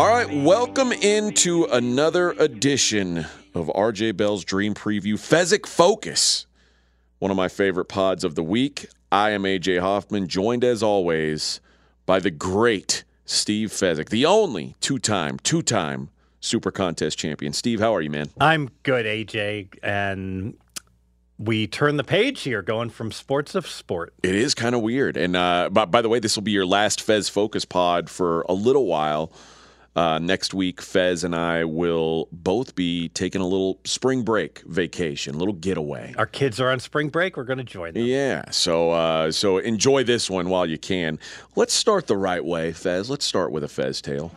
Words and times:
All 0.00 0.08
right, 0.08 0.32
welcome 0.32 0.92
into 0.92 1.64
another 1.64 2.30
edition 2.30 3.26
of 3.54 3.66
RJ 3.66 4.16
Bell's 4.16 4.46
Dream 4.46 4.72
Preview 4.72 5.16
Fezzik 5.16 5.66
Focus, 5.66 6.46
one 7.18 7.30
of 7.30 7.36
my 7.36 7.48
favorite 7.48 7.84
pods 7.84 8.24
of 8.24 8.34
the 8.34 8.42
week. 8.42 8.86
I 9.12 9.32
am 9.32 9.42
AJ 9.42 9.80
Hoffman, 9.80 10.26
joined 10.26 10.64
as 10.64 10.82
always 10.82 11.60
by 12.06 12.18
the 12.18 12.30
great 12.30 13.04
Steve 13.26 13.68
Fezzik, 13.68 14.08
the 14.08 14.24
only 14.24 14.74
two-time, 14.80 15.38
two-time 15.40 16.08
Super 16.40 16.70
Contest 16.70 17.18
champion. 17.18 17.52
Steve, 17.52 17.80
how 17.80 17.94
are 17.94 18.00
you, 18.00 18.08
man? 18.08 18.30
I'm 18.40 18.70
good, 18.84 19.04
AJ, 19.04 19.68
and 19.82 20.56
we 21.38 21.66
turn 21.66 21.98
the 21.98 22.04
page 22.04 22.40
here, 22.40 22.62
going 22.62 22.88
from 22.88 23.12
sports 23.12 23.54
of 23.54 23.66
sport. 23.66 24.14
It 24.22 24.34
is 24.34 24.54
kind 24.54 24.74
of 24.74 24.80
weird. 24.80 25.18
And 25.18 25.36
uh, 25.36 25.68
by, 25.70 25.84
by 25.84 26.00
the 26.00 26.08
way, 26.08 26.20
this 26.20 26.36
will 26.36 26.42
be 26.42 26.52
your 26.52 26.64
last 26.64 27.02
Fez 27.02 27.28
Focus 27.28 27.66
pod 27.66 28.08
for 28.08 28.46
a 28.48 28.54
little 28.54 28.86
while. 28.86 29.30
Uh, 29.96 30.18
next 30.18 30.54
week, 30.54 30.80
Fez 30.80 31.24
and 31.24 31.34
I 31.34 31.64
will 31.64 32.28
both 32.30 32.74
be 32.74 33.08
taking 33.10 33.40
a 33.40 33.46
little 33.46 33.80
spring 33.84 34.22
break 34.22 34.60
vacation, 34.60 35.34
a 35.34 35.38
little 35.38 35.54
getaway. 35.54 36.14
Our 36.16 36.26
kids 36.26 36.60
are 36.60 36.70
on 36.70 36.78
spring 36.78 37.08
break. 37.08 37.36
We're 37.36 37.44
going 37.44 37.58
to 37.58 37.64
join 37.64 37.94
them. 37.94 38.04
Yeah, 38.04 38.44
so 38.50 38.92
uh, 38.92 39.32
so 39.32 39.58
enjoy 39.58 40.04
this 40.04 40.30
one 40.30 40.48
while 40.48 40.66
you 40.66 40.78
can. 40.78 41.18
Let's 41.56 41.74
start 41.74 42.06
the 42.06 42.16
right 42.16 42.44
way, 42.44 42.72
Fez. 42.72 43.10
Let's 43.10 43.24
start 43.24 43.50
with 43.50 43.64
a 43.64 43.68
Fez 43.68 44.00
tale. 44.00 44.32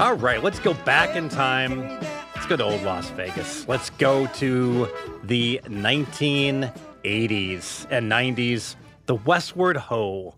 All 0.00 0.14
right, 0.14 0.40
let's 0.44 0.60
go 0.60 0.74
back 0.74 1.16
in 1.16 1.28
time 1.28 1.98
Let's 2.38 2.46
go 2.46 2.56
to 2.56 2.64
old 2.72 2.82
Las 2.84 3.10
Vegas. 3.10 3.66
Let's 3.66 3.90
go 3.90 4.26
to 4.26 4.88
the 5.24 5.60
1980s 5.64 7.86
and 7.90 8.10
90s. 8.10 8.76
The 9.06 9.16
Westward 9.16 9.76
Ho 9.76 10.36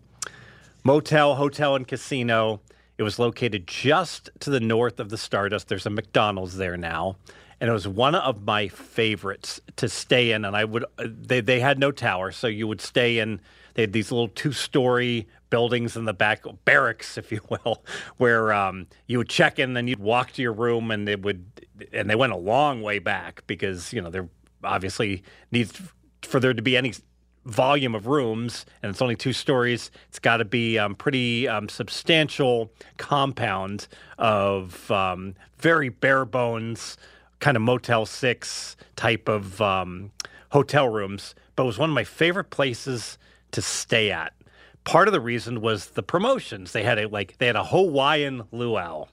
Motel, 0.83 1.35
Hotel, 1.35 1.75
and 1.75 1.87
Casino. 1.87 2.61
It 2.97 3.03
was 3.03 3.19
located 3.19 3.67
just 3.67 4.29
to 4.39 4.49
the 4.49 4.59
north 4.59 4.99
of 4.99 5.09
the 5.09 5.17
Stardust. 5.17 5.67
There's 5.67 5.85
a 5.85 5.89
McDonald's 5.89 6.57
there 6.57 6.77
now. 6.77 7.17
And 7.59 7.69
it 7.69 7.73
was 7.73 7.87
one 7.87 8.15
of 8.15 8.43
my 8.43 8.67
favorites 8.67 9.61
to 9.75 9.87
stay 9.87 10.31
in. 10.31 10.45
And 10.45 10.55
I 10.55 10.65
would, 10.65 10.85
they, 10.97 11.41
they 11.41 11.59
had 11.59 11.77
no 11.77 11.91
tower. 11.91 12.31
So 12.31 12.47
you 12.47 12.67
would 12.67 12.81
stay 12.81 13.19
in, 13.19 13.39
they 13.75 13.83
had 13.83 13.93
these 13.93 14.11
little 14.11 14.29
two 14.29 14.51
story 14.51 15.27
buildings 15.51 15.95
in 15.95 16.05
the 16.05 16.13
back, 16.13 16.43
barracks, 16.65 17.17
if 17.19 17.31
you 17.31 17.41
will, 17.49 17.83
where 18.17 18.51
um, 18.51 18.87
you 19.05 19.19
would 19.19 19.29
check 19.29 19.59
in, 19.59 19.73
then 19.73 19.87
you'd 19.87 19.99
walk 19.99 20.31
to 20.33 20.41
your 20.41 20.53
room, 20.53 20.89
and 20.89 21.07
they 21.07 21.15
would 21.15 21.45
and 21.93 22.09
they 22.09 22.15
went 22.15 22.33
a 22.33 22.37
long 22.37 22.81
way 22.81 22.99
back 22.99 23.43
because 23.47 23.93
you 23.93 24.01
know 24.01 24.09
there 24.09 24.27
obviously 24.63 25.23
needs 25.51 25.79
for 26.23 26.39
there 26.39 26.53
to 26.53 26.61
be 26.61 26.77
any 26.77 26.93
volume 27.45 27.95
of 27.95 28.07
rooms, 28.07 28.65
and 28.81 28.89
it's 28.89 29.01
only 29.01 29.15
two 29.15 29.33
stories. 29.33 29.91
It's 30.09 30.19
got 30.19 30.37
to 30.37 30.45
be 30.45 30.77
um, 30.77 30.95
pretty 30.95 31.47
um, 31.47 31.69
substantial 31.69 32.71
compound 32.97 33.87
of 34.17 34.89
um, 34.91 35.35
very 35.57 35.89
bare 35.89 36.25
bones 36.25 36.97
kind 37.39 37.57
of 37.57 37.63
Motel 37.63 38.05
Six 38.05 38.77
type 38.95 39.27
of 39.27 39.61
um, 39.61 40.11
hotel 40.51 40.87
rooms. 40.87 41.35
But 41.55 41.63
it 41.63 41.67
was 41.67 41.79
one 41.79 41.89
of 41.89 41.93
my 41.93 42.03
favorite 42.03 42.49
places 42.49 43.17
to 43.51 43.61
stay 43.61 44.11
at. 44.11 44.33
Part 44.83 45.07
of 45.07 45.11
the 45.11 45.21
reason 45.21 45.61
was 45.61 45.87
the 45.87 46.03
promotions. 46.03 46.71
They 46.71 46.83
had 46.83 46.97
a 46.97 47.07
like 47.07 47.37
they 47.37 47.47
had 47.47 47.55
a 47.55 47.65
Hawaiian 47.65 48.43
luau 48.51 49.07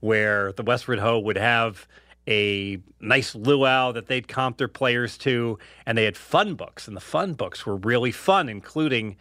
where 0.00 0.52
the 0.52 0.62
Westward 0.62 0.98
Ho 0.98 1.18
would 1.18 1.36
have 1.36 1.86
a 2.30 2.78
nice 3.00 3.34
luau 3.34 3.92
that 3.92 4.06
they'd 4.06 4.28
comp 4.28 4.56
their 4.58 4.68
players 4.68 5.18
to, 5.18 5.58
and 5.84 5.98
they 5.98 6.04
had 6.04 6.16
fun 6.16 6.54
books, 6.54 6.86
and 6.86 6.96
the 6.96 7.00
fun 7.00 7.34
books 7.34 7.66
were 7.66 7.76
really 7.76 8.12
fun, 8.12 8.48
including 8.48 9.16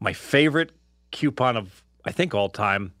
my 0.00 0.12
favorite 0.12 0.70
coupon 1.10 1.56
of 1.56 1.82
I 2.04 2.12
think 2.12 2.34
all 2.34 2.48
time, 2.48 2.92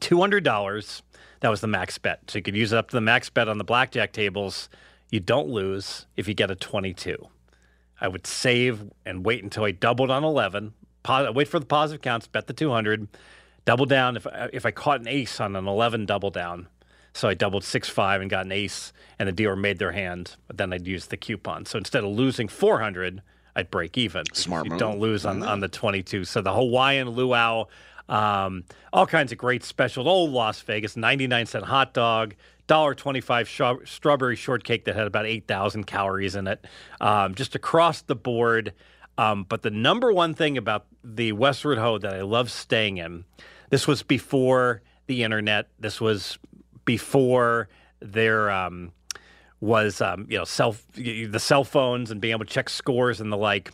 two 0.00 0.20
hundred 0.20 0.44
dollars. 0.44 1.02
That 1.40 1.50
was 1.50 1.60
the 1.60 1.66
max 1.66 1.98
bet, 1.98 2.30
so 2.30 2.38
you 2.38 2.42
could 2.42 2.56
use 2.56 2.72
it 2.72 2.78
up 2.78 2.88
to 2.88 2.96
the 2.96 3.00
max 3.02 3.28
bet 3.28 3.48
on 3.48 3.58
the 3.58 3.64
blackjack 3.64 4.12
tables. 4.12 4.68
You 5.10 5.20
don't 5.20 5.48
lose 5.48 6.06
if 6.16 6.28
you 6.28 6.34
get 6.34 6.50
a 6.50 6.54
twenty-two. 6.54 7.28
I 8.00 8.08
would 8.08 8.26
save 8.26 8.90
and 9.06 9.24
wait 9.24 9.42
until 9.42 9.64
I 9.64 9.70
doubled 9.70 10.10
on 10.10 10.24
eleven. 10.24 10.74
wait 11.08 11.48
for 11.48 11.58
the 11.58 11.66
positive 11.66 12.02
counts, 12.02 12.26
bet 12.26 12.46
the 12.46 12.52
two 12.52 12.70
hundred, 12.70 13.08
double 13.64 13.86
down 13.86 14.16
if 14.16 14.26
if 14.52 14.66
I 14.66 14.70
caught 14.70 15.00
an 15.00 15.08
ace 15.08 15.40
on 15.40 15.56
an 15.56 15.66
eleven 15.66 16.06
double 16.06 16.30
down 16.30 16.68
so 17.14 17.28
I 17.28 17.34
doubled 17.34 17.64
six 17.64 17.88
five 17.88 18.20
and 18.20 18.28
got 18.28 18.44
an 18.44 18.52
ace, 18.52 18.92
and 19.18 19.26
the 19.26 19.32
dealer 19.32 19.56
made 19.56 19.78
their 19.78 19.92
hand. 19.92 20.36
But 20.46 20.58
then 20.58 20.72
I'd 20.72 20.86
use 20.86 21.06
the 21.06 21.16
coupon. 21.16 21.64
So 21.64 21.78
instead 21.78 22.04
of 22.04 22.10
losing 22.10 22.48
four 22.48 22.80
hundred, 22.80 23.22
I'd 23.56 23.70
break 23.70 23.96
even. 23.96 24.24
Smart. 24.34 24.66
You 24.66 24.72
move. 24.72 24.80
don't 24.80 24.98
lose 24.98 25.24
on 25.24 25.42
on 25.42 25.60
the 25.60 25.68
twenty 25.68 26.02
two. 26.02 26.24
So 26.24 26.42
the 26.42 26.52
Hawaiian 26.52 27.08
luau, 27.08 27.66
um, 28.08 28.64
all 28.92 29.06
kinds 29.06 29.32
of 29.32 29.38
great 29.38 29.64
specials. 29.64 30.06
Old 30.06 30.30
Las 30.30 30.60
Vegas, 30.60 30.96
ninety 30.96 31.26
nine 31.26 31.46
cent 31.46 31.64
hot 31.64 31.94
dog. 31.94 32.34
Dollar 32.66 32.94
twenty-five 32.94 33.46
sh- 33.46 33.60
strawberry 33.84 34.36
shortcake 34.36 34.86
that 34.86 34.96
had 34.96 35.06
about 35.06 35.26
eight 35.26 35.46
thousand 35.46 35.84
calories 35.84 36.34
in 36.34 36.46
it, 36.46 36.64
um, 37.00 37.34
just 37.34 37.54
across 37.54 38.00
the 38.00 38.14
board. 38.14 38.72
Um, 39.18 39.44
but 39.44 39.60
the 39.60 39.70
number 39.70 40.10
one 40.12 40.32
thing 40.32 40.56
about 40.56 40.86
the 41.04 41.32
Westward 41.32 41.76
Ho 41.76 41.98
that 41.98 42.14
I 42.14 42.22
love 42.22 42.50
staying 42.50 42.96
in, 42.96 43.26
this 43.68 43.86
was 43.86 44.02
before 44.02 44.80
the 45.06 45.22
internet. 45.22 45.68
This 45.78 46.00
was 46.00 46.38
before 46.84 47.68
there 48.00 48.50
um, 48.50 48.92
was 49.60 50.00
um, 50.00 50.26
you 50.28 50.38
know 50.38 50.44
cell 50.44 50.76
the 50.94 51.38
cell 51.38 51.64
phones 51.64 52.10
and 52.10 52.20
being 52.20 52.32
able 52.32 52.44
to 52.44 52.52
check 52.52 52.68
scores 52.68 53.20
and 53.20 53.32
the 53.32 53.36
like. 53.36 53.72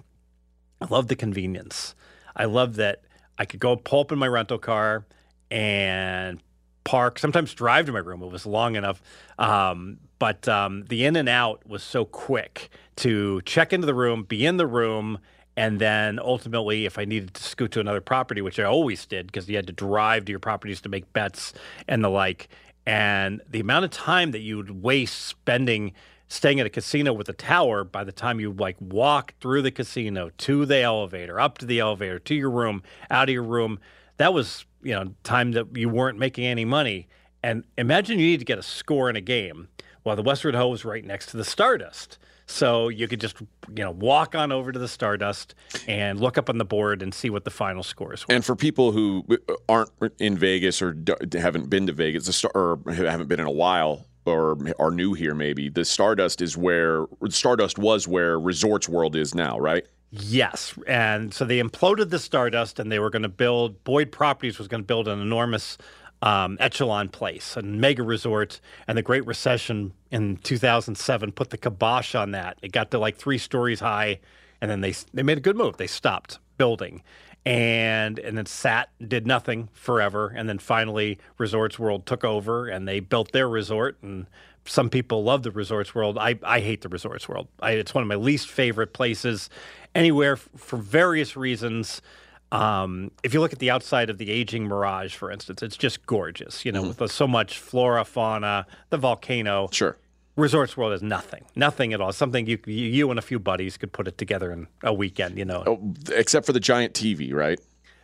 I 0.80 0.86
love 0.86 1.08
the 1.08 1.16
convenience. 1.16 1.94
I 2.34 2.46
love 2.46 2.76
that 2.76 3.02
I 3.38 3.44
could 3.44 3.60
go 3.60 3.76
pull 3.76 4.00
up 4.00 4.12
in 4.12 4.18
my 4.18 4.28
rental 4.28 4.58
car 4.58 5.04
and 5.50 6.40
park. 6.84 7.18
Sometimes 7.18 7.52
drive 7.52 7.86
to 7.86 7.92
my 7.92 7.98
room. 7.98 8.22
It 8.22 8.30
was 8.30 8.46
long 8.46 8.76
enough, 8.76 9.02
um, 9.38 9.98
but 10.18 10.48
um, 10.48 10.84
the 10.88 11.04
in 11.04 11.16
and 11.16 11.28
out 11.28 11.66
was 11.66 11.82
so 11.82 12.04
quick 12.04 12.70
to 12.96 13.42
check 13.42 13.72
into 13.72 13.86
the 13.86 13.94
room, 13.94 14.22
be 14.22 14.46
in 14.46 14.56
the 14.56 14.66
room, 14.66 15.18
and 15.56 15.78
then 15.78 16.18
ultimately, 16.18 16.86
if 16.86 16.98
I 16.98 17.04
needed 17.04 17.34
to 17.34 17.42
scoot 17.42 17.72
to 17.72 17.80
another 17.80 18.00
property, 18.00 18.40
which 18.40 18.58
I 18.58 18.64
always 18.64 19.04
did 19.04 19.26
because 19.26 19.48
you 19.48 19.56
had 19.56 19.66
to 19.66 19.72
drive 19.72 20.24
to 20.26 20.32
your 20.32 20.38
properties 20.38 20.80
to 20.82 20.88
make 20.88 21.12
bets 21.12 21.52
and 21.88 22.02
the 22.02 22.08
like, 22.08 22.48
and 22.86 23.40
the 23.48 23.60
amount 23.60 23.84
of 23.84 23.90
time 23.90 24.30
that 24.30 24.40
you 24.40 24.56
would 24.56 24.82
waste 24.82 25.26
spending 25.26 25.92
staying 26.28 26.60
at 26.60 26.66
a 26.66 26.70
casino 26.70 27.12
with 27.12 27.28
a 27.28 27.32
tower 27.32 27.82
by 27.82 28.04
the 28.04 28.12
time 28.12 28.38
you 28.38 28.52
like 28.52 28.76
walk 28.80 29.34
through 29.40 29.62
the 29.62 29.70
casino 29.70 30.30
to 30.38 30.64
the 30.64 30.78
elevator 30.78 31.40
up 31.40 31.58
to 31.58 31.66
the 31.66 31.80
elevator 31.80 32.20
to 32.20 32.34
your 32.34 32.50
room 32.50 32.82
out 33.10 33.28
of 33.28 33.32
your 33.32 33.42
room 33.42 33.80
that 34.20 34.34
was 34.34 34.66
you 34.82 34.92
know 34.92 35.14
time 35.22 35.52
that 35.52 35.74
you 35.74 35.88
weren't 35.88 36.18
making 36.18 36.44
any 36.44 36.64
money. 36.64 37.08
And 37.42 37.64
imagine 37.78 38.18
you 38.18 38.26
need 38.26 38.40
to 38.40 38.44
get 38.44 38.58
a 38.58 38.62
score 38.62 39.08
in 39.08 39.16
a 39.16 39.22
game 39.22 39.68
while 40.02 40.14
the 40.14 40.22
westward 40.22 40.54
ho 40.54 40.68
was 40.68 40.84
right 40.84 41.04
next 41.04 41.26
to 41.26 41.38
the 41.38 41.44
stardust 41.44 42.18
so 42.50 42.88
you 42.88 43.08
could 43.08 43.20
just, 43.20 43.40
you 43.40 43.84
know, 43.84 43.92
walk 43.92 44.34
on 44.34 44.52
over 44.52 44.72
to 44.72 44.78
the 44.78 44.88
Stardust 44.88 45.54
and 45.86 46.20
look 46.20 46.36
up 46.36 46.48
on 46.48 46.58
the 46.58 46.64
board 46.64 47.02
and 47.02 47.14
see 47.14 47.30
what 47.30 47.44
the 47.44 47.50
final 47.50 47.82
scores 47.82 48.26
were. 48.26 48.34
And 48.34 48.44
for 48.44 48.56
people 48.56 48.92
who 48.92 49.24
uh, 49.30 49.54
aren't 49.68 49.90
in 50.18 50.36
Vegas 50.36 50.82
or 50.82 50.96
haven't 51.32 51.70
been 51.70 51.86
to 51.86 51.92
Vegas 51.92 52.44
or 52.54 52.80
haven't 52.86 53.28
been 53.28 53.40
in 53.40 53.46
a 53.46 53.52
while 53.52 54.06
or 54.26 54.58
are 54.78 54.90
new 54.90 55.14
here, 55.14 55.34
maybe 55.34 55.68
the 55.68 55.84
Stardust 55.84 56.42
is 56.42 56.56
where 56.56 57.06
Stardust 57.28 57.78
was 57.78 58.06
where 58.06 58.38
Resorts 58.38 58.88
World 58.88 59.16
is 59.16 59.34
now, 59.34 59.58
right? 59.58 59.86
Yes, 60.12 60.74
and 60.88 61.32
so 61.32 61.44
they 61.44 61.62
imploded 61.62 62.10
the 62.10 62.18
Stardust, 62.18 62.80
and 62.80 62.90
they 62.90 62.98
were 62.98 63.10
going 63.10 63.22
to 63.22 63.28
build. 63.28 63.84
Boyd 63.84 64.10
Properties 64.10 64.58
was 64.58 64.66
going 64.66 64.82
to 64.82 64.86
build 64.86 65.06
an 65.06 65.20
enormous 65.20 65.78
um, 66.22 66.56
Echelon 66.60 67.08
Place, 67.08 67.56
a 67.56 67.62
mega 67.62 68.02
resort, 68.02 68.60
and 68.86 68.96
the 68.96 69.02
Great 69.02 69.26
Recession 69.26 69.92
in 70.10 70.36
2007 70.36 71.32
put 71.32 71.50
the 71.50 71.58
kibosh 71.58 72.14
on 72.14 72.32
that. 72.32 72.58
It 72.62 72.72
got 72.72 72.90
to 72.90 72.98
like 72.98 73.16
three 73.16 73.38
stories 73.38 73.80
high, 73.80 74.20
and 74.60 74.70
then 74.70 74.80
they 74.80 74.94
they 75.14 75.22
made 75.22 75.38
a 75.38 75.42
good 75.42 75.56
move. 75.56 75.76
They 75.76 75.86
stopped 75.86 76.38
building, 76.58 77.02
and 77.46 78.18
and 78.18 78.36
then 78.36 78.46
sat 78.46 78.90
did 79.06 79.26
nothing 79.26 79.68
forever, 79.72 80.32
and 80.34 80.48
then 80.48 80.58
finally 80.58 81.18
Resorts 81.38 81.78
World 81.78 82.04
took 82.06 82.24
over, 82.24 82.68
and 82.68 82.86
they 82.86 83.00
built 83.00 83.32
their 83.32 83.48
resort. 83.48 83.96
And 84.02 84.26
some 84.66 84.90
people 84.90 85.24
love 85.24 85.42
the 85.42 85.50
Resorts 85.50 85.94
World. 85.94 86.18
I 86.18 86.38
I 86.42 86.60
hate 86.60 86.82
the 86.82 86.90
Resorts 86.90 87.28
World. 87.28 87.48
I, 87.60 87.72
it's 87.72 87.94
one 87.94 88.02
of 88.02 88.08
my 88.08 88.16
least 88.16 88.48
favorite 88.48 88.92
places 88.92 89.48
anywhere 89.94 90.34
f- 90.34 90.48
for 90.56 90.76
various 90.76 91.36
reasons. 91.36 92.02
Um, 92.52 93.10
if 93.22 93.32
you 93.32 93.40
look 93.40 93.52
at 93.52 93.60
the 93.60 93.70
outside 93.70 94.10
of 94.10 94.18
the 94.18 94.30
aging 94.30 94.66
Mirage, 94.66 95.14
for 95.14 95.30
instance, 95.30 95.62
it's 95.62 95.76
just 95.76 96.04
gorgeous. 96.06 96.64
You 96.64 96.72
know, 96.72 96.82
mm-hmm. 96.82 97.02
with 97.02 97.12
so 97.12 97.26
much 97.26 97.58
flora, 97.58 98.04
fauna, 98.04 98.66
the 98.90 98.96
volcano. 98.96 99.68
Sure. 99.72 99.96
Resorts 100.36 100.76
World 100.76 100.92
is 100.92 101.02
nothing, 101.02 101.44
nothing 101.54 101.92
at 101.92 102.00
all. 102.00 102.12
Something 102.12 102.46
you 102.46 102.58
you 102.66 103.10
and 103.10 103.18
a 103.18 103.22
few 103.22 103.38
buddies 103.38 103.76
could 103.76 103.92
put 103.92 104.08
it 104.08 104.16
together 104.16 104.52
in 104.52 104.68
a 104.82 104.92
weekend. 104.92 105.38
You 105.38 105.44
know, 105.44 105.64
oh, 105.66 105.94
except 106.14 106.46
for 106.46 106.52
the 106.52 106.60
giant 106.60 106.94
TV, 106.94 107.32
right? 107.32 107.60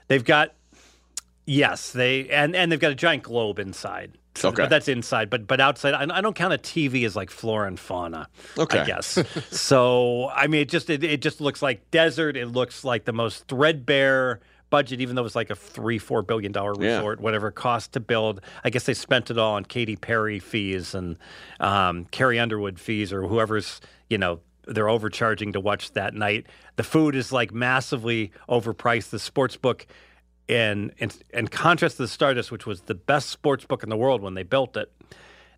They've 0.08 0.24
got 0.24 0.52
yes, 1.46 1.92
they 1.92 2.28
and 2.28 2.54
and 2.54 2.70
they've 2.70 2.80
got 2.80 2.92
a 2.92 2.96
giant 2.96 3.22
globe 3.22 3.58
inside. 3.58 4.18
Okay. 4.44 4.62
But 4.62 4.70
that's 4.70 4.88
inside. 4.88 5.30
But 5.30 5.46
but 5.46 5.60
outside, 5.60 5.94
I, 5.94 6.18
I, 6.18 6.20
don't 6.20 6.34
count 6.36 6.52
a 6.52 6.58
TV 6.58 7.04
as 7.04 7.16
like 7.16 7.30
flora 7.30 7.66
and 7.68 7.78
fauna. 7.78 8.28
Okay. 8.58 8.80
I 8.80 8.84
guess. 8.84 9.18
so 9.50 10.28
I 10.34 10.46
mean, 10.46 10.62
it 10.62 10.68
just 10.68 10.90
it, 10.90 11.02
it 11.04 11.22
just 11.22 11.40
looks 11.40 11.62
like 11.62 11.90
desert. 11.90 12.36
It 12.36 12.46
looks 12.46 12.84
like 12.84 13.04
the 13.04 13.12
most 13.12 13.48
threadbare 13.48 14.40
budget, 14.70 15.00
even 15.00 15.14
though 15.14 15.22
it 15.22 15.24
was 15.24 15.36
like 15.36 15.50
a 15.50 15.54
three, 15.56 15.98
four 15.98 16.22
billion 16.22 16.52
dollar 16.52 16.74
Yeah. 16.78 16.96
resort, 16.96 17.20
whatever 17.20 17.48
it 17.48 17.54
cost 17.54 17.92
to 17.92 18.00
build. 18.00 18.40
I 18.64 18.70
guess 18.70 18.84
they 18.84 18.94
spent 18.94 19.30
it 19.30 19.38
all 19.38 19.54
on 19.54 19.64
Katy 19.64 19.96
Perry 19.96 20.38
fees 20.38 20.94
and 20.94 21.16
um, 21.60 22.06
Carrie 22.10 22.38
Underwood 22.38 22.78
fees 22.80 23.12
or 23.12 23.26
whoever's, 23.26 23.80
you 24.10 24.18
know, 24.18 24.40
they're 24.66 24.88
overcharging 24.88 25.52
to 25.52 25.60
watch 25.60 25.92
that 25.92 26.14
night. 26.14 26.46
The 26.74 26.82
food 26.82 27.14
is 27.14 27.30
like 27.30 27.52
massively 27.54 28.32
overpriced. 28.48 29.10
The 29.10 29.18
sports 29.20 29.56
book, 29.56 29.86
in, 30.48 30.92
in, 30.98 31.10
in 31.32 31.48
contrast 31.48 31.96
to 31.96 32.02
the 32.02 32.08
Stardust, 32.08 32.50
which 32.50 32.66
was 32.66 32.82
the 32.82 32.94
best 32.94 33.30
sports 33.30 33.64
book 33.64 33.82
in 33.82 33.88
the 33.88 33.96
world 33.96 34.22
when 34.22 34.34
they 34.34 34.42
built 34.42 34.76
it, 34.76 34.92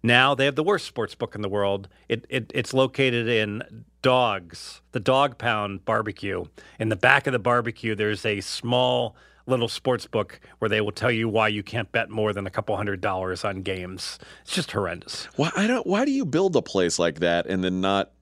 now 0.02 0.34
they 0.34 0.44
have 0.44 0.54
the 0.54 0.62
worst 0.62 0.86
sports 0.86 1.14
book 1.14 1.34
in 1.34 1.42
the 1.42 1.48
world. 1.48 1.88
It, 2.08 2.24
it 2.28 2.50
it's 2.54 2.72
located 2.72 3.28
in 3.28 3.84
Dogs, 4.02 4.80
the 4.92 5.00
Dog 5.00 5.38
Pound 5.38 5.84
Barbecue. 5.84 6.44
In 6.78 6.88
the 6.88 6.96
back 6.96 7.26
of 7.26 7.32
the 7.32 7.38
barbecue, 7.38 7.94
there's 7.94 8.24
a 8.24 8.40
small 8.40 9.16
little 9.46 9.68
sports 9.68 10.06
book 10.06 10.40
where 10.58 10.68
they 10.68 10.80
will 10.80 10.92
tell 10.92 11.10
you 11.10 11.28
why 11.28 11.48
you 11.48 11.62
can't 11.62 11.90
bet 11.90 12.10
more 12.10 12.32
than 12.32 12.46
a 12.46 12.50
couple 12.50 12.76
hundred 12.76 13.00
dollars 13.00 13.44
on 13.44 13.62
games. 13.62 14.18
It's 14.42 14.54
just 14.54 14.70
horrendous. 14.70 15.24
Why 15.36 15.50
I 15.56 15.66
don't? 15.66 15.86
Why 15.86 16.04
do 16.04 16.12
you 16.12 16.24
build 16.24 16.54
a 16.54 16.62
place 16.62 16.98
like 16.98 17.20
that 17.20 17.46
and 17.46 17.64
then 17.64 17.80
not 17.80 18.12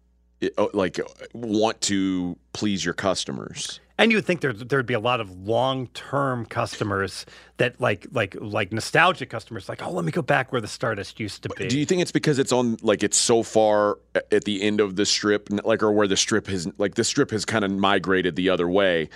oh, 0.57 0.71
like 0.73 0.99
want 1.35 1.81
to 1.83 2.39
please 2.53 2.85
your 2.85 2.95
customers? 2.95 3.81
And 3.99 4.11
you 4.11 4.19
would 4.19 4.27
think 4.27 4.43
there 4.43 4.53
there'd 4.53 4.87
be 4.87 4.95
a 4.95 5.01
lot 5.01 5.21
of 5.21 5.31
long 5.31 5.87
term 5.89 6.45
customers 6.45 7.25
that 7.57 7.81
like 7.81 8.07
like 8.13 8.37
like 8.39 8.71
nostalgic 8.71 9.31
customers, 9.31 9.69
like 9.69 9.83
oh 9.83 9.91
let 9.91 10.05
me 10.05 10.13
go 10.13 10.23
back 10.23 10.53
where 10.53 10.61
the 10.61 10.69
Stardust 10.69 11.19
used 11.19 11.43
to 11.45 11.49
be. 11.49 11.67
Do 11.67 11.79
you 11.79 11.87
think 11.87 12.03
it's 12.03 12.13
because 12.13 12.39
it's 12.39 12.53
on 12.53 12.77
like 12.83 13.03
it's 13.03 13.17
so 13.17 13.43
far 13.43 13.99
uh, 14.15 14.21
at 14.31 14.45
the 14.45 14.63
end 14.63 14.81
of 14.81 14.97
the 14.97 15.07
strip, 15.07 15.49
like 15.65 15.83
or 15.83 15.93
where 15.93 16.07
the 16.07 16.17
strip 16.17 16.47
has 16.49 16.69
like 16.77 16.95
the 16.95 17.05
strip 17.05 17.31
has 17.31 17.47
kind 17.47 17.65
of 17.65 17.71
migrated 17.71 18.37
the 18.37 18.51
other 18.51 18.69
way, 18.69 19.09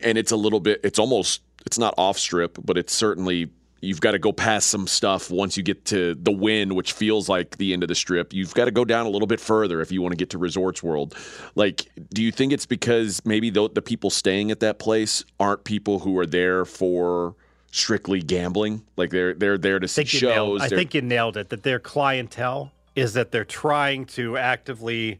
and 0.00 0.18
it's 0.18 0.32
a 0.32 0.36
little 0.36 0.60
bit. 0.60 0.80
It's 0.82 0.98
almost 0.98 1.42
it's 1.64 1.78
not 1.78 1.94
off 1.96 2.18
strip, 2.18 2.58
but 2.64 2.76
it's 2.76 2.92
certainly 2.92 3.50
you've 3.82 4.00
got 4.00 4.12
to 4.12 4.18
go 4.18 4.32
past 4.32 4.68
some 4.68 4.86
stuff 4.86 5.30
once 5.30 5.56
you 5.56 5.62
get 5.62 5.84
to 5.86 6.14
the 6.14 6.30
Wynn, 6.30 6.74
which 6.76 6.92
feels 6.92 7.28
like 7.28 7.56
the 7.58 7.72
end 7.72 7.82
of 7.82 7.88
the 7.88 7.94
strip. 7.94 8.32
You've 8.32 8.54
got 8.54 8.66
to 8.66 8.70
go 8.70 8.84
down 8.84 9.06
a 9.06 9.10
little 9.10 9.26
bit 9.26 9.40
further 9.40 9.80
if 9.80 9.90
you 9.90 10.00
want 10.00 10.12
to 10.12 10.16
get 10.16 10.30
to 10.30 10.38
Resorts 10.38 10.82
World. 10.82 11.16
Like, 11.56 11.90
do 12.14 12.22
you 12.22 12.30
think 12.32 12.52
it's 12.52 12.64
because 12.64 13.20
maybe 13.26 13.50
the, 13.50 13.68
the 13.68 13.82
people 13.82 14.08
staying 14.08 14.50
at 14.52 14.60
that 14.60 14.78
place 14.78 15.24
aren't 15.40 15.64
people 15.64 15.98
who 15.98 16.16
are 16.16 16.26
there 16.26 16.64
for 16.64 17.34
strictly 17.72 18.20
gambling? 18.22 18.84
Like 18.96 19.10
they're 19.10 19.34
they're 19.34 19.58
there 19.58 19.80
to 19.80 19.88
see 19.88 20.04
you 20.06 20.28
nailed, 20.28 20.60
shows. 20.60 20.60
I 20.62 20.68
they're- 20.68 20.78
think 20.78 20.94
you 20.94 21.02
nailed 21.02 21.36
it. 21.36 21.48
That 21.48 21.64
their 21.64 21.80
clientele 21.80 22.70
is 22.94 23.14
that 23.14 23.32
they're 23.32 23.44
trying 23.44 24.04
to 24.04 24.36
actively, 24.36 25.18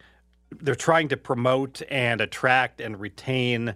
they're 0.60 0.74
trying 0.76 1.08
to 1.08 1.16
promote 1.16 1.82
and 1.90 2.20
attract 2.20 2.80
and 2.80 3.00
retain 3.00 3.74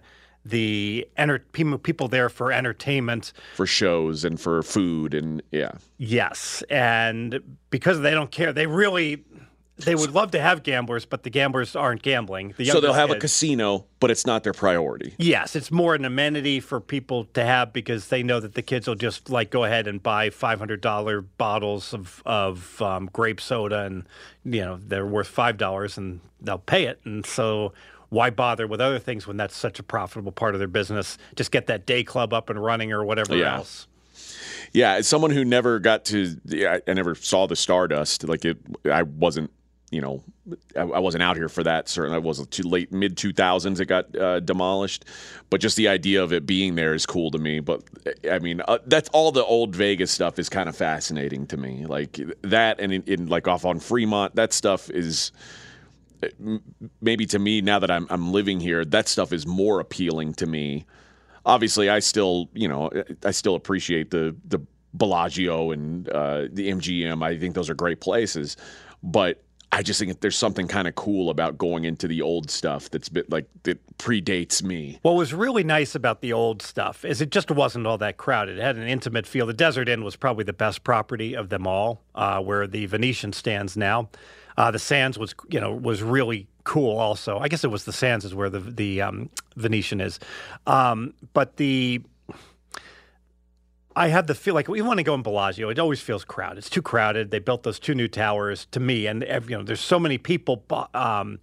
the 0.49 1.07
enter, 1.17 1.39
people 1.39 2.07
there 2.07 2.29
for 2.29 2.51
entertainment. 2.51 3.33
for 3.55 3.65
shows 3.65 4.23
and 4.23 4.39
for 4.39 4.63
food 4.63 5.13
and 5.13 5.41
yeah. 5.51 5.71
Yes, 5.97 6.63
and 6.69 7.39
because 7.69 8.01
they 8.01 8.11
don't 8.11 8.31
care, 8.31 8.53
they 8.53 8.67
really. 8.67 9.23
They 9.79 9.93
would 9.93 10.09
love 10.09 10.31
to 10.31 10.41
have 10.41 10.63
gamblers, 10.63 11.05
but 11.05 11.21
the 11.21 11.29
gamblers 11.29 11.75
aren't 11.75 12.01
gambling. 12.01 12.55
The 12.57 12.65
So 12.65 12.81
they'll 12.81 12.93
have 12.93 13.11
a 13.11 13.19
casino, 13.19 13.85
but 13.99 14.09
it's 14.09 14.25
not 14.25 14.43
their 14.43 14.51
priority. 14.51 15.13
Yes, 15.19 15.55
it's 15.55 15.69
more 15.69 15.93
an 15.93 16.03
amenity 16.03 16.59
for 16.59 16.81
people 16.81 17.25
to 17.35 17.45
have 17.45 17.73
because 17.73 18.07
they 18.07 18.23
know 18.23 18.39
that 18.39 18.55
the 18.55 18.63
kids 18.63 18.87
will 18.87 18.95
just 18.95 19.29
like 19.29 19.51
go 19.51 19.65
ahead 19.65 19.85
and 19.85 20.01
buy 20.01 20.31
five 20.31 20.57
hundred 20.57 20.81
dollar 20.81 21.21
bottles 21.21 21.93
of 21.93 22.23
of 22.25 22.81
um, 22.81 23.07
grape 23.13 23.39
soda, 23.39 23.81
and 23.81 24.05
you 24.43 24.61
know 24.61 24.79
they're 24.83 25.05
worth 25.05 25.27
five 25.27 25.57
dollars, 25.57 25.95
and 25.95 26.21
they'll 26.41 26.57
pay 26.57 26.85
it. 26.85 26.99
And 27.03 27.23
so, 27.23 27.71
why 28.09 28.29
bother 28.29 28.67
with 28.67 28.79
other 28.81 28.99
things 28.99 29.27
when 29.27 29.37
that's 29.37 29.55
such 29.55 29.79
a 29.79 29.83
profitable 29.83 30.31
part 30.31 30.55
of 30.55 30.59
their 30.59 30.67
business? 30.67 31.17
Just 31.35 31.51
get 31.51 31.67
that 31.67 31.85
day 31.85 32.03
club 32.03 32.33
up 32.33 32.49
and 32.49 32.61
running, 32.63 32.91
or 32.91 33.03
whatever 33.03 33.35
Yeah. 33.35 33.57
else. 33.57 33.87
Yeah, 34.73 34.93
as 34.93 35.07
someone 35.07 35.31
who 35.31 35.45
never 35.45 35.79
got 35.79 36.05
to, 36.05 36.35
yeah, 36.45 36.77
I, 36.87 36.91
I 36.91 36.93
never 36.93 37.15
saw 37.15 37.47
the 37.47 37.55
Stardust. 37.55 38.27
Like 38.27 38.43
it, 38.45 38.57
I 38.91 39.03
wasn't, 39.03 39.51
you 39.91 40.01
know, 40.01 40.23
I, 40.75 40.81
I 40.81 40.99
wasn't 40.99 41.23
out 41.23 41.37
here 41.37 41.47
for 41.49 41.63
that. 41.63 41.87
Certainly, 41.87 42.15
I 42.15 42.19
wasn't 42.19 42.51
too 42.51 42.63
late 42.63 42.91
mid 42.91 43.15
two 43.17 43.31
thousands. 43.31 43.79
It 43.79 43.85
got 43.85 44.15
uh, 44.15 44.39
demolished, 44.41 45.05
but 45.49 45.61
just 45.61 45.77
the 45.77 45.87
idea 45.87 46.21
of 46.23 46.33
it 46.33 46.45
being 46.45 46.75
there 46.75 46.93
is 46.93 47.05
cool 47.05 47.31
to 47.31 47.37
me. 47.37 47.59
But 47.61 47.83
I 48.29 48.39
mean, 48.39 48.61
uh, 48.67 48.79
that's 48.85 49.09
all 49.09 49.31
the 49.31 49.43
old 49.45 49.75
Vegas 49.75 50.11
stuff 50.11 50.37
is 50.39 50.49
kind 50.49 50.67
of 50.67 50.75
fascinating 50.75 51.47
to 51.47 51.57
me. 51.57 51.85
Like 51.85 52.19
that, 52.41 52.79
and 52.79 52.91
in, 52.91 53.03
in 53.03 53.27
like 53.27 53.47
off 53.47 53.63
on 53.65 53.79
Fremont, 53.79 54.35
that 54.35 54.51
stuff 54.53 54.89
is 54.89 55.31
maybe 57.01 57.25
to 57.27 57.39
me 57.39 57.61
now 57.61 57.79
that 57.79 57.91
I'm 57.91 58.07
I'm 58.09 58.31
living 58.31 58.59
here, 58.59 58.85
that 58.85 59.07
stuff 59.07 59.33
is 59.33 59.45
more 59.45 59.79
appealing 59.79 60.33
to 60.35 60.45
me. 60.45 60.85
Obviously, 61.45 61.89
I 61.89 61.99
still 61.99 62.49
you 62.53 62.67
know 62.67 62.89
I 63.23 63.31
still 63.31 63.55
appreciate 63.55 64.11
the 64.11 64.35
the 64.47 64.59
Bellagio 64.93 65.71
and 65.71 66.09
uh, 66.09 66.47
the 66.51 66.69
MGM. 66.71 67.23
I 67.23 67.37
think 67.37 67.55
those 67.55 67.69
are 67.69 67.75
great 67.75 68.01
places, 68.01 68.57
but 69.03 69.43
I 69.71 69.83
just 69.83 69.99
think 69.99 70.21
there's 70.21 70.37
something 70.37 70.67
kind 70.67 70.87
of 70.87 70.95
cool 70.95 71.29
about 71.29 71.57
going 71.57 71.83
into 71.83 72.07
the 72.07 72.21
old 72.21 72.49
stuff 72.49 72.89
that's 72.89 73.09
bit 73.09 73.29
like 73.29 73.47
that 73.63 73.79
predates 73.97 74.63
me. 74.63 74.97
What 75.01 75.15
was 75.15 75.33
really 75.33 75.63
nice 75.63 75.93
about 75.93 76.21
the 76.21 76.31
old 76.31 76.61
stuff 76.61 77.03
is 77.03 77.19
it 77.19 77.31
just 77.31 77.51
wasn't 77.51 77.85
all 77.85 77.97
that 77.97 78.17
crowded. 78.17 78.57
It 78.57 78.61
had 78.61 78.77
an 78.77 78.87
intimate 78.87 79.27
feel. 79.27 79.45
The 79.45 79.53
Desert 79.53 79.89
Inn 79.89 80.03
was 80.03 80.15
probably 80.15 80.45
the 80.45 80.53
best 80.53 80.83
property 80.83 81.35
of 81.35 81.49
them 81.49 81.67
all, 81.67 82.01
uh, 82.15 82.39
where 82.39 82.65
the 82.65 82.85
Venetian 82.85 83.33
stands 83.33 83.75
now. 83.75 84.09
Uh, 84.57 84.71
the 84.71 84.79
Sands 84.79 85.19
was, 85.19 85.35
you 85.49 85.59
know, 85.59 85.71
was 85.71 86.01
really 86.01 86.47
cool. 86.63 86.97
Also, 86.97 87.37
I 87.37 87.47
guess 87.47 87.63
it 87.63 87.69
was 87.69 87.85
the 87.85 87.93
Sands 87.93 88.25
is 88.25 88.33
where 88.33 88.49
the 88.49 88.59
the 88.59 89.01
um, 89.01 89.29
Venetian 89.55 90.01
is, 90.01 90.19
um, 90.65 91.13
but 91.33 91.57
the 91.57 92.01
I 93.97 94.09
had 94.09 94.27
the 94.27 94.35
feel 94.35 94.53
like 94.53 94.67
we 94.67 94.81
want 94.81 94.99
to 94.99 95.03
go 95.03 95.15
in 95.15 95.23
Bellagio. 95.23 95.69
It 95.69 95.79
always 95.79 95.99
feels 95.99 96.23
crowded. 96.23 96.59
It's 96.59 96.69
too 96.69 96.83
crowded. 96.83 97.31
They 97.31 97.39
built 97.39 97.63
those 97.63 97.79
two 97.79 97.95
new 97.95 98.07
towers 98.07 98.67
to 98.71 98.79
me, 98.79 99.07
and 99.07 99.25
you 99.47 99.57
know, 99.57 99.63
there's 99.63 99.81
so 99.81 99.99
many 99.99 100.19
people 100.19 100.63
um, 100.93 101.39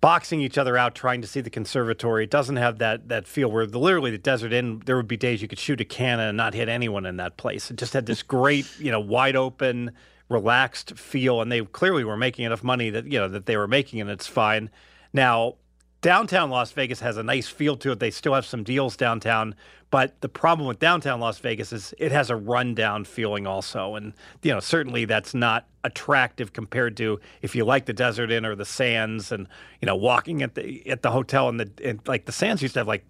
boxing 0.00 0.40
each 0.40 0.58
other 0.58 0.76
out 0.76 0.96
trying 0.96 1.20
to 1.20 1.28
see 1.28 1.40
the 1.40 1.50
conservatory. 1.50 2.24
It 2.24 2.30
doesn't 2.30 2.56
have 2.56 2.78
that 2.78 3.08
that 3.08 3.28
feel 3.28 3.52
where 3.52 3.66
the, 3.66 3.78
literally 3.78 4.10
the 4.10 4.18
desert 4.18 4.52
inn. 4.52 4.82
There 4.84 4.96
would 4.96 5.06
be 5.06 5.16
days 5.16 5.40
you 5.40 5.46
could 5.48 5.60
shoot 5.60 5.80
a 5.80 5.84
cannon 5.84 6.28
and 6.28 6.36
not 6.36 6.54
hit 6.54 6.68
anyone 6.68 7.06
in 7.06 7.18
that 7.18 7.36
place. 7.36 7.70
It 7.70 7.76
just 7.76 7.92
had 7.92 8.06
this 8.06 8.22
great, 8.22 8.66
you 8.80 8.90
know, 8.90 9.00
wide 9.00 9.36
open, 9.36 9.92
relaxed 10.28 10.98
feel, 10.98 11.40
and 11.40 11.50
they 11.50 11.62
clearly 11.62 12.04
were 12.04 12.16
making 12.16 12.44
enough 12.44 12.64
money 12.64 12.90
that 12.90 13.06
you 13.06 13.18
know 13.18 13.28
that 13.28 13.46
they 13.46 13.56
were 13.56 13.68
making, 13.68 14.00
and 14.00 14.10
it's 14.10 14.26
fine. 14.26 14.70
Now 15.12 15.56
downtown 16.06 16.50
Las 16.50 16.70
Vegas 16.70 17.00
has 17.00 17.16
a 17.16 17.22
nice 17.24 17.48
feel 17.48 17.76
to 17.76 17.90
it. 17.90 17.98
They 17.98 18.12
still 18.12 18.34
have 18.34 18.46
some 18.46 18.62
deals 18.62 18.96
downtown, 18.96 19.56
but 19.90 20.20
the 20.20 20.28
problem 20.28 20.68
with 20.68 20.78
downtown 20.78 21.18
Las 21.18 21.38
Vegas 21.40 21.72
is 21.72 21.94
it 21.98 22.12
has 22.12 22.30
a 22.30 22.36
rundown 22.36 23.04
feeling 23.04 23.46
also, 23.46 23.94
and 23.94 24.12
you 24.42 24.52
know 24.52 24.60
certainly 24.60 25.04
that's 25.04 25.34
not 25.34 25.66
attractive 25.84 26.52
compared 26.52 26.96
to 26.98 27.20
if 27.42 27.54
you 27.54 27.64
like 27.64 27.86
the 27.86 27.92
Desert 27.92 28.30
Inn 28.30 28.44
or 28.44 28.54
the 28.54 28.64
Sands, 28.64 29.32
and 29.32 29.48
you 29.80 29.86
know 29.86 29.96
walking 29.96 30.42
at 30.42 30.54
the 30.54 30.88
at 30.88 31.02
the 31.02 31.10
hotel 31.10 31.48
and 31.48 31.58
the 31.58 31.70
and 31.84 32.00
like 32.06 32.26
the 32.26 32.32
Sands 32.32 32.62
used 32.62 32.74
to 32.74 32.80
have 32.80 32.88
like 32.88 33.04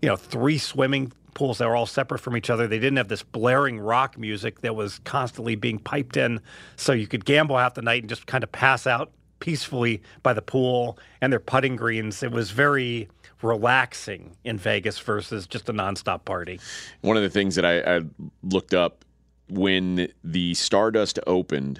you 0.00 0.08
know 0.08 0.16
three 0.16 0.58
swimming 0.58 1.12
pools. 1.38 1.58
that 1.58 1.68
were 1.68 1.76
all 1.76 1.86
separate 1.86 2.18
from 2.18 2.36
each 2.36 2.50
other. 2.50 2.66
They 2.66 2.80
didn't 2.80 2.96
have 2.96 3.06
this 3.06 3.22
blaring 3.22 3.78
rock 3.78 4.18
music 4.18 4.60
that 4.62 4.74
was 4.74 4.98
constantly 5.04 5.54
being 5.54 5.78
piped 5.78 6.16
in. 6.16 6.40
So 6.76 6.92
you 6.92 7.06
could 7.06 7.24
gamble 7.24 7.56
half 7.56 7.74
the 7.74 7.82
night 7.82 8.02
and 8.02 8.10
just 8.10 8.26
kind 8.26 8.42
of 8.42 8.50
pass 8.50 8.86
out 8.86 9.12
peacefully 9.38 10.02
by 10.24 10.32
the 10.32 10.42
pool 10.42 10.98
and 11.20 11.32
their 11.32 11.38
putting 11.38 11.76
greens. 11.76 12.24
It 12.24 12.32
was 12.32 12.50
very 12.50 13.08
relaxing 13.40 14.36
in 14.42 14.58
Vegas 14.58 14.98
versus 14.98 15.46
just 15.46 15.68
a 15.68 15.72
nonstop 15.72 16.24
party. 16.24 16.58
One 17.02 17.16
of 17.16 17.22
the 17.22 17.30
things 17.30 17.54
that 17.54 17.64
I, 17.64 17.98
I 17.98 18.00
looked 18.42 18.74
up 18.74 19.04
when 19.48 20.08
the 20.24 20.54
Stardust 20.54 21.20
opened 21.24 21.78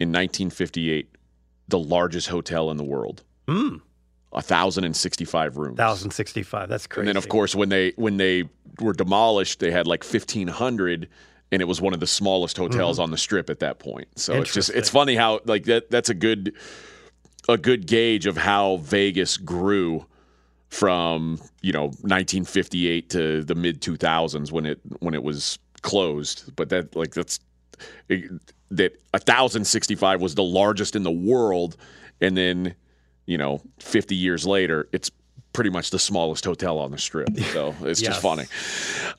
in 0.00 0.08
1958, 0.08 1.08
the 1.68 1.78
largest 1.78 2.28
hotel 2.28 2.68
in 2.68 2.78
the 2.78 2.84
world. 2.84 3.22
Hmm. 3.46 3.76
1,065 4.32 5.56
rooms. 5.56 5.78
1,065. 5.78 6.68
That's 6.68 6.86
crazy. 6.86 7.02
And 7.02 7.08
then, 7.08 7.16
of 7.16 7.28
course, 7.28 7.54
when 7.54 7.68
they 7.68 7.92
when 7.96 8.16
they 8.16 8.48
were 8.80 8.94
demolished, 8.94 9.60
they 9.60 9.70
had 9.70 9.86
like 9.86 10.02
1,500, 10.02 11.08
and 11.50 11.62
it 11.62 11.66
was 11.66 11.80
one 11.80 11.92
of 11.92 12.00
the 12.00 12.06
smallest 12.06 12.56
mm-hmm. 12.56 12.72
hotels 12.72 12.96
mm-hmm. 12.96 13.04
on 13.04 13.10
the 13.10 13.18
strip 13.18 13.50
at 13.50 13.60
that 13.60 13.78
point. 13.78 14.08
So 14.16 14.34
it's 14.34 14.52
just 14.52 14.70
it's 14.70 14.88
funny 14.88 15.14
how 15.14 15.40
like 15.44 15.64
that 15.64 15.90
that's 15.90 16.08
a 16.08 16.14
good 16.14 16.54
a 17.48 17.58
good 17.58 17.86
gauge 17.86 18.26
of 18.26 18.36
how 18.36 18.78
Vegas 18.78 19.36
grew 19.36 20.06
from 20.68 21.38
you 21.60 21.72
know 21.72 21.86
1958 21.86 23.10
to 23.10 23.44
the 23.44 23.54
mid 23.54 23.82
2000s 23.82 24.50
when 24.50 24.64
it 24.64 24.80
when 25.00 25.12
it 25.12 25.22
was 25.22 25.58
closed. 25.82 26.56
But 26.56 26.70
that 26.70 26.96
like 26.96 27.12
that's 27.12 27.38
it, 28.08 28.30
that 28.70 28.92
1,065 29.10 30.22
was 30.22 30.34
the 30.34 30.42
largest 30.42 30.96
in 30.96 31.02
the 31.02 31.10
world, 31.10 31.76
and 32.22 32.34
then 32.34 32.74
you 33.26 33.38
know 33.38 33.60
50 33.80 34.14
years 34.14 34.46
later 34.46 34.88
it's 34.92 35.10
pretty 35.52 35.68
much 35.70 35.90
the 35.90 35.98
smallest 35.98 36.44
hotel 36.46 36.78
on 36.78 36.90
the 36.90 36.98
strip. 36.98 37.28
So 37.52 37.74
it's 37.82 38.00
Yes. 38.00 38.12
just 38.12 38.22
funny. 38.22 38.44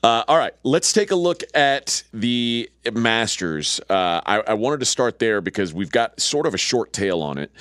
Uh, 0.02 0.24
all 0.26 0.36
right, 0.36 0.52
let's 0.64 0.92
take 0.92 1.12
a 1.12 1.14
look 1.16 1.42
at 1.54 2.02
the 2.12 2.68
Masters. 2.92 3.80
Uh, 3.88 4.20
I, 4.26 4.40
I 4.48 4.54
wanted 4.54 4.80
to 4.80 4.86
start 4.86 5.20
there 5.20 5.40
because 5.40 5.72
we've 5.72 5.92
got 5.92 6.20
sort 6.20 6.46
of 6.46 6.54
a 6.54 6.58
short 6.58 6.92
tail 6.92 7.22
on 7.22 7.38
it. 7.38 7.52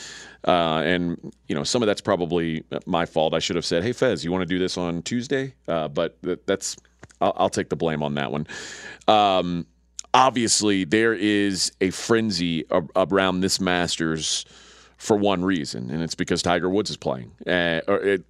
Uh, 0.46 0.82
and 0.84 1.32
you 1.48 1.56
know 1.56 1.64
some 1.64 1.82
of 1.84 1.88
that's 1.88 2.02
probably 2.02 2.64
my 2.86 3.06
fault. 3.06 3.34
I 3.36 3.40
should 3.40 3.56
have 3.56 3.64
said, 3.64 3.84
"Hey 3.84 3.94
Fez, 3.94 4.26
you 4.26 4.32
want 4.32 4.42
to 4.42 4.46
do 4.48 4.58
this 4.60 4.76
on 4.78 5.02
Tuesday?" 5.04 5.54
Uh, 5.68 5.88
but 5.88 6.18
that, 6.24 6.46
that's 6.48 6.76
I'll, 7.22 7.34
I'll 7.38 7.50
take 7.50 7.70
the 7.70 7.76
blame 7.78 8.04
on 8.04 8.16
that 8.16 8.30
one. 8.32 8.48
Um, 9.08 9.66
obviously, 10.14 10.84
there 10.84 11.14
is 11.14 11.72
a 11.80 11.92
frenzy 11.92 12.66
around 12.96 13.40
this 13.42 13.62
Masters 13.62 14.44
for 14.98 15.18
one 15.18 15.44
reason, 15.44 15.90
and 15.90 16.02
it's 16.02 16.16
because 16.16 16.42
Tiger 16.42 16.70
Woods 16.70 16.90
is 16.90 16.98
playing. 16.98 17.32
Uh, 17.46 17.82
or 17.88 17.98
it, 17.98 18.24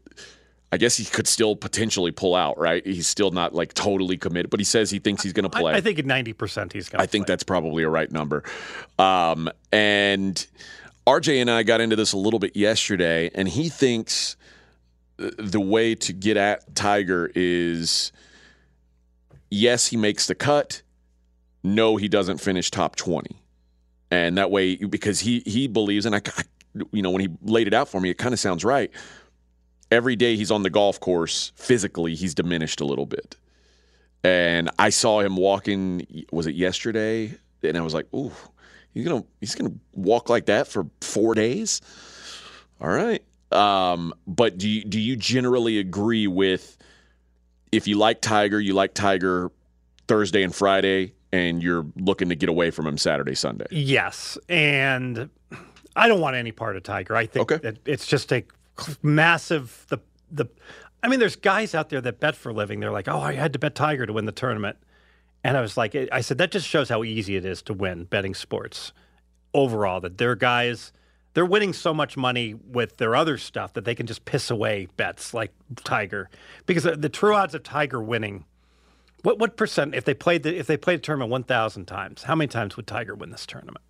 I 0.71 0.77
guess 0.77 0.97
he 0.97 1.05
could 1.05 1.27
still 1.27 1.55
potentially 1.55 2.11
pull 2.11 2.33
out, 2.33 2.57
right? 2.57 2.85
He's 2.85 3.05
still 3.05 3.29
not 3.29 3.53
like 3.53 3.75
totally 3.75 4.17
committed, 4.17 4.49
but 4.49 4.59
he 4.59 4.63
says 4.63 4.89
he 4.89 4.97
thinks 4.97 5.21
he's 5.21 5.33
going 5.33 5.43
to 5.43 5.49
play. 5.49 5.73
I, 5.73 5.77
I 5.77 5.81
think 5.81 5.99
at 5.99 6.05
ninety 6.05 6.33
percent 6.33 6.73
he's 6.73 6.89
going. 6.89 6.99
To. 6.99 7.03
I 7.03 7.05
think 7.05 7.27
that's 7.27 7.43
probably 7.43 7.83
a 7.83 7.89
right 7.89 8.11
number. 8.11 8.43
Um, 8.97 9.49
and 9.71 10.45
RJ 11.05 11.41
and 11.41 11.51
I 11.51 11.63
got 11.63 11.79
into 11.79 11.95
this 11.95 12.13
a 12.13 12.17
little 12.17 12.39
bit 12.39 12.55
yesterday, 12.55 13.29
and 13.35 13.47
he 13.47 13.69
thinks 13.69 14.35
the 15.17 15.59
way 15.59 15.95
to 15.95 16.13
get 16.13 16.37
at 16.37 16.75
Tiger 16.75 17.31
is 17.35 18.11
yes, 19.51 19.87
he 19.87 19.97
makes 19.97 20.27
the 20.27 20.35
cut. 20.35 20.81
No, 21.63 21.97
he 21.97 22.07
doesn't 22.07 22.39
finish 22.39 22.71
top 22.71 22.95
20. 22.95 23.42
And 24.13 24.37
that 24.37 24.51
way, 24.51 24.75
because 24.75 25.19
he, 25.19 25.39
he 25.39 25.67
believes, 25.67 26.05
and 26.05 26.15
I, 26.15 26.21
you 26.91 27.01
know, 27.01 27.09
when 27.09 27.21
he 27.21 27.29
laid 27.41 27.65
it 27.65 27.73
out 27.73 27.89
for 27.89 27.99
me, 27.99 28.11
it 28.11 28.19
kind 28.19 28.31
of 28.31 28.39
sounds 28.39 28.63
right. 28.63 28.91
Every 29.89 30.15
day 30.15 30.35
he's 30.35 30.51
on 30.51 30.61
the 30.61 30.69
golf 30.69 30.99
course, 30.99 31.51
physically, 31.55 32.13
he's 32.13 32.35
diminished 32.35 32.79
a 32.79 32.85
little 32.85 33.07
bit. 33.07 33.35
And 34.23 34.69
I 34.77 34.91
saw 34.91 35.21
him 35.21 35.35
walking, 35.35 36.05
was 36.31 36.45
it 36.45 36.53
yesterday? 36.53 37.33
And 37.63 37.75
I 37.75 37.81
was 37.81 37.95
like, 37.95 38.05
ooh, 38.13 38.31
he's 38.93 39.03
gonna 39.03 39.23
he's 39.39 39.55
gonna 39.55 39.73
walk 39.93 40.29
like 40.29 40.45
that 40.45 40.67
for 40.67 40.85
four 41.01 41.33
days. 41.33 41.81
All 42.79 42.89
right. 42.89 43.23
Um, 43.51 44.13
but 44.27 44.57
do 44.59 44.69
you 44.69 44.83
do 44.83 44.99
you 44.99 45.15
generally 45.15 45.79
agree 45.79 46.27
with 46.27 46.77
if 47.71 47.87
you 47.87 47.97
like 47.97 48.21
Tiger, 48.21 48.59
you 48.59 48.73
like 48.73 48.93
Tiger 48.93 49.51
Thursday 50.07 50.43
and 50.43 50.53
Friday, 50.53 51.13
and 51.33 51.63
you're 51.63 51.85
looking 51.97 52.29
to 52.29 52.35
get 52.35 52.47
away 52.47 52.69
from 52.71 52.85
him 52.87 52.97
Saturday, 52.97 53.33
Sunday? 53.33 53.65
Yes, 53.71 54.37
and 54.47 55.29
I 55.95 56.07
don't 56.07 56.21
want 56.21 56.35
any 56.35 56.51
part 56.51 56.77
of 56.77 56.83
Tiger. 56.83 57.15
I 57.15 57.25
think 57.25 57.51
Okay. 57.51 57.61
that 57.63 57.79
it's 57.85 58.05
just 58.07 58.31
a 58.31 58.45
massive 59.01 59.85
the 59.89 59.97
the. 60.31 60.45
I 61.01 61.09
mean, 61.09 61.19
there's 61.19 61.35
guys 61.35 61.75
out 61.75 61.89
there 61.89 61.99
that 62.01 62.19
bet 62.21 62.35
for 62.35 62.49
a 62.49 62.53
living. 62.53 62.79
They're 62.79 62.91
like, 62.91 63.07
"Oh, 63.09 63.19
I 63.19 63.33
had 63.33 63.51
to 63.53 63.59
bet 63.59 63.75
Tiger 63.75 64.05
to 64.05 64.13
win 64.13 64.25
the 64.25 64.31
tournament," 64.31 64.77
and 65.43 65.57
I 65.57 65.61
was 65.61 65.75
like, 65.75 65.95
I 66.11 66.21
said 66.21 66.37
that 66.37 66.51
just 66.51 66.67
shows 66.67 66.87
how 66.89 67.03
easy 67.03 67.35
it 67.35 67.45
is 67.45 67.61
to 67.63 67.73
win 67.73 68.05
betting 68.05 68.33
sports 68.35 68.93
overall. 69.53 69.99
That 69.99 70.17
there 70.19 70.31
are 70.31 70.35
guys. 70.35 70.93
They're 71.33 71.47
winning 71.47 71.73
so 71.73 71.95
much 71.95 72.15
money 72.15 72.53
with 72.53 72.97
their 72.97 73.15
other 73.15 73.39
stuff 73.39 73.73
that 73.73 73.85
they 73.85 73.95
can 73.95 74.05
just 74.05 74.23
piss 74.23 74.51
away 74.51 74.87
bets 74.97 75.33
like 75.33 75.51
Tiger, 75.83 76.29
because 76.67 76.83
the 76.83 77.09
true 77.09 77.33
odds 77.33 77.55
of 77.55 77.63
Tiger 77.63 77.99
winning 78.03 78.45
what 79.23 79.39
what 79.39 79.57
percent 79.57 79.95
if 79.95 80.05
they 80.05 80.13
played 80.13 80.43
the 80.43 80.57
if 80.57 80.67
they 80.67 80.77
played 80.77 80.99
a 80.99 81.01
tournament 81.01 81.31
one 81.31 81.43
thousand 81.43 81.85
times, 81.85 82.23
how 82.23 82.35
many 82.35 82.47
times 82.47 82.77
would 82.77 82.87
Tiger 82.87 83.15
win 83.15 83.31
this 83.31 83.45
tournament? 83.45 83.83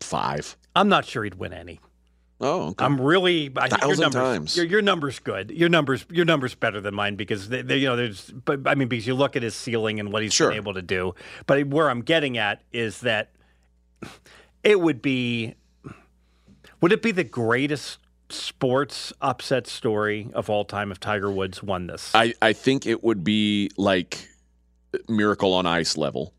Five. 0.00 0.56
I'm 0.74 0.88
not 0.88 1.04
sure 1.04 1.22
he'd 1.24 1.36
win 1.36 1.52
any. 1.52 1.80
Oh, 2.40 2.70
okay. 2.70 2.84
I'm 2.84 3.00
really 3.00 3.52
I 3.56 3.68
think 3.68 3.82
your 3.82 3.90
Thousand 3.90 4.02
numbers, 4.02 4.14
times. 4.14 4.56
Your, 4.56 4.66
your 4.66 4.82
numbers 4.82 5.18
good. 5.20 5.50
Your 5.52 5.68
numbers 5.68 6.04
your 6.10 6.24
numbers 6.24 6.56
better 6.56 6.80
than 6.80 6.92
mine 6.94 7.14
because 7.14 7.48
they, 7.50 7.62
they 7.62 7.76
you 7.76 7.86
know 7.86 7.94
there's 7.96 8.30
but 8.30 8.60
I 8.66 8.74
mean 8.74 8.88
because 8.88 9.06
you 9.06 9.14
look 9.14 9.36
at 9.36 9.44
his 9.44 9.54
ceiling 9.54 10.00
and 10.00 10.12
what 10.12 10.22
he's 10.22 10.32
Sure. 10.34 10.48
been 10.48 10.56
able 10.56 10.74
to 10.74 10.82
do. 10.82 11.14
But 11.46 11.68
where 11.68 11.88
I'm 11.88 12.02
getting 12.02 12.38
at 12.38 12.62
is 12.72 13.00
that 13.02 13.30
it 14.64 14.80
would 14.80 15.02
be 15.02 15.54
would 16.80 16.92
it 16.92 17.00
be 17.00 17.12
the 17.12 17.22
greatest 17.24 17.98
sports 18.32 19.12
upset 19.20 19.66
story 19.66 20.28
of 20.34 20.48
all 20.50 20.64
time 20.64 20.90
if 20.92 21.00
Tiger 21.00 21.30
Woods 21.30 21.62
won 21.62 21.86
this? 21.86 22.10
I, 22.14 22.34
I 22.42 22.52
think 22.52 22.86
it 22.86 23.02
would 23.04 23.24
be 23.24 23.70
like 23.76 24.28
Miracle 25.08 25.52
on 25.54 25.66
Ice 25.66 25.96
level. 25.96 26.34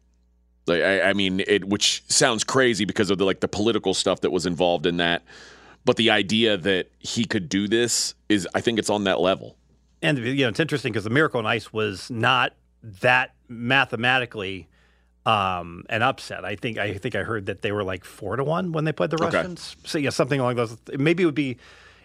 Like 0.65 0.81
I, 0.81 1.01
I 1.09 1.13
mean, 1.13 1.41
it 1.45 1.65
which 1.65 2.03
sounds 2.07 2.43
crazy 2.43 2.85
because 2.85 3.09
of 3.09 3.17
the 3.17 3.25
like 3.25 3.41
the 3.41 3.47
political 3.47 3.93
stuff 3.93 4.21
that 4.21 4.31
was 4.31 4.45
involved 4.45 4.85
in 4.85 4.97
that. 4.97 5.23
But 5.85 5.97
the 5.97 6.11
idea 6.11 6.55
that 6.55 6.87
he 6.99 7.25
could 7.25 7.49
do 7.49 7.67
this 7.67 8.15
is, 8.29 8.47
I 8.55 8.61
think, 8.61 8.79
it's 8.79 8.89
on 8.89 9.03
that 9.03 9.19
level. 9.19 9.57
And 10.01 10.17
you 10.17 10.35
know, 10.45 10.49
it's 10.49 10.59
interesting 10.61 10.93
because 10.93 11.03
the 11.03 11.09
Miracle 11.09 11.39
on 11.39 11.45
Ice 11.45 11.73
was 11.73 12.09
not 12.09 12.53
that 13.01 13.33
mathematically 13.49 14.69
um, 15.25 15.83
an 15.89 16.01
upset. 16.01 16.45
I 16.45 16.55
think 16.55 16.77
I 16.77 16.93
think 16.93 17.15
I 17.15 17.23
heard 17.23 17.45
that 17.47 17.61
they 17.61 17.71
were 17.71 17.83
like 17.83 18.05
four 18.05 18.35
to 18.35 18.43
one 18.43 18.71
when 18.71 18.85
they 18.85 18.91
played 18.91 19.09
the 19.09 19.17
Okay. 19.17 19.37
Russians. 19.37 19.75
So 19.85 19.97
yeah, 19.97 20.09
something 20.09 20.39
along 20.39 20.55
those. 20.55 20.77
Maybe 20.97 21.23
it 21.23 21.25
would 21.25 21.35
be 21.35 21.57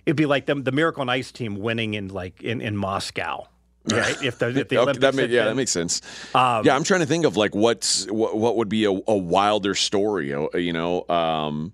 it'd 0.08 0.16
be 0.16 0.24
like 0.24 0.46
them 0.46 0.64
the 0.64 0.72
Miracle 0.72 1.02
on 1.02 1.10
Ice 1.10 1.30
team 1.30 1.56
winning 1.56 1.92
in 1.92 2.08
like 2.08 2.42
in, 2.42 2.62
in 2.62 2.76
Moscow. 2.76 3.46
Right? 3.90 4.16
If 4.22 4.38
the 4.38 4.48
if 4.48 4.68
the 4.68 4.78
Okay, 4.82 4.92
that 4.98 5.14
yeah, 5.14 5.26
been- 5.26 5.30
that 5.46 5.54
makes 5.56 5.70
sense. 5.70 6.00
Um, 6.34 6.64
yeah, 6.64 6.74
I'm 6.74 6.82
trying 6.84 7.00
to 7.00 7.06
think 7.06 7.24
of 7.26 7.36
like 7.36 7.54
what's 7.54 8.06
what, 8.10 8.36
what 8.38 8.56
would 8.56 8.68
be 8.70 8.84
a, 8.86 8.90
a 8.90 9.16
wilder 9.16 9.74
story. 9.74 10.32
uh, 10.32 10.48
You 10.56 10.72
know, 10.72 11.06
um, 11.08 11.72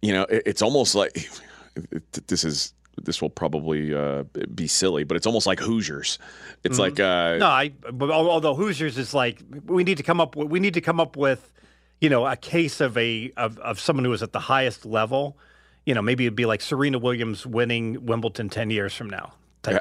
you 0.00 0.12
know, 0.12 0.22
it, 0.22 0.42
it's 0.46 0.62
almost 0.62 0.94
like 0.94 1.28
this 2.28 2.44
is 2.44 2.72
this 3.02 3.20
will 3.22 3.30
probably 3.30 3.94
uh, 3.94 4.22
be 4.54 4.66
silly, 4.66 5.02
but 5.04 5.16
it's 5.16 5.26
almost 5.26 5.46
like 5.46 5.58
Hoosiers. 5.60 6.18
It's 6.62 6.78
like 6.78 7.00
uh, 7.00 7.02
Mm-hmm. 7.02 7.38
No, 7.40 7.46
I. 7.46 7.68
But 7.92 8.10
although 8.10 8.54
Hoosiers 8.54 8.98
is 8.98 9.14
like 9.14 9.42
we 9.66 9.82
need 9.84 9.96
to 9.96 10.02
come 10.04 10.20
up. 10.20 10.36
with 10.36 10.48
We 10.48 10.60
need 10.60 10.74
to 10.74 10.80
come 10.80 11.00
up 11.00 11.16
with, 11.16 11.52
you 12.00 12.08
know, 12.10 12.26
a 12.26 12.36
case 12.36 12.80
of 12.80 12.96
a 12.98 13.32
of, 13.36 13.58
of 13.58 13.78
someone 13.80 14.04
who 14.04 14.10
was 14.10 14.22
at 14.22 14.32
the 14.32 14.40
highest 14.40 14.84
level. 14.86 15.36
You 15.86 15.94
know, 15.94 16.02
maybe 16.02 16.24
it'd 16.26 16.36
be 16.36 16.46
like 16.46 16.60
Serena 16.60 16.98
Williams 16.98 17.46
winning 17.46 18.06
Wimbledon 18.06 18.48
ten 18.48 18.70
years 18.70 18.94
from 18.94 19.10
now. 19.10 19.34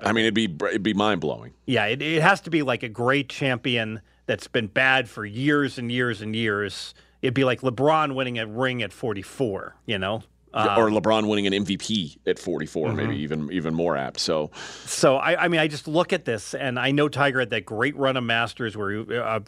I 0.04 0.12
mean, 0.12 0.26
it'd 0.26 0.34
be 0.36 0.46
it'd 0.68 0.84
be 0.84 0.94
mind 0.94 1.22
blowing. 1.22 1.54
Yeah, 1.66 1.86
it, 1.86 2.02
it 2.02 2.22
has 2.22 2.42
to 2.42 2.50
be 2.50 2.62
like 2.62 2.84
a 2.84 2.90
great 2.90 3.30
champion 3.30 4.02
that's 4.28 4.48
been 4.48 4.68
bad 4.68 5.10
for 5.10 5.26
years 5.26 5.78
and 5.78 5.92
years 5.92 6.22
and 6.22 6.36
years. 6.36 6.94
It'd 7.22 7.34
be 7.34 7.44
like 7.44 7.62
LeBron 7.62 8.16
winning 8.16 8.40
a 8.40 8.48
ring 8.48 8.82
at 8.82 8.92
44, 8.94 9.76
you 9.86 10.00
know? 10.00 10.24
Uh, 10.54 10.76
or 10.78 10.90
LeBron 10.90 11.28
winning 11.30 11.48
an 11.48 11.54
MVP 11.66 12.18
at 12.28 12.38
44, 12.40 12.88
Mm-hmm. 12.88 12.98
maybe 12.98 13.16
even 13.18 13.52
even 13.52 13.74
more 13.74 13.96
apt. 13.98 14.20
So 14.20 14.52
so, 14.86 15.16
I, 15.18 15.46
I 15.46 15.48
mean, 15.48 15.60
I 15.62 15.68
just 15.68 15.88
look 15.88 16.14
at 16.14 16.26
this 16.26 16.54
and 16.54 16.78
I 16.80 16.92
know 16.92 17.10
Tiger 17.10 17.40
had 17.40 17.50
that 17.52 17.66
great 17.66 17.96
run 17.96 18.18
of 18.18 18.24
Masters 18.24 18.76
where 18.78 18.92
he, 18.92 19.18
uh, 19.18 19.40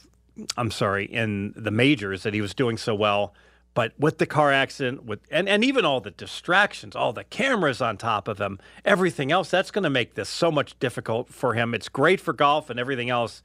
I'm 0.57 0.71
sorry, 0.71 1.05
in 1.05 1.53
the 1.55 1.71
majors 1.71 2.23
that 2.23 2.33
he 2.33 2.41
was 2.41 2.53
doing 2.53 2.77
so 2.77 2.95
well. 2.95 3.33
But 3.75 3.93
with 3.97 4.19
the 4.19 4.27
car 4.27 4.51
accident, 4.51 5.05
with 5.05 5.21
and, 5.31 5.49
and 5.49 5.63
even 5.63 5.83
all 5.83 5.99
the 5.99 6.11
distractions, 6.11 6.95
all 6.95 7.11
the 7.11 7.23
cameras 7.23 7.81
on 7.81 7.97
top 7.97 8.27
of 8.27 8.39
him, 8.39 8.59
everything 8.85 9.31
else, 9.31 9.49
that's 9.49 9.71
going 9.71 9.83
to 9.83 9.89
make 9.89 10.13
this 10.13 10.29
so 10.29 10.51
much 10.51 10.77
difficult 10.79 11.29
for 11.29 11.55
him. 11.55 11.73
It's 11.73 11.89
great 11.89 12.19
for 12.21 12.33
golf 12.33 12.69
and 12.69 12.79
everything 12.79 13.09
else, 13.09 13.41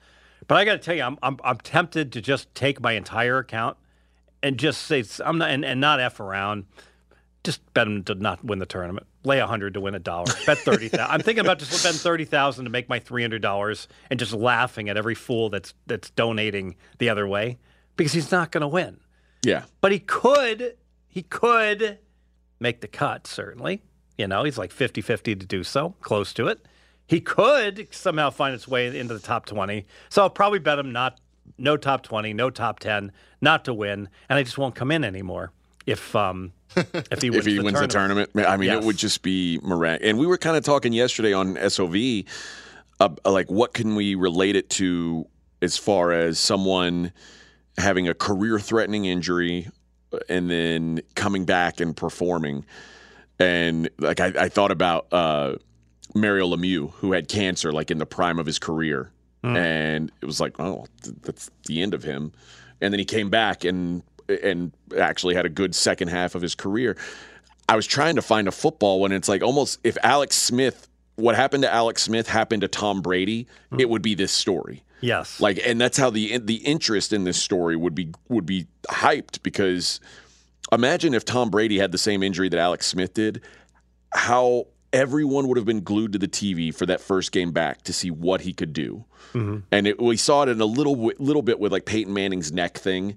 but 0.47 0.57
I 0.57 0.67
got 0.67 0.73
to 0.73 0.79
tell 0.79 0.95
you, 0.95 1.03
I'm, 1.03 1.19
I'm 1.23 1.39
I'm 1.43 1.59
tempted 1.59 2.13
to 2.13 2.21
just 2.21 2.55
take 2.55 2.81
my 2.81 2.93
entire 2.93 3.39
account 3.39 3.79
and 4.43 4.59
just 4.59 4.83
say 4.83 5.03
I'm 5.25 5.39
not 5.39 5.51
and, 5.51 5.65
and 5.65 5.81
not 5.81 5.99
f 6.01 6.21
around. 6.21 6.67
Just 7.45 7.73
bet 7.73 7.87
him 7.87 8.05
to 8.05 8.15
not 8.15 8.45
win 8.45 8.59
the 8.59 8.67
tournament. 8.67 9.07
Lay 9.25 9.39
a 9.39 9.47
hundred 9.47 9.75
to 9.75 9.81
win 9.81 9.95
a 9.95 9.99
dollar. 9.99 10.33
Bet 10.45 10.59
thirty 10.59 10.89
thousand. 10.89 11.11
I'm 11.11 11.21
thinking 11.21 11.45
about 11.45 11.59
just 11.59 11.83
betting 11.83 11.99
thirty 11.99 12.27
thousand 12.27 12.67
to 12.67 12.71
make 12.71 12.89
my 12.89 12.99
three 12.99 13.23
hundred 13.23 13.41
dollars, 13.41 13.89
and 14.11 14.21
just 14.21 14.35
laughing 14.35 14.91
at 14.91 14.99
every 14.99 15.15
fool 15.15 15.49
that's 15.49 15.73
that's 15.87 16.11
donating 16.11 16.77
the 16.99 17.09
other 17.09 17.27
way 17.27 17.57
because 17.97 18.13
he's 18.13 18.31
not 18.31 18.51
going 18.51 18.61
to 18.63 18.69
win. 18.69 18.99
Yeah, 19.43 19.65
But 19.81 19.93
he 19.93 19.99
could, 20.01 20.77
he 21.09 21.23
could 21.23 21.99
make 22.61 22.81
the 22.81 22.89
cut, 22.89 23.27
certainly. 23.27 23.83
You 24.17 24.27
know, 24.27 24.45
he's 24.45 24.59
like 24.59 24.73
50 24.73 25.01
50 25.01 25.37
to 25.37 25.47
do 25.47 25.63
so, 25.63 25.95
close 26.01 26.33
to 26.35 26.49
it. 26.49 26.67
He 27.07 27.21
could 27.21 27.89
somehow 27.93 28.31
find 28.31 28.55
its 28.55 28.67
way 28.69 28.97
into 28.99 29.15
the 29.15 29.21
top 29.21 29.47
20. 29.47 29.87
So 30.09 30.23
I'll 30.23 30.31
probably 30.31 30.59
bet 30.59 30.79
him 30.79 30.93
not, 30.93 31.21
no 31.57 31.77
top 31.77 32.03
20, 32.03 32.35
no 32.35 32.51
top 32.51 32.81
10, 32.81 33.13
not 33.41 33.65
to 33.67 33.73
win. 33.75 34.09
And 34.29 34.39
I 34.39 34.43
just 34.43 34.59
won't 34.59 34.75
come 34.75 34.91
in 34.91 35.05
anymore 35.05 35.53
if, 35.87 36.15
um, 36.17 36.53
if 36.77 37.23
he 37.23 37.31
wins, 37.31 37.47
if 37.47 37.47
he 37.47 37.57
the, 37.59 37.63
wins 37.65 37.79
tournament. 37.79 38.33
the 38.35 38.43
tournament, 38.43 38.53
I 38.53 38.57
mean, 38.57 38.67
Yes. 38.69 38.83
it 38.83 38.87
would 38.87 38.99
just 38.99 39.23
be 39.23 39.59
miraculous. 39.63 40.11
And 40.11 40.19
we 40.19 40.27
were 40.27 40.37
kind 40.37 40.57
of 40.57 40.65
talking 40.65 40.93
yesterday 40.93 41.33
on 41.33 41.57
SOV, 41.71 42.25
uh, 43.01 43.09
like 43.25 43.51
what 43.51 43.73
can 43.73 43.95
we 43.95 44.15
relate 44.17 44.57
it 44.57 44.69
to 44.71 45.27
as 45.63 45.79
far 45.79 46.13
as 46.13 46.39
someone 46.39 47.13
having 47.79 48.09
a 48.09 48.15
career-threatening 48.15 49.07
injury 49.07 49.69
uh, 50.13 50.19
and 50.29 50.51
then 50.51 51.01
coming 51.15 51.45
back 51.45 51.81
and 51.81 51.97
performing. 51.97 52.65
And 53.39 53.89
like 53.99 54.21
I, 54.21 54.33
I 54.39 54.49
thought 54.49 54.71
about 54.71 55.07
uh, 55.13 55.55
Mario 56.15 56.49
Lemieux, 56.49 56.91
who 56.95 57.13
had 57.13 57.29
cancer 57.29 57.73
like 57.73 57.91
in 57.91 57.99
the 57.99 58.07
prime 58.07 58.39
of 58.39 58.47
his 58.47 58.59
career, 58.59 59.11
and 59.57 60.13
it 60.21 60.27
was 60.27 60.41
like, 60.41 60.59
oh, 60.59 60.87
that's 61.23 61.51
the 61.67 61.81
end 61.81 61.95
of 61.95 62.03
him. 62.03 62.33
And 62.81 62.93
then 62.93 62.99
he 62.99 63.05
came 63.05 63.31
back 63.31 63.65
and 63.65 64.03
and 64.29 64.73
actually 64.99 65.35
had 65.35 65.47
a 65.47 65.49
good 65.49 65.75
second 65.75 66.09
half 66.09 66.35
of 66.35 66.43
his 66.43 66.55
career. 66.55 66.97
I 67.69 67.77
was 67.77 67.87
trying 67.87 68.17
to 68.17 68.23
find 68.23 68.49
a 68.49 68.53
football 68.53 69.01
when 69.01 69.13
it's 69.13 69.29
like 69.29 69.43
almost 69.43 69.79
if 69.85 69.97
Alex 70.03 70.37
Smith 70.37 70.89
what 71.17 71.35
happened 71.35 71.65
to 71.65 71.73
Alex 71.73 72.03
Smith 72.03 72.29
happened 72.29 72.63
to 72.63 72.69
Tom 72.69 73.03
Brady, 73.03 73.47
it 73.79 73.89
would 73.91 74.03
be 74.03 74.15
this 74.15 74.33
story. 74.33 74.85
Yes. 75.01 75.41
Like, 75.41 75.61
and 75.65 75.81
that's 75.81 75.97
how 75.97 76.11
the 76.11 76.39
the 76.39 76.57
interest 76.57 77.13
in 77.13 77.25
this 77.25 77.41
story 77.41 77.77
would 77.77 77.95
be 77.95 78.13
would 78.29 78.47
be 78.47 78.67
hyped 78.89 79.43
because 79.43 80.01
imagine 80.73 81.15
if 81.15 81.25
Tom 81.25 81.51
Brady 81.51 81.79
had 81.79 81.93
the 81.93 81.99
same 81.99 82.23
injury 82.23 82.49
that 82.49 82.59
Alex 82.59 82.87
Smith 82.87 83.15
did, 83.15 83.43
how 84.13 84.67
everyone 84.93 85.49
would 85.49 85.57
have 85.57 85.67
been 85.67 85.83
glued 85.83 86.13
to 86.13 86.19
the 86.19 86.29
TV 86.29 86.75
for 86.75 86.87
that 86.87 87.01
first 87.01 87.33
game 87.33 87.53
back 87.53 87.83
to 87.83 87.93
see 87.93 88.11
what 88.11 88.41
he 88.43 88.53
could 88.53 88.73
do. 88.73 89.05
Mm-hmm. 89.35 89.59
And 89.71 89.87
it, 89.87 90.01
we 90.01 90.17
saw 90.17 90.43
it 90.43 90.49
in 90.49 90.61
a 90.61 90.67
little 90.67 91.13
little 91.19 91.43
bit 91.43 91.61
with 91.61 91.73
like 91.73 91.85
Peyton 91.85 92.13
Manning's 92.13 92.53
neck 92.53 92.79
thing. 92.79 93.17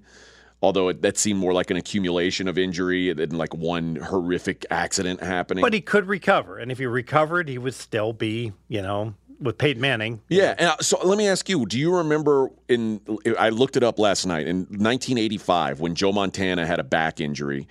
Although 0.64 0.90
it, 0.90 1.02
that 1.02 1.18
seemed 1.18 1.40
more 1.40 1.52
like 1.52 1.70
an 1.72 1.76
accumulation 1.76 2.46
of 2.46 2.56
injury 2.56 3.12
than 3.12 3.36
like 3.36 3.52
one 3.52 3.96
horrific 3.96 4.64
accident 4.70 5.20
happening. 5.20 5.60
but 5.60 5.72
he 5.72 5.80
could 5.80 6.06
recover. 6.06 6.56
And 6.56 6.70
if 6.70 6.78
he 6.78 6.86
recovered, 6.86 7.48
he 7.48 7.58
would 7.58 7.74
still 7.74 8.12
be, 8.12 8.52
you 8.68 8.80
know, 8.80 9.14
with 9.42 9.58
Peyton 9.58 9.80
Manning. 9.80 10.20
Yeah, 10.28 10.54
and 10.58 10.72
so 10.80 10.98
let 11.04 11.18
me 11.18 11.28
ask 11.28 11.48
you: 11.48 11.66
Do 11.66 11.78
you 11.78 11.96
remember 11.96 12.50
in? 12.68 13.00
I 13.38 13.50
looked 13.50 13.76
it 13.76 13.82
up 13.82 13.98
last 13.98 14.26
night 14.26 14.46
in 14.46 14.60
1985 14.60 15.80
when 15.80 15.94
Joe 15.94 16.12
Montana 16.12 16.66
had 16.66 16.80
a 16.80 16.84
back 16.84 17.20
injury, 17.20 17.66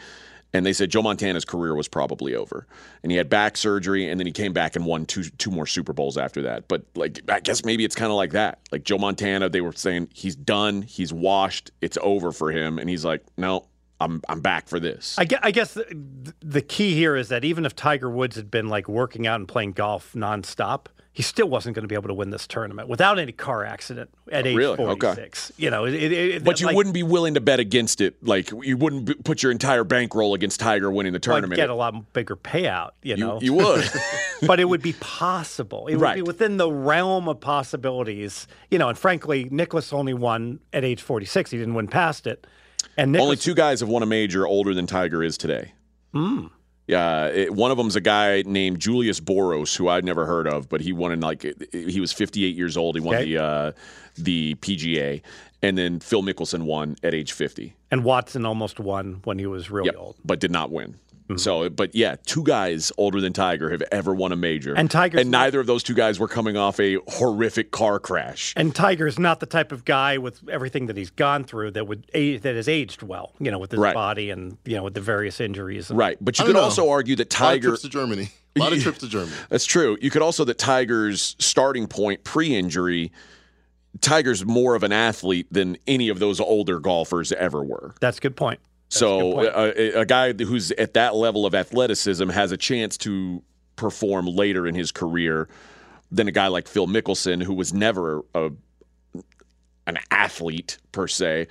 and 0.54 0.66
they 0.66 0.74
said 0.74 0.90
Joe 0.90 1.02
Montana's 1.02 1.46
career 1.46 1.76
was 1.76 1.88
probably 1.88 2.36
over, 2.36 2.68
and 3.04 3.12
he 3.12 3.18
had 3.18 3.30
back 3.30 3.58
surgery, 3.58 4.10
and 4.10 4.20
then 4.20 4.28
he 4.28 4.34
came 4.34 4.54
back 4.54 4.76
and 4.76 4.86
won 4.86 5.06
two 5.06 5.24
two 5.24 5.52
more 5.52 5.66
Super 5.66 5.94
Bowls 5.94 6.18
after 6.18 6.42
that. 6.44 6.68
But 6.68 6.86
like, 6.96 7.22
I 7.30 7.40
guess 7.40 7.64
maybe 7.64 7.86
it's 7.86 7.96
kind 7.96 8.12
of 8.12 8.18
like 8.18 8.32
that. 8.32 8.60
Like 8.72 8.84
Joe 8.84 8.98
Montana, 8.98 9.50
they 9.50 9.62
were 9.62 9.74
saying 9.74 10.10
he's 10.14 10.36
done, 10.36 10.82
he's 10.82 11.14
washed, 11.14 11.72
it's 11.82 11.98
over 12.02 12.32
for 12.32 12.52
him, 12.52 12.78
and 12.78 12.90
he's 12.90 13.06
like, 13.06 13.24
no. 13.38 13.68
I'm, 14.00 14.20
I'm 14.28 14.42
back 14.42 14.68
for 14.68 14.80
this. 14.80 15.16
I 15.20 15.26
guess, 15.26 15.40
I 15.44 15.52
guess 15.52 15.74
the, 15.76 16.34
the 16.40 16.64
key 16.64 16.96
here 16.96 17.16
is 17.16 17.30
that 17.30 17.46
even 17.46 17.68
if 17.68 17.76
Tiger 17.76 18.10
Woods 18.10 18.36
had 18.36 18.50
been 18.50 18.68
like 18.68 18.90
working 18.90 19.28
out 19.28 19.40
and 19.40 19.48
playing 19.48 19.74
golf 19.74 20.14
nonstop, 20.16 20.88
he 21.14 21.22
still 21.24 21.50
wasn't 21.50 21.76
going 21.76 21.84
to 21.84 21.88
be 21.90 21.96
able 21.96 22.08
to 22.08 22.14
win 22.14 22.30
this 22.30 22.48
tournament 22.48 22.88
without 22.88 23.20
any 23.20 23.34
car 23.34 23.66
accident 23.66 24.10
at 24.32 24.48
age 24.48 24.56
really? 24.56 24.78
Okay. 24.78 25.08
46. 25.08 25.52
You 25.58 25.70
know, 25.70 25.84
it, 25.86 25.94
it, 25.94 26.12
it- 26.14 26.44
but 26.44 26.62
you 26.62 26.68
like, 26.68 26.76
wouldn't 26.76 26.94
be 26.94 27.04
willing 27.04 27.34
to 27.34 27.42
bet 27.42 27.60
against 27.60 28.00
it. 28.00 28.16
Like 28.24 28.50
you 28.64 28.78
wouldn't 28.78 29.06
b- 29.06 29.14
put 29.16 29.44
your 29.44 29.52
entire 29.52 29.84
bankroll 29.84 30.34
against 30.34 30.62
Tiger 30.62 30.90
winning 30.90 31.12
the 31.12 31.20
tournament. 31.20 31.58
get 31.58 31.70
a 31.70 31.76
lot 31.76 32.14
bigger 32.14 32.38
payout. 32.38 32.92
You, 33.04 33.16
you, 33.16 33.26
know, 33.28 33.42
you 33.42 33.54
would. 33.54 33.90
but 34.48 34.60
it 34.62 34.66
would 34.70 34.82
be 34.82 34.94
possible. 34.94 35.88
It 35.88 35.98
would 35.98 36.16
be 36.16 36.22
within 36.22 36.56
the 36.58 36.72
realm 36.72 37.28
of 37.28 37.40
possibilities. 37.42 38.48
You 38.70 38.80
know, 38.80 38.88
and 38.90 38.98
frankly, 38.98 39.48
Nicklaus 39.52 39.92
only 39.92 40.14
won 40.14 40.60
at 40.72 40.84
age 40.86 41.02
46. 41.02 41.52
He 41.52 41.58
didn't 41.58 41.74
win 41.74 41.88
past 41.90 42.26
it. 42.26 42.48
And 42.98 43.12
Nicklaus, 43.12 43.26
Only 43.26 43.36
two 43.38 43.54
guys 43.56 43.80
have 43.82 43.90
won 43.90 44.02
a 44.04 44.06
major 44.06 44.48
older 44.48 44.74
than 44.74 44.88
Tiger 44.88 45.24
is 45.24 45.38
today. 45.38 45.74
Hmm. 46.14 46.48
Yeah, 46.92 47.28
it, 47.28 47.54
one 47.54 47.72
of 47.72 47.78
them's 47.78 47.96
a 47.96 48.02
guy 48.02 48.44
named 48.46 48.80
Julius 48.80 49.22
Boros, 49.22 49.76
who 49.78 49.88
I'd 49.88 50.04
never 50.04 50.26
heard 50.26 50.46
of, 50.46 50.68
but 50.68 50.82
he 50.82 50.92
won 50.92 51.14
in 51.14 51.22
like 51.22 51.44
he 51.72 52.02
was 52.02 52.12
58 52.12 52.54
years 52.56 52.76
old. 52.76 52.96
He 52.96 53.02
won 53.02 53.16
Okay. 53.16 53.26
the 53.34 53.42
uh, 53.42 53.72
the 54.18 54.56
PGA, 54.56 55.22
and 55.64 55.78
then 55.78 56.02
Phil 56.02 56.22
Mickelson 56.22 56.64
won 56.64 56.98
at 57.02 57.14
age 57.14 57.32
50. 57.32 57.74
and 57.92 58.04
Watson 58.04 58.46
almost 58.46 58.78
won 58.80 59.22
when 59.24 59.40
he 59.40 59.46
was 59.46 59.72
really 59.72 59.86
Yep, 59.88 59.96
old. 59.98 60.16
But 60.26 60.40
did 60.42 60.52
not 60.52 60.70
win. 60.70 60.96
Mm-hmm. 61.32 61.38
So, 61.40 61.70
but 61.70 61.94
yeah, 61.96 62.16
two 62.26 62.44
guys 62.44 62.92
older 62.98 63.20
than 63.22 63.34
Tiger 63.34 63.70
have 63.72 63.84
ever 63.92 64.14
won 64.14 64.32
a 64.32 64.36
major, 64.36 64.74
And 64.74 64.90
Tiger, 64.90 65.20
and 65.20 65.32
neither 65.32 65.60
of 65.60 65.68
those 65.68 65.84
two 65.84 65.94
guys 65.94 66.20
were 66.20 66.28
coming 66.28 66.58
off 66.58 66.80
a 66.80 66.98
horrific 67.08 67.72
car 67.72 68.00
crash. 68.00 68.54
And 68.56 68.74
Tiger's 68.76 69.18
not 69.20 69.40
the 69.40 69.46
type 69.46 69.72
of 69.72 69.86
guy 69.86 70.18
with 70.18 70.48
everything 70.50 70.86
that 70.88 70.98
he's 70.98 71.10
gone 71.12 71.44
through 71.44 71.72
that 71.72 71.88
would 71.88 72.06
a- 72.14 72.38
that 72.38 72.56
has 72.56 72.68
aged 72.68 73.02
well, 73.04 73.34
you 73.40 73.52
know, 73.52 73.60
with 73.60 73.72
his 73.72 73.80
Right. 73.80 73.94
body 73.94 74.30
and 74.30 74.58
you 74.66 74.76
know 74.76 74.84
with 74.84 74.94
the 74.94 75.02
various 75.02 75.40
injuries. 75.40 75.90
And, 75.90 75.98
Right, 76.00 76.18
but 76.22 76.38
you 76.40 76.46
could 76.46 76.56
know. 76.56 76.62
also 76.62 76.90
argue 76.90 77.16
that 77.18 77.34
A 77.34 77.44
lot 77.44 77.50
of 77.56 77.62
Tiger 77.62 77.68
trips 77.70 77.82
to 77.84 77.90
Germany. 77.90 78.30
A 78.56 78.60
lot 78.60 78.74
of 78.74 78.82
trips 78.84 79.00
to 79.00 79.08
Germany. 79.08 79.32
That's 79.50 79.66
true. 79.66 79.98
You 80.02 80.10
could 80.10 80.22
also 80.22 80.44
that 80.46 80.58
Tiger's 80.58 81.36
starting 81.40 81.88
point 81.88 82.24
pre-injury, 82.26 83.12
Tiger's 84.02 84.46
more 84.46 84.76
of 84.76 84.84
an 84.84 84.92
athlete 84.92 85.48
than 85.52 85.78
any 85.88 86.10
of 86.10 86.20
those 86.20 86.40
older 86.40 86.80
golfers 86.80 87.32
ever 87.32 87.64
were. 87.64 87.94
That's 88.02 88.18
a 88.18 88.22
good 88.22 88.36
point. 88.36 88.60
So 88.92 89.40
a, 89.42 89.70
a- 89.72 90.02
a 90.02 90.06
guy 90.06 90.34
who's 90.34 90.72
at 90.72 90.94
that 90.94 91.16
level 91.16 91.46
of 91.46 91.56
athleticism 91.56 92.30
has 92.30 92.52
a 92.52 92.58
chance 92.58 92.98
to 93.00 93.42
perform 93.76 94.28
later 94.28 94.68
in 94.68 94.76
his 94.76 94.92
career 94.92 95.48
than 96.12 96.28
a 96.28 96.32
guy 96.32 96.48
like 96.48 96.68
Phil 96.68 96.88
Mickelson, 96.88 97.42
who 97.42 97.54
was 97.54 97.74
never 97.74 98.22
a 98.36 98.52
an 99.88 99.98
athlete 100.12 100.78
per 100.92 101.08
se. 101.08 101.48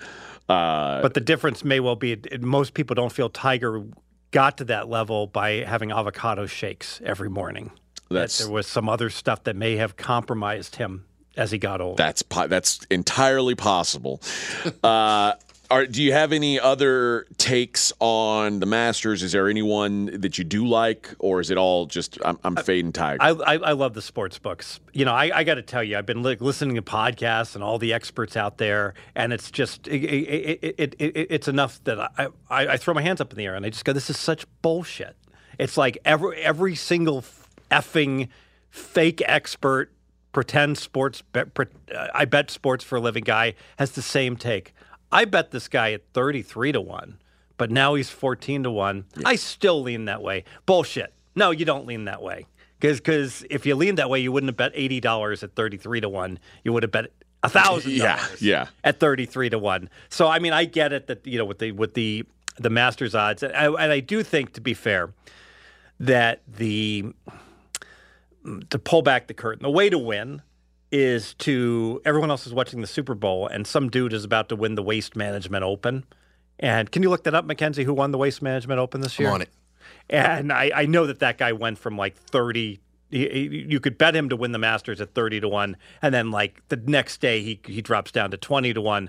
Uh, 0.49 1.03
But 1.03 1.15
the 1.15 1.21
difference 1.21 1.65
may 1.65 1.81
well 1.81 1.97
be 1.97 2.13
it- 2.13 2.43
most 2.43 2.75
people 2.75 2.95
don't 2.95 3.13
feel 3.13 3.29
Tiger 3.29 3.83
got 4.31 4.59
to 4.59 4.65
that 4.67 4.89
level 4.89 5.27
by 5.27 5.65
having 5.65 5.91
avocado 5.91 6.47
shakes 6.47 7.01
every 7.05 7.29
morning. 7.29 7.73
That 8.11 8.31
there 8.31 8.51
was 8.51 8.67
some 8.67 8.89
other 8.89 9.11
stuff 9.11 9.45
that 9.45 9.57
may 9.57 9.77
have 9.77 9.97
compromised 9.97 10.77
him 10.77 11.05
as 11.37 11.51
he 11.53 11.59
got 11.59 11.81
older. 11.81 11.97
That's 11.97 12.23
po- 12.23 12.49
that's 12.49 12.81
entirely 12.91 13.55
possible. 13.55 14.21
Uh, 14.85 15.35
are, 15.71 15.87
do 15.87 16.03
you 16.03 16.13
have 16.13 16.33
any 16.33 16.59
other 16.59 17.27
takes 17.39 17.93
on 18.01 18.61
the 18.61 18.67
Masters? 18.67 19.23
Is 19.23 19.33
there 19.33 19.49
anyone 19.49 20.21
that 20.21 20.37
you 20.37 20.45
do 20.45 20.67
like, 20.67 21.15
or 21.19 21.41
is 21.41 21.51
it 21.51 21.57
all 21.57 21.87
just 21.87 22.19
I'm, 22.25 22.39
I'm 22.43 22.57
fading 22.57 22.93
Tiger? 22.93 23.23
I, 23.23 23.31
I, 23.31 23.55
I 23.57 23.73
love 23.73 23.95
the 23.95 24.03
sports 24.03 24.39
books. 24.39 24.81
You 24.93 25.05
know, 25.05 25.13
I, 25.13 25.31
I 25.39 25.45
got 25.45 25.55
to 25.55 25.63
tell 25.63 25.83
you, 25.83 25.97
I've 25.97 26.07
been 26.07 26.23
li- 26.23 26.37
listening 26.41 26.75
to 26.75 26.83
podcasts 26.83 27.55
and 27.55 27.63
all 27.63 27.79
the 27.79 27.93
experts 27.93 28.37
out 28.37 28.59
there, 28.59 28.95
and 29.15 29.33
it's 29.33 29.51
just 29.51 29.87
it, 29.87 30.03
it, 30.03 30.59
it, 30.63 30.75
it, 30.79 30.95
it, 30.99 31.27
it's 31.31 31.49
enough 31.49 31.83
that 31.85 32.01
I, 32.01 32.29
I, 32.49 32.67
I 32.69 32.77
throw 32.77 32.93
my 32.93 33.03
hands 33.03 33.21
up 33.21 33.31
in 33.31 33.39
the 33.39 33.45
air 33.45 33.55
and 33.55 33.65
I 33.65 33.71
just 33.71 33.85
go, 33.85 33.93
"This 33.93 34.11
is 34.11 34.19
such 34.19 34.45
bullshit." 34.63 35.17
It's 35.59 35.77
like 35.77 35.99
every 36.05 36.39
every 36.39 36.75
single 36.75 37.25
effing 37.71 38.29
fake 38.71 39.23
expert, 39.27 39.93
pretend 40.33 40.79
sports, 40.79 41.23
be, 41.23 41.45
pre, 41.45 41.67
uh, 41.95 42.09
I 42.15 42.25
bet 42.25 42.51
sports 42.51 42.85
for 42.85 42.97
a 42.97 43.01
living 43.01 43.25
guy 43.25 43.55
has 43.79 43.93
the 43.93 44.03
same 44.03 44.37
take. 44.37 44.75
I 45.13 45.25
bet 45.25 45.51
this 45.51 45.69
guy 45.69 45.93
at 45.93 46.03
thirty 46.13 46.43
three 46.43 46.73
to 46.73 46.81
one, 46.81 47.19
but 47.57 47.71
now 47.71 47.95
he's 47.95 48.11
fourteen 48.11 48.63
to 48.63 48.71
one. 48.71 49.05
I 49.25 49.37
still 49.37 49.83
lean 49.83 50.05
that 50.07 50.23
way. 50.23 50.45
Bullshit. 50.67 51.13
No, 51.35 51.51
you 51.51 51.65
don't 51.65 51.87
lean 51.87 52.05
that 52.07 52.23
way. 52.23 52.47
Because 52.79 53.45
if 53.51 53.67
you 53.67 53.75
leaned 53.75 53.99
that 53.99 54.09
way, 54.09 54.21
you 54.21 54.33
wouldn't 54.33 54.49
have 54.49 54.57
bet 54.57 54.73
eighty 54.75 55.01
dollars 55.01 55.43
at 55.43 55.55
thirty 55.55 55.77
three 55.77 56.01
to 56.01 56.09
one. 56.09 56.39
You 56.65 56.73
would 56.73 56.83
have 56.83 56.93
bet 56.93 57.07
a 57.43 57.49
thousand 57.49 57.93
Yeah, 57.93 58.17
dollars. 58.17 58.43
yeah. 58.43 58.67
At 58.85 59.01
thirty 59.01 59.27
three 59.27 59.51
to 59.51 59.59
one. 59.59 59.91
So 60.09 60.29
I 60.29 60.39
mean, 60.39 60.53
I 60.53 60.65
get 60.65 60.93
it 60.93 61.07
that 61.09 61.27
you 61.27 61.39
know 61.39 61.45
with 61.45 61.59
the 61.59 61.73
with 61.73 61.95
the 61.95 62.25
the 62.59 62.71
Masters 62.71 63.15
odds, 63.15 63.43
and 63.43 63.53
I, 63.55 63.67
and 63.67 63.93
I 63.93 64.01
do 64.01 64.23
think, 64.23 64.53
to 64.55 64.61
be 64.61 64.75
fair, 64.75 65.13
that 65.99 66.43
the 66.47 67.13
to 68.71 68.79
pull 68.79 69.03
back 69.03 69.27
the 69.27 69.35
curtain, 69.35 69.63
the 69.63 69.71
way 69.71 69.91
to 69.91 69.99
win 69.99 70.43
is 70.93 71.35
to 71.35 72.01
everyone 72.05 72.31
else 72.31 72.47
is 72.47 72.53
watching 72.55 72.81
the 72.81 72.87
Super 72.87 73.15
Bowl, 73.15 73.47
and 73.47 73.67
some 73.67 73.89
dude 73.91 74.13
is 74.13 74.25
about 74.25 74.49
to 74.49 74.57
win 74.57 74.75
the 74.75 74.83
Waste 74.83 75.15
Management 75.17 75.65
Open. 75.65 76.05
And 76.59 76.91
can 76.91 77.03
you 77.03 77.11
look 77.11 77.25
that 77.25 77.35
up, 77.35 77.45
Mackenzie? 77.45 77.85
Who 77.85 77.95
won 77.95 78.11
the 78.11 78.19
Waste 78.19 78.43
Management 78.43 78.79
Open 78.81 79.01
this 79.01 79.19
year? 79.19 79.29
I'm 79.29 79.35
on 79.35 79.43
it. 79.43 79.51
And 80.09 80.53
I, 80.53 80.71
I 80.75 80.87
know 80.87 81.07
that 81.07 81.21
that 81.21 81.39
guy 81.39 81.53
went 81.53 81.79
from 81.79 81.97
like 81.97 82.17
30. 82.17 82.81
he- 83.11 83.65
You 83.69 83.81
could 83.81 83.97
bet 83.97 84.15
him 84.15 84.29
to 84.29 84.37
win 84.37 84.53
the 84.53 84.59
Masters 84.59 85.01
at 85.01 85.15
30 85.15 85.41
to 85.41 85.49
1. 85.49 85.77
And 86.03 86.13
then, 86.15 86.31
like, 86.31 86.61
the 86.69 86.77
next 86.77 87.21
day, 87.21 87.41
he, 87.43 87.61
he 87.65 87.81
drops 87.81 88.11
down 88.13 88.31
to 88.33 88.37
20 88.37 88.75
to 88.75 88.81
1 88.81 89.09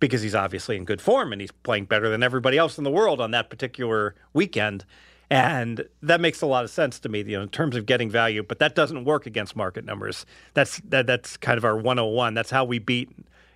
because 0.00 0.22
he's 0.22 0.34
obviously 0.34 0.76
in 0.76 0.84
good 0.84 1.00
form 1.00 1.32
and 1.32 1.40
he's 1.40 1.52
playing 1.52 1.84
better 1.84 2.08
than 2.08 2.22
everybody 2.22 2.58
else 2.58 2.78
in 2.78 2.84
the 2.84 2.90
world 2.90 3.20
on 3.20 3.30
that 3.30 3.50
particular 3.50 4.14
weekend. 4.32 4.84
And 5.30 5.84
that 6.02 6.20
makes 6.20 6.42
a 6.42 6.46
lot 6.46 6.64
of 6.64 6.70
sense 6.70 6.98
to 7.00 7.08
me, 7.08 7.20
you 7.20 7.36
know, 7.36 7.42
in 7.42 7.48
terms 7.48 7.76
of 7.76 7.86
getting 7.86 8.10
value. 8.10 8.42
But 8.42 8.58
that 8.58 8.74
doesn't 8.74 9.04
work 9.04 9.26
against 9.26 9.54
market 9.54 9.84
numbers. 9.84 10.26
That's 10.54 10.78
that, 10.88 11.06
that's 11.06 11.36
kind 11.36 11.56
of 11.56 11.64
our 11.64 11.76
101. 11.76 12.34
That's 12.34 12.50
how 12.50 12.64
we 12.64 12.80
beat 12.80 13.10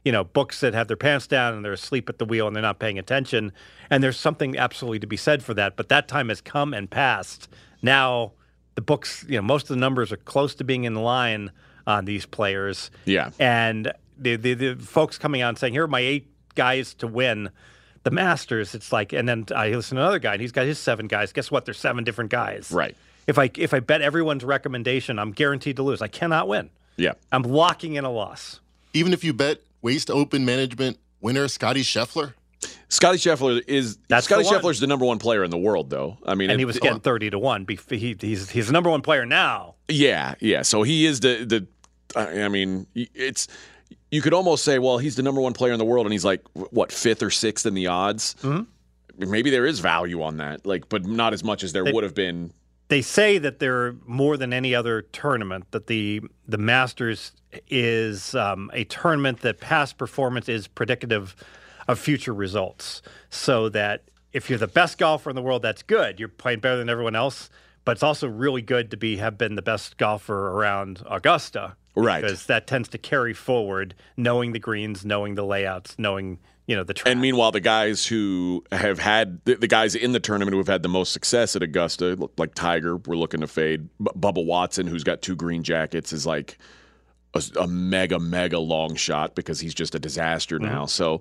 you 0.04 0.12
know, 0.12 0.22
books 0.22 0.60
that 0.60 0.74
have 0.74 0.86
their 0.86 0.96
pants 0.96 1.26
down 1.26 1.54
and 1.54 1.64
they're 1.64 1.72
asleep 1.72 2.08
at 2.08 2.18
the 2.18 2.24
wheel 2.24 2.46
and 2.46 2.54
they're 2.54 2.62
not 2.62 2.78
paying 2.78 2.98
attention. 2.98 3.52
And 3.88 4.04
there's 4.04 4.20
something 4.20 4.56
absolutely 4.56 4.98
to 5.00 5.06
be 5.06 5.16
said 5.16 5.42
for 5.42 5.54
that. 5.54 5.76
But 5.76 5.88
that 5.88 6.08
time 6.08 6.28
has 6.28 6.40
come 6.40 6.74
and 6.74 6.90
passed. 6.90 7.48
Now 7.82 8.32
the 8.74 8.82
books, 8.82 9.24
you 9.28 9.36
know, 9.36 9.42
most 9.42 9.64
of 9.64 9.68
the 9.68 9.76
numbers 9.76 10.12
are 10.12 10.18
close 10.18 10.54
to 10.56 10.64
being 10.64 10.84
in 10.84 10.94
line 10.94 11.50
on 11.86 12.04
these 12.04 12.26
players. 12.26 12.90
Yeah. 13.06 13.30
And 13.38 13.92
the, 14.18 14.36
the, 14.36 14.54
the 14.54 14.76
folks 14.76 15.16
coming 15.16 15.40
out 15.40 15.50
and 15.50 15.58
saying, 15.58 15.72
here 15.72 15.84
are 15.84 15.88
my 15.88 16.00
eight 16.00 16.30
guys 16.54 16.94
to 16.94 17.06
win 17.06 17.50
the 18.04 18.10
Masters. 18.10 18.74
It's 18.74 18.92
like, 18.92 19.12
and 19.12 19.28
then 19.28 19.44
I 19.54 19.70
listen 19.70 19.96
to 19.96 20.02
another 20.02 20.18
guy 20.20 20.32
and 20.34 20.40
he's 20.40 20.52
got 20.52 20.66
his 20.66 20.78
seven 20.78 21.06
guys. 21.08 21.32
Guess 21.32 21.50
what? 21.50 21.64
There's 21.64 21.78
seven 21.78 22.04
different 22.04 22.30
guys. 22.30 22.70
Right. 22.70 22.96
If 23.26 23.38
I 23.38 23.50
if 23.56 23.74
I 23.74 23.80
bet 23.80 24.00
everyone's 24.02 24.44
recommendation, 24.44 25.18
I'm 25.18 25.32
guaranteed 25.32 25.76
to 25.76 25.82
lose. 25.82 26.00
I 26.02 26.08
cannot 26.08 26.46
win. 26.48 26.70
yeah. 26.96 27.12
I'm 27.32 27.42
locking 27.42 27.94
in 27.94 28.04
a 28.04 28.10
loss. 28.10 28.60
Even 28.92 29.12
if 29.12 29.24
you 29.24 29.32
bet 29.32 29.58
Waste 29.82 30.10
Open 30.10 30.44
Management 30.44 30.98
winner 31.20 31.48
Scottie 31.48 31.82
Scheffler, 31.82 32.34
Scottie 32.88 33.18
Scheffler 33.18 33.62
is 33.66 33.98
That's 34.08 34.26
Scottie 34.26 34.42
the 34.44 34.50
one. 34.50 34.60
Scheffler's 34.60 34.80
the 34.80 34.86
number 34.86 35.04
one 35.04 35.18
player 35.18 35.42
in 35.42 35.50
the 35.50 35.58
world, 35.58 35.90
though. 35.90 36.16
I 36.24 36.34
mean, 36.34 36.50
and 36.50 36.60
he 36.60 36.62
it- 36.62 36.66
was 36.66 36.78
getting 36.78 37.00
thirty 37.00 37.30
to 37.30 37.38
one. 37.38 37.64
Bef- 37.66 37.90
He, 37.98 38.14
he's 38.20 38.50
he's 38.50 38.66
the 38.66 38.72
number 38.72 38.90
one 38.90 39.00
player 39.02 39.24
now. 39.26 39.74
Yeah, 39.88 40.34
yeah. 40.40 40.62
So 40.62 40.82
he 40.82 41.06
is 41.06 41.20
the 41.20 41.44
the. 41.46 41.66
I 42.14 42.42
I 42.44 42.48
mean, 42.48 42.86
it's 42.94 43.48
you 44.10 44.22
could 44.22 44.34
almost 44.34 44.64
say, 44.64 44.78
well, 44.78 44.98
he's 44.98 45.16
the 45.16 45.22
number 45.22 45.40
one 45.40 45.52
player 45.52 45.72
in 45.72 45.78
the 45.78 45.84
world, 45.84 46.06
and 46.06 46.12
he's 46.12 46.24
like 46.24 46.42
what 46.54 46.92
fifth 46.92 47.22
or 47.22 47.30
sixth 47.30 47.66
in 47.66 47.74
the 47.74 47.86
odds. 47.86 48.36
Mm-hmm. 48.42 49.30
Maybe 49.30 49.50
there 49.50 49.66
is 49.66 49.80
value 49.80 50.22
on 50.22 50.38
that, 50.38 50.66
like, 50.66 50.88
but 50.88 51.06
not 51.06 51.32
as 51.32 51.44
much 51.44 51.62
as 51.62 51.72
there 51.72 51.84
would 51.84 52.02
have 52.04 52.14
been. 52.14 52.52
they 52.88 53.00
say 53.02 53.38
that 53.38 53.58
they're 53.60 53.94
more 54.06 54.36
than 54.36 54.52
any 54.52 54.74
other 54.74 55.02
tournament 55.02 55.70
that 55.70 55.86
the 55.86 56.20
the 56.46 56.58
Masters 56.58 57.32
is 57.68 58.34
um, 58.34 58.70
a 58.74 58.84
tournament 58.84 59.40
that 59.40 59.60
past 59.60 59.96
performance 59.98 60.48
is 60.48 60.66
predictive 60.66 61.36
of 61.86 61.98
future 61.98 62.34
results. 62.34 63.02
So 63.30 63.68
that 63.68 64.02
if 64.32 64.50
you're 64.50 64.58
the 64.58 64.66
best 64.66 64.98
golfer 64.98 65.30
in 65.30 65.36
the 65.36 65.42
world, 65.42 65.62
that's 65.62 65.82
good. 65.82 66.18
You're 66.18 66.28
playing 66.28 66.60
better 66.60 66.76
than 66.76 66.88
everyone 66.88 67.14
else. 67.14 67.50
But 67.84 67.92
it's 67.92 68.02
also 68.02 68.26
really 68.26 68.62
good 68.62 68.90
to 68.92 68.96
be 68.96 69.18
have 69.18 69.36
been 69.36 69.54
the 69.56 69.62
best 69.62 69.98
golfer 69.98 70.48
around 70.52 71.02
Augusta, 71.08 71.76
Right. 71.94 72.22
Because 72.22 72.46
that 72.46 72.66
tends 72.66 72.88
to 72.90 72.98
carry 72.98 73.32
forward, 73.32 73.94
knowing 74.16 74.52
the 74.52 74.58
greens, 74.58 75.04
knowing 75.04 75.34
the 75.34 75.44
layouts, 75.44 75.96
knowing 75.98 76.38
you 76.66 76.74
know 76.74 76.82
the 76.84 76.94
track. 76.94 77.10
And 77.10 77.20
meanwhile, 77.20 77.52
the 77.52 77.60
guys 77.60 78.06
who 78.06 78.64
have 78.72 78.98
had 78.98 79.44
the, 79.44 79.54
the 79.54 79.68
guys 79.68 79.94
in 79.94 80.12
the 80.12 80.20
tournament 80.20 80.52
who 80.54 80.58
have 80.58 80.68
had 80.68 80.82
the 80.82 80.88
most 80.88 81.12
success 81.12 81.54
at 81.54 81.62
Augusta, 81.62 82.28
like 82.36 82.54
Tiger, 82.54 82.96
we're 82.96 83.16
looking 83.16 83.40
to 83.40 83.46
fade. 83.46 83.88
B- 84.02 84.10
Bubba 84.16 84.44
Watson, 84.44 84.86
who's 84.86 85.04
got 85.04 85.22
two 85.22 85.36
green 85.36 85.62
jackets, 85.62 86.12
is 86.12 86.26
like 86.26 86.58
a, 87.34 87.42
a 87.60 87.66
mega 87.66 88.18
mega 88.18 88.58
long 88.58 88.94
shot 88.94 89.34
because 89.34 89.60
he's 89.60 89.74
just 89.74 89.94
a 89.94 89.98
disaster 89.98 90.58
now. 90.58 90.86
So 90.86 91.20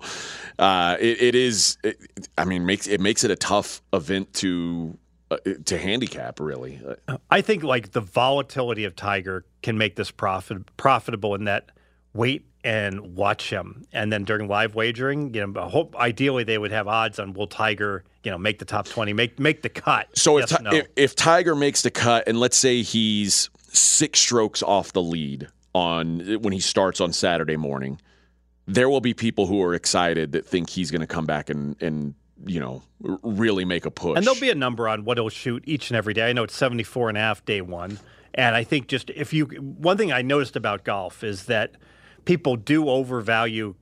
uh, 0.58 0.96
it, 0.98 1.22
it 1.22 1.34
is. 1.34 1.76
It, 1.84 1.98
I 2.38 2.44
mean, 2.44 2.66
makes 2.66 2.86
it 2.86 3.00
makes 3.00 3.22
it 3.22 3.30
a 3.30 3.36
tough 3.36 3.82
event 3.92 4.32
to 4.34 4.96
uh, 5.30 5.36
to 5.64 5.78
handicap. 5.78 6.40
Really, 6.40 6.80
Uh, 7.08 7.18
I 7.30 7.40
think 7.40 7.62
like 7.62 7.92
the 7.92 8.00
volatility 8.00 8.84
of 8.84 8.94
Tiger 8.96 9.44
can 9.62 9.78
make 9.78 9.96
this 9.96 10.10
profit 10.10 10.76
profitable 10.76 11.34
in 11.34 11.44
that 11.44 11.70
wait 12.12 12.46
and 12.62 13.14
watch 13.14 13.50
him, 13.50 13.84
and 13.92 14.10
then 14.10 14.24
during 14.24 14.48
live 14.48 14.74
wagering, 14.74 15.34
you 15.34 15.46
know, 15.46 15.68
hope 15.68 15.94
ideally 15.96 16.44
they 16.44 16.56
would 16.56 16.72
have 16.72 16.88
odds 16.88 17.18
on 17.18 17.34
will 17.34 17.46
Tiger, 17.46 18.04
you 18.22 18.30
know, 18.30 18.38
make 18.38 18.58
the 18.58 18.64
top 18.64 18.86
twenty, 18.86 19.12
make 19.12 19.38
make 19.38 19.62
the 19.62 19.68
cut. 19.68 20.16
So 20.16 20.38
Yes, 20.38 20.52
if, 20.52 20.60
no. 20.62 20.70
if 20.72 20.86
if 20.96 21.14
Tiger 21.14 21.54
makes 21.54 21.82
the 21.82 21.90
cut, 21.90 22.26
and 22.26 22.40
let's 22.40 22.56
say 22.56 22.82
he's 22.82 23.50
six 23.68 24.20
strokes 24.20 24.62
off 24.62 24.92
the 24.92 25.02
lead 25.02 25.48
on 25.74 26.20
when 26.40 26.52
he 26.52 26.60
starts 26.60 27.00
on 27.00 27.12
Saturday 27.12 27.56
morning, 27.56 28.00
there 28.66 28.88
will 28.88 29.00
be 29.00 29.12
people 29.12 29.46
who 29.46 29.60
are 29.62 29.74
excited 29.74 30.32
that 30.32 30.46
think 30.46 30.70
he's 30.70 30.90
going 30.90 31.00
to 31.00 31.06
come 31.06 31.26
back 31.26 31.50
and 31.50 31.76
and 31.82 32.14
you 32.46 32.60
know 32.60 32.82
really 33.00 33.64
make 33.64 33.86
a 33.86 33.90
push. 33.90 34.16
And 34.16 34.26
there'll 34.26 34.40
be 34.40 34.50
a 34.50 34.54
number 34.54 34.88
on 34.88 35.04
what 35.04 35.18
he'll 35.18 35.28
shoot 35.28 35.62
each 35.66 35.90
and 35.90 35.96
every 35.96 36.14
day. 36.14 36.28
I 36.28 36.32
know 36.32 36.44
it's 36.44 36.56
74 36.56 37.10
and 37.10 37.18
a 37.18 37.20
half 37.20 37.44
day 37.44 37.60
one. 37.60 37.98
And 38.34 38.56
I 38.56 38.64
think 38.64 38.88
just 38.88 39.10
if 39.10 39.32
you, 39.32 39.46
one 39.46 39.96
thing 39.96 40.12
I 40.12 40.22
noticed 40.22 40.56
about 40.56 40.84
golf 40.84 41.22
is 41.22 41.44
that 41.44 41.76
people 42.24 42.56
do 42.56 42.88
overvalue 42.88 43.74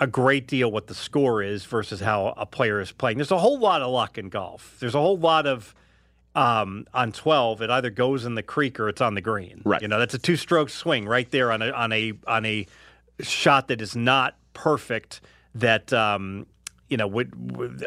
a 0.00 0.06
great 0.06 0.46
deal 0.46 0.70
what 0.70 0.86
the 0.86 0.94
score 0.94 1.42
is 1.42 1.64
versus 1.64 2.00
how 2.00 2.34
a 2.36 2.46
player 2.46 2.80
is 2.80 2.92
playing. 2.92 3.18
There's 3.18 3.30
a 3.30 3.38
whole 3.38 3.58
lot 3.58 3.82
of 3.82 3.90
luck 3.90 4.18
in 4.18 4.28
golf. 4.28 4.76
There's 4.80 4.94
a 4.94 5.00
whole 5.00 5.18
lot 5.18 5.46
of, 5.46 5.74
um, 6.34 6.86
on 6.92 7.12
12, 7.12 7.62
it 7.62 7.70
either 7.70 7.90
goes 7.90 8.24
in 8.24 8.34
the 8.34 8.42
creek 8.42 8.80
or 8.80 8.88
it's 8.88 9.00
on 9.00 9.14
the 9.14 9.20
green. 9.20 9.62
Right. 9.64 9.82
You 9.82 9.88
know, 9.88 9.98
that's 9.98 10.14
a 10.14 10.18
two 10.18 10.36
stroke 10.36 10.68
swing 10.68 11.06
right 11.06 11.30
there 11.30 11.52
on 11.52 11.62
a, 11.62 11.70
on 11.70 11.92
a, 11.92 12.12
on 12.26 12.44
a 12.44 12.66
shot 13.20 13.68
that 13.68 13.80
is 13.80 13.94
not 13.94 14.36
perfect 14.52 15.20
that, 15.54 15.92
um, 15.92 16.46
you 16.94 16.98
know, 16.98 17.08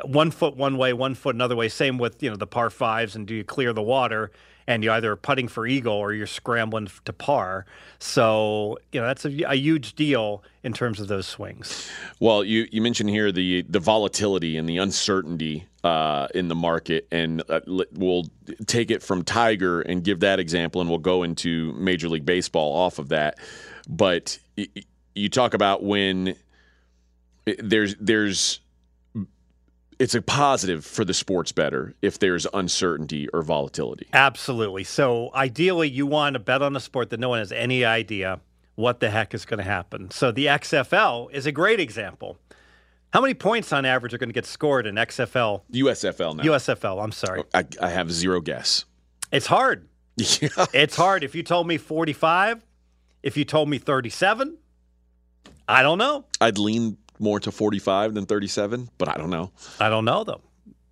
one 0.04 0.32
foot 0.32 0.58
one 0.58 0.78
way, 0.78 0.92
one 0.92 1.16
foot 1.16 1.34
another 1.34 1.56
way. 1.56 1.70
Same 1.70 1.98
with 1.98 2.22
you 2.22 2.30
know 2.30 2.36
the 2.36 2.46
par 2.46 2.70
fives, 2.70 3.16
and 3.16 3.26
do 3.26 3.36
you 3.36 3.46
clear 3.46 3.72
the 3.72 3.82
water, 3.82 4.32
and 4.68 4.84
you 4.84 4.92
either 4.92 5.16
putting 5.16 5.48
for 5.48 5.66
eagle 5.66 5.94
or 5.94 6.12
you're 6.12 6.28
scrambling 6.28 6.90
to 7.06 7.14
par. 7.14 7.66
So 8.00 8.78
you 8.92 9.00
know 9.00 9.08
that's 9.08 9.24
a, 9.24 9.44
a 9.44 9.56
huge 9.56 9.96
deal 9.96 10.44
in 10.62 10.74
terms 10.74 11.00
of 11.00 11.08
those 11.08 11.26
swings. 11.26 11.90
Well, 12.20 12.44
you, 12.44 12.68
you 12.70 12.82
mentioned 12.82 13.10
here 13.10 13.32
the 13.32 13.62
the 13.62 13.80
volatility 13.80 14.58
and 14.58 14.68
the 14.68 14.76
uncertainty 14.76 15.66
uh, 15.86 16.28
in 16.36 16.50
the 16.50 16.56
market, 16.56 17.08
and 17.10 17.42
uh, 17.48 17.62
we'll 17.94 18.26
take 18.66 18.92
it 18.92 19.02
from 19.02 19.24
Tiger 19.24 19.80
and 19.80 20.04
give 20.04 20.20
that 20.20 20.38
example, 20.38 20.82
and 20.82 20.90
we'll 20.90 21.00
go 21.00 21.24
into 21.24 21.72
Major 21.76 22.10
League 22.10 22.26
Baseball 22.26 22.76
off 22.76 23.00
of 23.00 23.08
that. 23.08 23.40
But 23.88 24.38
you 25.16 25.30
talk 25.30 25.54
about 25.54 25.82
when 25.82 26.36
there's 27.58 27.96
there's 28.02 28.60
it's 30.00 30.16
a 30.16 30.22
positive 30.22 30.86
for 30.86 31.04
the 31.04 31.14
sports 31.14 31.52
better 31.52 31.94
if 32.02 32.20
there's 32.20 32.46
uncertainty 32.54 33.28
or 33.30 33.42
volatility. 33.42 34.08
Absolutely. 34.14 34.84
So 34.84 35.32
ideally, 35.34 35.90
you 35.90 36.06
want 36.06 36.36
to 36.36 36.40
bet 36.40 36.62
on 36.62 36.76
a 36.76 36.80
sport 36.80 37.10
that 37.10 37.20
no 37.20 37.30
one 37.30 37.40
has 37.40 37.52
any 37.52 37.84
idea 37.84 38.40
what 38.76 39.00
the 39.00 39.10
heck 39.10 39.34
is 39.34 39.46
going 39.46 39.58
to 39.58 39.64
happen. 39.64 40.12
So 40.12 40.32
the 40.32 40.46
XFL 40.46 41.32
is 41.32 41.46
a 41.46 41.52
great 41.52 41.80
example. 41.80 42.38
How 43.12 43.22
many 43.22 43.34
points 43.34 43.74
on 43.74 43.86
average 43.86 44.14
are 44.14 44.18
going 44.18 44.30
to 44.30 44.34
get 44.34 44.46
scored 44.46 44.86
in 44.86 44.96
XFL, 44.96 45.62
USFL 45.74 46.36
now. 46.36 46.44
USFL? 46.44 47.04
I'm 47.04 47.12
sorry. 47.12 47.42
Oh, 47.42 47.60
I, 47.60 47.66
I 47.82 47.90
have 47.90 48.12
zero 48.12 48.42
guess. 48.42 48.86
It's 49.32 49.48
hard. 49.48 49.88
Yeah. 50.18 50.50
It's 50.74 50.96
hard. 50.96 51.24
If 51.24 51.34
you 51.36 51.44
told 51.44 51.68
me 51.68 51.78
45, 51.78 52.66
if 53.24 53.38
you 53.38 53.46
told 53.46 53.70
me 53.70 53.78
37, 53.78 54.58
I 55.68 55.84
don't 55.84 55.98
know. 55.98 56.26
I'd 56.40 56.58
lean 56.58 56.98
more 57.20 57.40
to 57.40 57.52
45 57.52 58.14
than 58.14 58.26
37, 58.26 58.90
but 58.98 59.10
I 59.10 59.16
don't 59.16 59.30
know. 59.30 59.52
I 59.80 59.90
don't 59.90 60.06
know 60.06 60.24
though. 60.24 60.42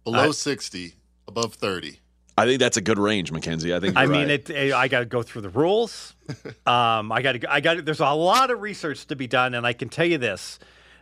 Below 0.04 0.30
I- 0.30 0.32
60, 0.32 0.94
above 1.28 1.56
30. 1.56 2.00
I 2.38 2.46
think 2.46 2.60
that's 2.60 2.76
a 2.76 2.82
good 2.82 3.00
range, 3.00 3.32
Mackenzie. 3.32 3.74
I 3.74 3.80
think 3.80 3.96
I 3.96 4.04
you're 4.04 4.12
mean, 4.12 4.22
right. 4.24 4.32
it, 4.32 4.50
it- 4.50 4.74
I 4.74 4.90
got 4.90 5.00
to 5.00 5.06
go 5.06 5.24
through 5.24 5.44
the 5.44 5.50
rules. 5.50 6.14
um, 6.66 7.10
I 7.12 7.22
got 7.22 7.40
to. 7.40 7.50
I 7.54 7.62
got. 7.62 7.86
There's 7.86 8.02
a 8.02 8.12
lot 8.12 8.52
of 8.52 8.60
research 8.62 9.06
to 9.08 9.16
be 9.16 9.26
done, 9.26 9.54
and 9.54 9.66
I 9.66 9.72
can 9.72 9.88
tell 9.88 10.06
you 10.06 10.18
this: 10.18 10.60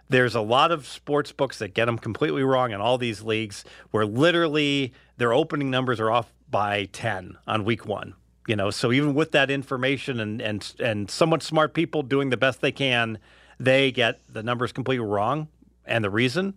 there's 0.09 0.35
a 0.35 0.41
lot 0.41 0.71
of 0.71 0.85
sports 0.85 1.31
books 1.31 1.57
that 1.57 1.73
get 1.73 1.85
them 1.85 1.97
completely 1.97 2.43
wrong 2.43 2.71
in 2.71 2.79
all 2.81 2.99
these 2.99 3.23
leagues, 3.23 3.65
where 3.89 4.05
literally 4.05 4.93
their 5.17 5.33
opening 5.33 5.71
numbers 5.71 5.99
are 5.99 6.11
off 6.11 6.31
by 6.51 6.85
ten 6.91 7.35
on 7.47 7.65
week 7.65 7.87
one. 7.87 8.13
You 8.47 8.55
know, 8.55 8.69
so 8.69 8.91
even 8.91 9.15
with 9.15 9.31
that 9.31 9.49
information 9.49 10.19
and 10.19 10.39
and 10.39 10.71
and 10.79 11.09
somewhat 11.09 11.41
smart 11.41 11.73
people 11.73 12.03
doing 12.03 12.29
the 12.29 12.37
best 12.37 12.61
they 12.61 12.71
can, 12.71 13.17
they 13.63 13.91
get 13.91 14.19
the 14.31 14.43
numbers 14.43 14.71
completely 14.71 15.05
wrong. 15.05 15.47
And 15.85 16.03
the 16.03 16.09
reason, 16.09 16.53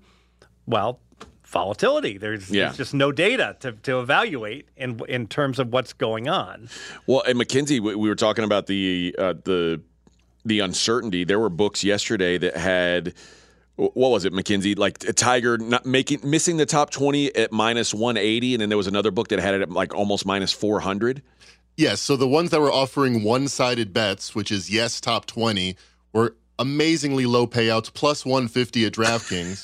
well, 0.66 1.01
volatility. 1.45 2.19
There's, 2.19 2.51
Yeah. 2.51 2.64
there's 2.66 2.77
just 2.77 2.95
no 2.95 3.12
data 3.12 3.57
to, 3.61 3.73
to 3.73 4.01
evaluate 4.01 4.69
in 4.77 5.01
in 5.09 5.27
terms 5.27 5.59
of 5.59 5.73
what's 5.73 5.92
going 5.92 6.29
on. 6.29 6.69
Well, 7.07 7.23
and 7.27 7.38
Mackenzie, 7.38 7.81
we, 7.81 7.95
we 7.95 8.09
were 8.09 8.14
talking 8.16 8.45
about 8.45 8.66
the 8.66 9.14
uh, 9.19 9.35
the 9.45 9.81
the 10.45 10.61
uncertainty. 10.61 11.25
There 11.25 11.40
were 11.40 11.49
books 11.51 11.83
yesterday 11.83 12.38
that 12.38 12.57
had 12.57 13.14
what 13.77 14.11
was 14.11 14.25
it, 14.25 14.33
Mackenzie? 14.33 14.75
Like 14.75 15.05
a 15.05 15.12
Tiger 15.12 15.59
not 15.59 15.85
making 15.85 16.21
missing 16.25 16.57
the 16.57 16.66
top 16.66 16.90
twenty 16.90 17.35
at 17.37 17.53
minus 17.53 17.92
one 17.92 18.16
eighty, 18.16 18.55
and 18.55 18.61
then 18.61 18.69
there 18.69 18.79
was 18.79 18.87
another 18.87 19.11
book 19.11 19.29
that 19.29 19.38
had 19.38 19.55
it 19.55 19.62
at 19.62 19.71
like 19.71 19.95
almost 19.95 20.25
minus 20.25 20.53
four 20.53 20.81
hundred. 20.81 21.23
Yes, 21.77 22.01
so 22.01 22.16
the 22.16 22.27
ones 22.29 22.51
that 22.51 22.61
were 22.61 22.73
offering 22.73 23.23
one 23.23 23.49
sided 23.49 23.92
bets, 23.92 24.35
which 24.35 24.51
is 24.51 24.71
yes, 24.71 24.99
top 24.99 25.27
20, 25.27 25.77
were 26.14 26.35
amazingly 26.59 27.27
low 27.27 27.47
payouts, 27.47 27.92
plus 27.92 28.25
150 28.25 28.85
at 28.87 28.92
DraftKings. 28.92 29.62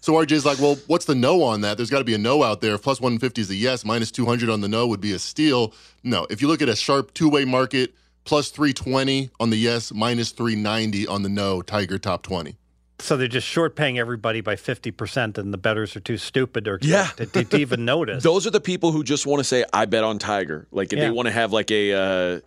so 0.00 0.12
RJ's 0.14 0.44
like, 0.44 0.58
well, 0.58 0.76
what's 0.86 1.04
the 1.04 1.14
no 1.14 1.42
on 1.42 1.60
that? 1.62 1.76
There's 1.76 1.90
got 1.90 1.98
to 1.98 2.04
be 2.04 2.14
a 2.14 2.18
no 2.18 2.42
out 2.42 2.60
there. 2.60 2.74
If 2.74 2.82
plus 2.82 3.00
150 3.00 3.40
is 3.40 3.50
a 3.50 3.54
yes, 3.54 3.84
minus 3.84 4.10
200 4.10 4.50
on 4.50 4.60
the 4.60 4.68
no 4.68 4.86
would 4.86 5.00
be 5.00 5.12
a 5.12 5.18
steal. 5.18 5.72
No, 6.02 6.26
if 6.30 6.42
you 6.42 6.48
look 6.48 6.62
at 6.62 6.68
a 6.68 6.76
sharp 6.76 7.14
two 7.14 7.28
way 7.28 7.44
market, 7.44 7.94
plus 8.24 8.50
320 8.50 9.30
on 9.40 9.50
the 9.50 9.56
yes, 9.56 9.92
minus 9.92 10.30
390 10.32 11.06
on 11.06 11.22
the 11.22 11.28
no, 11.28 11.62
Tiger 11.62 11.98
top 11.98 12.22
20. 12.22 12.56
So 13.00 13.16
they're 13.16 13.26
just 13.28 13.46
short 13.46 13.74
paying 13.76 13.98
everybody 13.98 14.40
by 14.40 14.54
fifty 14.54 14.92
percent, 14.92 15.36
and 15.36 15.52
the 15.52 15.58
bettors 15.58 15.96
are 15.96 16.00
too 16.00 16.16
stupid 16.16 16.68
or 16.68 16.78
Yeah. 16.80 17.08
to, 17.16 17.26
to, 17.26 17.44
to 17.44 17.56
even 17.58 17.84
notice. 17.94 18.22
Those 18.22 18.46
are 18.46 18.50
the 18.50 18.60
people 18.60 18.92
who 18.92 19.02
just 19.02 19.26
want 19.26 19.40
to 19.40 19.44
say, 19.44 19.64
"I 19.72 19.84
bet 19.86 20.04
on 20.04 20.18
Tiger." 20.20 20.68
Like 20.70 20.90
they 20.90 20.98
Yeah. 20.98 21.10
want 21.10 21.26
to 21.26 21.32
have 21.32 21.52
like 21.52 21.70
a. 21.72 21.92
Uh, 21.92 22.40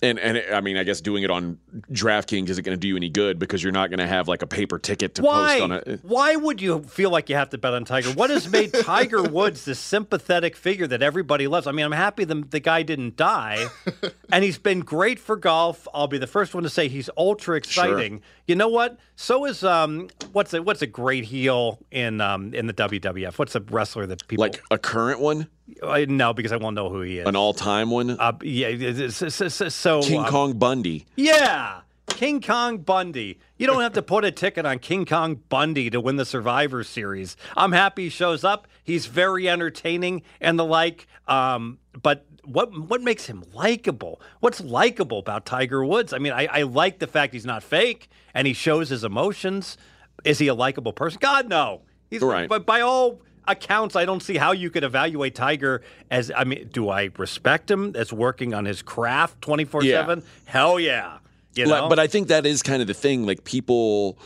and, 0.00 0.18
and 0.18 0.54
I 0.54 0.60
mean, 0.60 0.76
I 0.76 0.84
guess 0.84 1.00
doing 1.00 1.24
it 1.24 1.30
on 1.30 1.58
DraftKings 1.90 2.48
isn't 2.48 2.64
going 2.64 2.76
to 2.76 2.80
do 2.80 2.88
you 2.88 2.96
any 2.96 3.08
good 3.08 3.38
because 3.38 3.62
you're 3.62 3.72
not 3.72 3.90
going 3.90 3.98
to 3.98 4.06
have 4.06 4.28
like 4.28 4.42
a 4.42 4.46
paper 4.46 4.78
ticket 4.78 5.16
to 5.16 5.22
Why? 5.22 5.58
post 5.58 5.62
on 5.62 5.72
it. 5.72 6.00
Why 6.02 6.36
would 6.36 6.60
you 6.60 6.82
feel 6.82 7.10
like 7.10 7.28
you 7.28 7.34
have 7.34 7.50
to 7.50 7.58
bet 7.58 7.74
on 7.74 7.84
Tiger? 7.84 8.10
What 8.12 8.30
has 8.30 8.48
made 8.48 8.72
Tiger 8.82 9.22
Woods 9.22 9.64
this 9.64 9.80
sympathetic 9.80 10.56
figure 10.56 10.86
that 10.86 11.02
everybody 11.02 11.48
loves? 11.48 11.66
I 11.66 11.72
mean, 11.72 11.84
I'm 11.84 11.92
happy 11.92 12.24
the, 12.24 12.36
the 12.48 12.60
guy 12.60 12.82
didn't 12.82 13.16
die, 13.16 13.66
and 14.32 14.44
he's 14.44 14.58
been 14.58 14.80
great 14.80 15.18
for 15.18 15.36
golf. 15.36 15.88
I'll 15.92 16.08
be 16.08 16.18
the 16.18 16.26
first 16.26 16.54
one 16.54 16.62
to 16.62 16.70
say 16.70 16.88
he's 16.88 17.10
ultra 17.16 17.56
exciting. 17.56 18.22
You 18.46 18.54
know 18.54 18.68
what? 18.68 18.98
So 19.16 19.46
is 19.46 19.64
um, 19.64 20.08
what's 20.32 20.54
a 20.54 20.62
what's 20.62 20.80
a 20.80 20.86
great 20.86 21.24
heel 21.24 21.80
in 21.90 22.20
um 22.20 22.54
in 22.54 22.66
the 22.66 22.74
WWF? 22.74 23.36
What's 23.36 23.56
a 23.56 23.60
wrestler 23.60 24.06
that 24.06 24.26
people 24.28 24.42
Like 24.42 24.62
a 24.70 24.78
current 24.78 25.18
one, 25.20 25.48
I, 25.82 26.04
no 26.06 26.32
because 26.32 26.52
I 26.52 26.56
won't 26.56 26.74
know 26.74 26.88
who 26.88 27.02
he 27.02 27.18
is. 27.18 27.26
an 27.26 27.36
all-time 27.36 27.90
one, 27.90 28.16
Uh, 28.18 28.32
yeah, 28.42 28.68
it's- 28.68 29.22
it's- 29.22 29.74
so 29.74 30.02
King 30.02 30.20
um, 30.20 30.26
Kong 30.26 30.52
Bundy. 30.58 31.06
Yeah. 31.16 31.80
King 32.08 32.40
Kong 32.40 32.78
Bundy. 32.78 33.38
You 33.58 33.66
don't 33.66 33.80
have 33.82 33.92
to 33.92 34.02
put 34.02 34.24
a 34.24 34.30
ticket 34.32 34.64
on 34.64 34.78
King 34.78 35.04
Kong 35.04 35.40
Bundy 35.48 35.90
to 35.90 36.00
win 36.00 36.16
the 36.16 36.24
Survivor 36.24 36.82
Series. 36.82 37.36
I'm 37.56 37.72
happy 37.72 38.04
he 38.04 38.08
shows 38.08 38.44
up. 38.44 38.66
He's 38.82 39.06
very 39.06 39.48
entertaining 39.48 40.22
and 40.40 40.58
the 40.58 40.64
like. 40.64 41.06
Um, 41.28 41.78
but 42.02 42.24
what 42.44 42.72
what 42.88 43.02
makes 43.02 43.26
him 43.26 43.44
likable? 43.52 44.20
What's 44.40 44.60
likable 44.62 45.18
about 45.18 45.44
Tiger 45.44 45.84
Woods? 45.84 46.12
I 46.14 46.18
mean, 46.18 46.32
I, 46.32 46.46
I 46.50 46.62
like 46.62 46.98
the 46.98 47.06
fact 47.06 47.34
he's 47.34 47.44
not 47.46 47.62
fake 47.62 48.08
and 48.34 48.46
he 48.46 48.54
shows 48.54 48.88
his 48.88 49.04
emotions. 49.04 49.76
Is 50.24 50.38
he 50.38 50.48
a 50.48 50.54
likable 50.54 50.94
person? 50.94 51.18
God, 51.20 51.48
no. 51.48 51.82
He's 52.10 52.22
Right. 52.22 52.48
But 52.48 52.64
by 52.64 52.80
all 52.80 53.20
accounts, 53.48 53.96
I 53.96 54.04
don't 54.04 54.22
see 54.22 54.36
how 54.36 54.52
you 54.52 54.70
could 54.70 54.84
evaluate 54.84 55.34
Tiger 55.34 55.82
as. 56.10 56.30
I 56.36 56.44
mean, 56.44 56.68
do 56.72 56.88
I 56.90 57.10
respect 57.16 57.70
him 57.70 57.96
as 57.96 58.12
working 58.12 58.54
on 58.54 58.64
his 58.64 58.82
craft 58.82 59.40
twenty 59.42 59.64
four 59.64 59.82
seven? 59.82 60.22
Hell 60.44 60.78
yeah. 60.78 61.18
You 61.54 61.66
know? 61.66 61.88
But 61.88 61.98
I 61.98 62.06
think 62.06 62.28
that 62.28 62.46
is 62.46 62.62
kind 62.62 62.80
of 62.80 62.86
the 62.86 62.94
thing. 62.94 63.26
Like 63.26 63.44
people, 63.44 64.18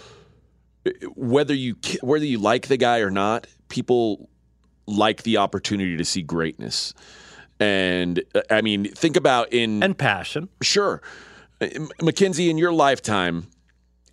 whether 1.15 1.55
you 1.55 1.77
whether 2.03 2.25
you 2.25 2.39
like 2.39 2.69
the 2.69 2.77
guy 2.77 2.99
or 2.99 3.11
not, 3.11 3.47
people 3.69 4.29
like 4.87 5.23
the 5.23 5.39
opportunity 5.39 5.97
to 5.97 6.05
see 6.05 6.23
greatness. 6.23 6.93
And 7.61 8.23
I 8.51 8.61
mean, 8.61 8.85
think 8.93 9.17
about 9.17 9.53
in 9.53 9.83
and 9.83 9.97
passion. 9.97 10.49
Sure, 10.63 11.01
Mackenzie, 12.01 12.51
in 12.51 12.59
your 12.59 12.73
lifetime, 12.73 13.47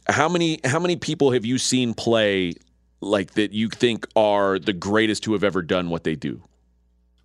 how 0.07 0.29
many 0.29 0.59
how 0.63 0.79
many 0.79 0.95
people 0.95 1.31
have 1.31 1.45
you 1.45 1.57
seen 1.57 1.93
play 1.93 2.53
like 3.01 3.31
that? 3.31 3.51
You 3.51 3.69
think 3.69 4.07
are 4.15 4.59
the 4.59 4.73
greatest 4.73 5.25
who 5.25 5.33
have 5.33 5.43
ever 5.43 5.61
done 5.61 5.89
what 5.89 6.03
they 6.03 6.15
do? 6.15 6.41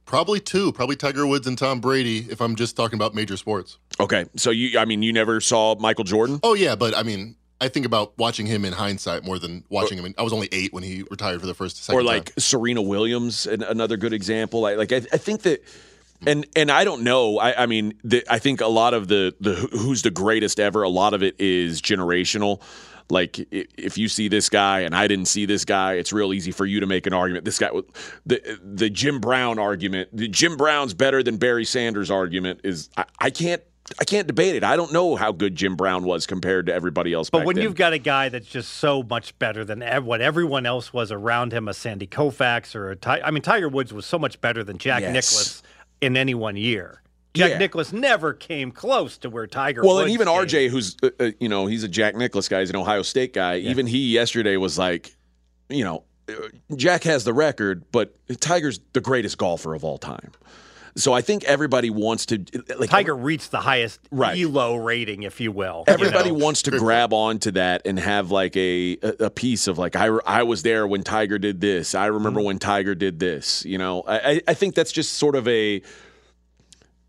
Probably 0.07 0.39
two. 0.39 0.73
Probably 0.73 0.97
Tiger 0.97 1.27
Woods 1.27 1.47
and 1.47 1.57
Tom 1.57 1.81
Brady. 1.81 2.27
If 2.31 2.41
I'm 2.41 2.57
just 2.57 2.77
talking 2.77 2.97
about 2.97 3.15
major 3.15 3.37
sports. 3.37 3.79
Okay, 3.99 4.27
so 4.37 4.51
you, 4.51 4.79
I 4.79 4.85
mean, 4.85 5.03
you 5.03 5.13
never 5.13 5.41
saw 5.41 5.77
Michael 5.77 6.05
Jordan? 6.05 6.41
Oh 6.43 6.55
yeah, 6.55 6.77
but 6.77 6.95
I 6.95 7.03
mean, 7.03 7.37
I 7.61 7.69
think 7.69 7.87
about 7.87 8.17
watching 8.19 8.47
him 8.47 8.65
in 8.65 8.75
hindsight 8.75 9.25
more 9.25 9.39
than 9.39 9.65
watching 9.71 9.97
him. 9.97 10.05
In, 10.05 10.15
I 10.19 10.23
was 10.23 10.33
only 10.33 10.49
eight 10.53 10.73
when 10.73 10.83
he 10.83 11.05
retired 11.11 11.41
for 11.41 11.47
the 11.47 11.55
first. 11.55 11.91
or 11.91 12.03
like 12.03 12.27
time. 12.27 12.35
Serena 12.39 12.83
Williams, 12.83 13.47
another 13.47 13.97
good 13.97 14.13
example. 14.13 14.61
Like, 14.61 14.77
like 14.77 14.93
I, 14.93 14.97
I 14.97 15.17
think 15.17 15.43
that 15.43 15.65
and 16.27 16.47
and 16.57 16.71
I 16.71 16.85
don't 16.85 17.03
know. 17.03 17.39
I, 17.39 17.63
I 17.63 17.67
mean, 17.67 17.95
the, 18.05 18.25
I 18.29 18.39
think 18.39 18.61
a 18.61 18.67
lot 18.67 18.95
of 18.95 19.09
the 19.09 19.35
the 19.41 19.55
who's 19.55 20.03
the 20.03 20.11
greatest 20.11 20.61
ever. 20.61 20.83
A 20.83 20.89
lot 20.89 21.15
of 21.15 21.23
it 21.23 21.37
is 21.39 21.81
generational. 21.81 22.61
Like 23.11 23.47
if 23.51 23.99
you 23.99 24.09
see 24.09 24.29
this 24.29 24.49
guy 24.49 24.81
and 24.81 24.95
I 24.95 25.07
didn't 25.07 25.27
see 25.27 25.47
this 25.47 25.65
guy, 25.65 25.95
it's 25.95 26.13
real 26.13 26.33
easy 26.33 26.53
for 26.53 26.65
you 26.65 26.81
to 26.81 26.87
make 26.87 27.07
an 27.07 27.13
argument. 27.13 27.45
This 27.45 27.59
guy, 27.59 27.71
the 28.25 28.59
the 28.63 28.89
Jim 28.89 29.21
Brown 29.21 29.59
argument, 29.59 30.09
the 30.13 30.29
Jim 30.29 30.57
Brown's 30.57 30.95
better 30.95 31.23
than 31.23 31.37
Barry 31.37 31.65
Sanders 31.65 32.11
argument 32.11 32.61
is 32.65 32.89
I, 32.97 33.05
I 33.19 33.31
can't 33.31 33.63
I 34.01 34.05
can't 34.05 34.27
debate 34.27 34.55
it. 34.55 34.65
I 34.65 34.77
don't 34.77 34.93
know 34.93 35.15
how 35.15 35.33
good 35.33 35.55
Jim 35.55 35.77
Brown 35.77 36.05
was 36.05 36.27
compared 36.27 36.67
to 36.67 36.75
everybody 36.75 37.13
else. 37.13 37.29
But 37.29 37.45
when 37.45 37.57
then. 37.57 37.65
you've 37.65 37.75
got 37.75 37.93
a 37.93 37.99
guy 37.99 38.31
that's 38.31 38.47
just 38.47 38.75
so 38.75 39.03
much 39.03 39.39
better 39.39 39.65
than 39.65 39.83
what 40.05 40.23
everyone 40.23 40.65
else 40.65 40.93
was 40.93 41.13
around 41.13 41.53
him, 41.53 41.69
a 41.69 41.75
Sandy 41.75 42.07
Koufax 42.07 42.75
or 42.75 42.91
a 42.91 42.97
Ty- 42.97 43.21
I 43.23 43.31
mean 43.31 43.43
Tiger 43.43 43.69
Woods 43.69 43.93
was 43.93 44.07
so 44.07 44.19
much 44.19 44.41
better 44.41 44.65
than 44.65 44.79
Jack 44.79 45.03
yes. 45.03 45.13
Nicklaus 45.13 45.63
in 46.01 46.17
any 46.17 46.35
one 46.35 46.57
year. 46.57 47.03
Jack 47.35 47.51
yeah. 47.51 47.59
Nicklaus 47.59 47.93
never 47.93 48.33
came 48.33 48.71
close 48.71 49.19
to 49.19 49.29
where 49.29 49.49
Tiger. 49.49 49.83
Was. 49.83 49.87
Well, 49.87 49.97
Woods 49.97 50.05
and 50.05 50.13
even 50.13 50.29
came. 50.29 50.47
RJ, 50.47 50.71
who's 50.71 50.97
uh, 51.03 51.11
uh, 51.19 51.31
you 51.41 51.49
know 51.49 51.67
he's 51.67 51.83
a 51.83 51.89
Jack 51.89 52.15
Nicklaus 52.15 52.49
guy, 52.49 52.61
he's 52.61 52.71
an 52.71 52.77
Ohio 52.77 53.03
State 53.03 53.33
guy. 53.33 53.55
Yeah. 53.55 53.71
Even 53.71 53.87
he 53.87 54.13
yesterday 54.13 54.57
was 54.57 54.79
like, 54.79 55.17
you 55.69 55.83
know, 55.83 56.05
uh, 56.29 56.35
Jack 56.77 57.03
has 57.03 57.25
the 57.25 57.33
record, 57.33 57.85
but 57.91 58.15
Tiger's 58.41 58.79
the 58.93 59.01
greatest 59.01 59.37
golfer 59.37 59.75
of 59.75 59.83
all 59.83 59.99
time. 59.99 60.31
So 60.97 61.13
I 61.13 61.23
think 61.23 61.43
everybody 61.43 61.91
wants 61.91 62.27
to 62.27 62.45
like 62.79 62.89
Tiger 62.89 63.17
reached 63.17 63.51
the 63.51 63.61
highest 63.61 63.99
right. 64.13 64.39
elo 64.41 64.77
rating, 64.77 65.25
if 65.25 65.41
you 65.41 65.51
will. 65.51 65.83
Everybody 65.89 66.29
you 66.29 66.39
know? 66.39 66.45
wants 66.45 66.63
to 66.63 66.71
grab 66.79 67.13
onto 67.13 67.51
that 67.53 67.83
and 67.85 67.99
have 67.99 68.31
like 68.31 68.57
a 68.57 68.97
a 69.19 69.29
piece 69.29 69.67
of 69.67 69.77
like 69.77 69.97
I 69.97 70.07
I 70.25 70.45
was 70.45 70.63
there 70.63 70.87
when 70.87 71.03
Tiger 71.03 71.41
did 71.41 71.61
this. 71.61 71.97
I 71.97 72.07
remember 72.07 72.39
mm-hmm. 72.39 72.47
when 72.47 72.59
Tiger 72.61 72.95
did 72.95 73.19
this. 73.19 73.65
You 73.65 73.79
know, 73.79 74.05
I 74.07 74.41
I 74.47 74.55
think 74.55 74.77
that's 74.77 74.93
just 74.93 75.15
sort 75.15 75.35
of 75.35 75.49
a 75.49 75.83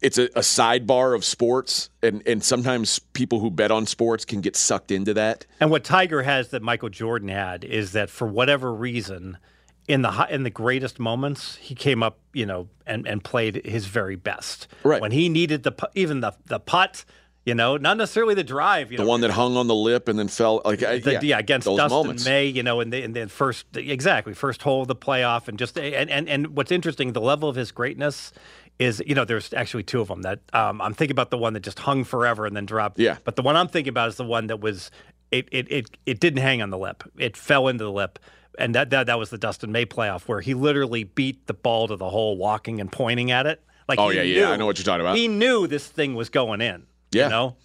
it's 0.05 0.19
a, 0.19 0.25
a, 0.25 0.41
sidebar 0.41 1.15
of 1.15 1.25
sports, 1.25 1.89
and, 2.03 2.21
and 2.27 2.43
sometimes 2.43 2.99
people 2.99 3.39
who 3.39 3.49
bet 3.49 3.71
on 3.71 3.87
sports 3.87 4.23
can 4.23 4.39
get 4.39 4.55
sucked 4.55 4.91
into 4.91 5.15
that. 5.15 5.47
And 5.59 5.71
what 5.71 5.83
Tiger 5.83 6.21
has 6.21 6.49
that 6.49 6.61
Michael 6.61 6.89
Jordan 6.89 7.29
had 7.29 7.63
is 7.63 7.93
that 7.93 8.11
for 8.11 8.27
whatever 8.27 8.71
reason, 8.71 9.39
in 9.87 10.03
the 10.03 10.27
in 10.29 10.43
the 10.43 10.51
greatest 10.51 10.99
moments, 10.99 11.55
he 11.55 11.73
came 11.73 12.03
up, 12.03 12.19
you 12.33 12.45
know, 12.45 12.67
and, 12.85 13.07
and 13.07 13.23
played 13.23 13.65
his 13.65 13.87
very 13.87 14.15
best. 14.15 14.67
Right 14.83 15.01
when 15.01 15.11
he 15.11 15.27
needed 15.27 15.63
the 15.63 15.73
even 15.95 16.21
the 16.21 16.33
the 16.45 16.59
putt. 16.59 17.03
You 17.45 17.53
know, 17.53 17.77
not 17.77 17.97
necessarily 17.97 18.33
the 18.33 18.43
drive. 18.43 18.89
the 18.89 18.97
know, 18.97 19.05
one 19.05 19.21
that 19.21 19.29
hung 19.29 19.55
on 19.55 19.67
the 19.67 19.75
lip 19.75 20.07
and 20.07 20.17
then 20.17 20.29
fell 20.29 20.63
like 20.65 20.79
the, 20.79 20.99
yeah, 21.05 21.19
yeah, 21.21 21.37
against 21.37 21.67
Dustin 21.67 21.89
moments. 21.89 22.25
May. 22.25 22.47
You 22.47 22.63
know, 22.63 22.79
in 22.79 22.89
the, 22.89 23.03
in 23.03 23.13
the 23.13 23.27
first 23.27 23.67
exactly 23.77 24.33
first 24.33 24.63
hole 24.63 24.81
of 24.81 24.87
the 24.87 24.95
playoff, 24.95 25.47
and 25.47 25.59
just 25.59 25.77
and, 25.77 26.09
and 26.09 26.27
and 26.27 26.47
what's 26.57 26.71
interesting, 26.71 27.13
the 27.13 27.21
level 27.21 27.47
of 27.47 27.55
his 27.55 27.71
greatness 27.71 28.33
is 28.79 29.01
you 29.05 29.15
know 29.15 29.25
there's 29.25 29.53
actually 29.53 29.83
two 29.83 30.01
of 30.01 30.07
them 30.07 30.21
that 30.23 30.39
um, 30.53 30.81
I'm 30.81 30.93
thinking 30.93 31.13
about 31.13 31.31
the 31.31 31.37
one 31.37 31.53
that 31.53 31.61
just 31.61 31.79
hung 31.79 32.03
forever 32.03 32.45
and 32.45 32.55
then 32.55 32.65
dropped. 32.65 32.99
Yeah. 32.99 33.17
But 33.23 33.35
the 33.35 33.41
one 33.41 33.55
I'm 33.55 33.67
thinking 33.67 33.89
about 33.89 34.09
is 34.09 34.15
the 34.15 34.25
one 34.25 34.47
that 34.47 34.59
was 34.59 34.91
it 35.31 35.47
it 35.51 35.71
it, 35.71 35.97
it 36.05 36.19
didn't 36.19 36.41
hang 36.41 36.61
on 36.61 36.69
the 36.69 36.77
lip. 36.77 37.03
It 37.17 37.37
fell 37.37 37.67
into 37.67 37.83
the 37.83 37.91
lip. 37.91 38.19
And 38.57 38.73
that, 38.73 38.89
that 38.91 39.07
that 39.07 39.19
was 39.19 39.31
the 39.31 39.37
Dustin 39.37 39.73
May 39.73 39.85
playoff 39.85 40.29
where 40.29 40.39
he 40.39 40.53
literally 40.53 41.03
beat 41.03 41.45
the 41.47 41.53
ball 41.53 41.89
to 41.89 41.97
the 41.97 42.09
hole 42.09 42.37
walking 42.37 42.79
and 42.79 42.89
pointing 42.89 43.31
at 43.31 43.45
it. 43.45 43.61
Like 43.87 43.99
oh 43.99 44.09
yeah, 44.09 44.23
knew, 44.23 44.29
yeah, 44.29 44.51
I 44.51 44.55
know 44.55 44.65
what 44.65 44.77
you're 44.77 44.85
talking 44.85 45.01
about. 45.01 45.17
He 45.17 45.27
knew 45.27 45.67
this 45.67 45.85
thing 45.85 46.15
was 46.15 46.29
going 46.29 46.61
in. 46.61 46.85
Yeah. 47.11 47.25
You 47.25 47.29
know? 47.29 47.55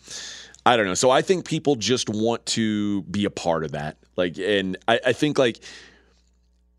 I 0.67 0.77
don't 0.77 0.87
know. 0.87 0.95
So 0.95 1.11
I 1.11 1.23
think 1.23 1.47
people 1.47 1.77
just 1.77 2.09
want 2.09 2.45
to 2.47 3.03
be 3.03 3.25
a 3.25 3.31
part 3.31 3.65
of 3.65 3.73
that. 3.73 3.97
Like, 4.17 4.39
and 4.39 4.77
I, 4.87 5.01
I 5.07 5.13
think 5.13 5.39
like 5.39 5.61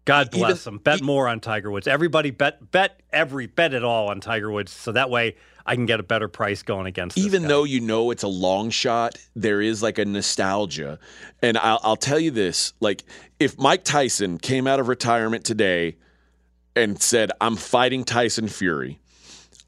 God 0.05 0.31
bless 0.31 0.61
Even, 0.61 0.75
them. 0.75 0.83
Bet 0.83 1.01
more 1.01 1.27
on 1.27 1.39
Tiger 1.39 1.69
Woods. 1.69 1.87
Everybody 1.87 2.31
bet 2.31 2.71
bet 2.71 3.01
every 3.11 3.47
bet 3.47 3.73
it 3.73 3.83
all 3.83 4.09
on 4.09 4.19
Tiger 4.19 4.51
Woods, 4.51 4.71
so 4.71 4.91
that 4.91 5.09
way 5.09 5.35
I 5.65 5.75
can 5.75 5.85
get 5.85 5.99
a 5.99 6.03
better 6.03 6.27
price 6.27 6.63
going 6.63 6.87
against. 6.87 7.17
Even 7.17 7.43
though 7.43 7.63
you 7.63 7.81
know 7.81 8.09
it's 8.11 8.23
a 8.23 8.27
long 8.27 8.71
shot, 8.71 9.17
there 9.35 9.61
is 9.61 9.83
like 9.83 9.99
a 9.99 10.05
nostalgia, 10.05 10.97
and 11.41 11.57
I'll, 11.57 11.79
I'll 11.83 11.95
tell 11.95 12.19
you 12.19 12.31
this: 12.31 12.73
like 12.79 13.03
if 13.39 13.59
Mike 13.59 13.83
Tyson 13.83 14.39
came 14.39 14.65
out 14.65 14.79
of 14.79 14.87
retirement 14.87 15.45
today 15.45 15.97
and 16.75 17.01
said, 17.01 17.31
"I'm 17.39 17.55
fighting 17.55 18.03
Tyson 18.03 18.47
Fury," 18.47 18.99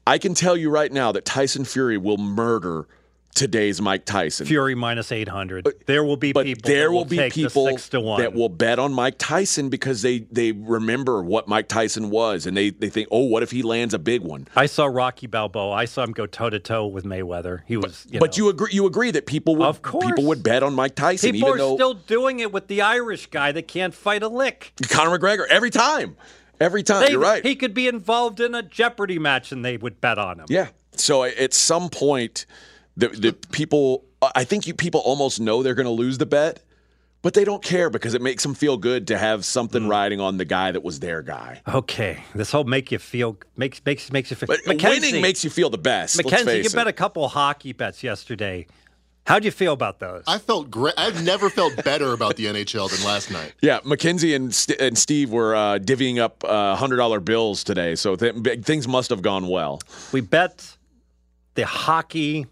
I 0.06 0.18
can 0.18 0.34
tell 0.34 0.56
you 0.56 0.68
right 0.68 0.92
now 0.92 1.12
that 1.12 1.24
Tyson 1.24 1.64
Fury 1.64 1.96
will 1.96 2.18
murder 2.18 2.88
today's 3.34 3.80
Mike 3.80 4.04
Tyson. 4.04 4.46
Fury 4.46 4.74
minus 4.74 5.12
800. 5.12 5.66
Uh, 5.66 5.72
there 5.86 6.04
will 6.04 6.16
be 6.16 6.32
but 6.32 6.46
people 6.46 6.68
there 6.68 6.90
will, 6.90 6.98
will 6.98 7.04
be 7.04 7.28
people 7.30 7.66
that 7.66 8.32
will 8.34 8.48
bet 8.48 8.78
on 8.78 8.92
Mike 8.92 9.16
Tyson 9.18 9.68
because 9.68 10.02
they 10.02 10.20
they 10.30 10.52
remember 10.52 11.22
what 11.22 11.48
Mike 11.48 11.68
Tyson 11.68 12.10
was 12.10 12.46
and 12.46 12.56
they 12.56 12.70
they 12.70 12.88
think, 12.88 13.08
"Oh, 13.10 13.24
what 13.24 13.42
if 13.42 13.50
he 13.50 13.62
lands 13.62 13.92
a 13.94 13.98
big 13.98 14.22
one?" 14.22 14.48
I 14.56 14.66
saw 14.66 14.86
Rocky 14.86 15.26
Balboa. 15.26 15.72
I 15.72 15.84
saw 15.84 16.04
him 16.04 16.12
go 16.12 16.26
toe 16.26 16.50
to 16.50 16.58
toe 16.58 16.86
with 16.86 17.04
Mayweather. 17.04 17.62
He 17.66 17.76
was 17.76 18.06
But 18.06 18.12
you, 18.12 18.20
but 18.20 18.36
you 18.38 18.48
agree 18.48 18.70
you 18.72 18.86
agree 18.86 19.10
that 19.10 19.26
people 19.26 19.56
would 19.56 19.66
of 19.66 19.82
course. 19.82 20.06
people 20.06 20.24
would 20.24 20.42
bet 20.42 20.62
on 20.62 20.74
Mike 20.74 20.94
Tyson 20.94 21.32
people 21.32 21.48
even 21.48 21.60
are 21.60 21.62
though 21.62 21.74
still 21.74 21.94
doing 21.94 22.40
it 22.40 22.52
with 22.52 22.68
the 22.68 22.82
Irish 22.82 23.26
guy 23.26 23.52
that 23.52 23.68
can't 23.68 23.94
fight 23.94 24.22
a 24.22 24.28
lick. 24.28 24.72
Conor 24.88 25.18
McGregor 25.18 25.46
every 25.48 25.70
time. 25.70 26.16
Every 26.60 26.84
time, 26.84 27.04
they, 27.04 27.10
you're 27.10 27.20
right. 27.20 27.44
He 27.44 27.56
could 27.56 27.74
be 27.74 27.88
involved 27.88 28.38
in 28.38 28.54
a 28.54 28.62
Jeopardy 28.62 29.18
match 29.18 29.50
and 29.50 29.64
they 29.64 29.76
would 29.76 30.00
bet 30.00 30.18
on 30.18 30.38
him. 30.38 30.46
Yeah. 30.48 30.68
So 30.96 31.24
at 31.24 31.52
some 31.52 31.90
point 31.90 32.46
the 32.96 33.08
the 33.08 33.32
people 33.52 34.04
I 34.34 34.44
think 34.44 34.66
you 34.66 34.74
people 34.74 35.00
almost 35.00 35.40
know 35.40 35.62
they're 35.62 35.74
going 35.74 35.86
to 35.86 35.92
lose 35.92 36.18
the 36.18 36.26
bet, 36.26 36.60
but 37.22 37.34
they 37.34 37.44
don't 37.44 37.62
care 37.62 37.90
because 37.90 38.14
it 38.14 38.22
makes 38.22 38.42
them 38.42 38.54
feel 38.54 38.76
good 38.76 39.08
to 39.08 39.18
have 39.18 39.44
something 39.44 39.84
mm. 39.84 39.90
riding 39.90 40.20
on 40.20 40.36
the 40.36 40.44
guy 40.44 40.72
that 40.72 40.82
was 40.82 41.00
their 41.00 41.22
guy. 41.22 41.60
Okay, 41.66 42.22
this 42.34 42.52
whole 42.52 42.64
make 42.64 42.92
you 42.92 42.98
feel 42.98 43.38
makes 43.56 43.84
makes 43.84 44.12
makes 44.12 44.30
you 44.30 44.36
feel. 44.36 44.46
But 44.46 44.66
Mackenzie, 44.66 45.06
winning 45.08 45.22
makes 45.22 45.44
you 45.44 45.50
feel 45.50 45.70
the 45.70 45.78
best. 45.78 46.16
Mackenzie, 46.16 46.58
you 46.58 46.64
it. 46.64 46.74
bet 46.74 46.86
a 46.86 46.92
couple 46.92 47.26
hockey 47.28 47.72
bets 47.72 48.02
yesterday. 48.02 48.66
How'd 49.26 49.46
you 49.46 49.50
feel 49.50 49.72
about 49.72 50.00
those? 50.00 50.22
I 50.26 50.36
felt 50.36 50.70
great. 50.70 50.92
I've 50.98 51.24
never 51.24 51.48
felt 51.48 51.82
better 51.82 52.12
about 52.12 52.36
the 52.36 52.44
NHL 52.44 52.90
than 52.90 53.02
last 53.06 53.30
night. 53.30 53.54
Yeah, 53.62 53.80
Mackenzie 53.82 54.34
and, 54.34 54.54
St- 54.54 54.78
and 54.78 54.98
Steve 54.98 55.30
were 55.30 55.54
uh, 55.56 55.78
divvying 55.78 56.18
up 56.18 56.44
uh, 56.44 56.76
hundred 56.76 56.98
dollar 56.98 57.20
bills 57.20 57.64
today, 57.64 57.94
so 57.94 58.16
th- 58.16 58.62
things 58.64 58.86
must 58.86 59.08
have 59.08 59.22
gone 59.22 59.48
well. 59.48 59.80
We 60.12 60.20
bet 60.20 60.76
the 61.54 61.64
hockey 61.64 62.46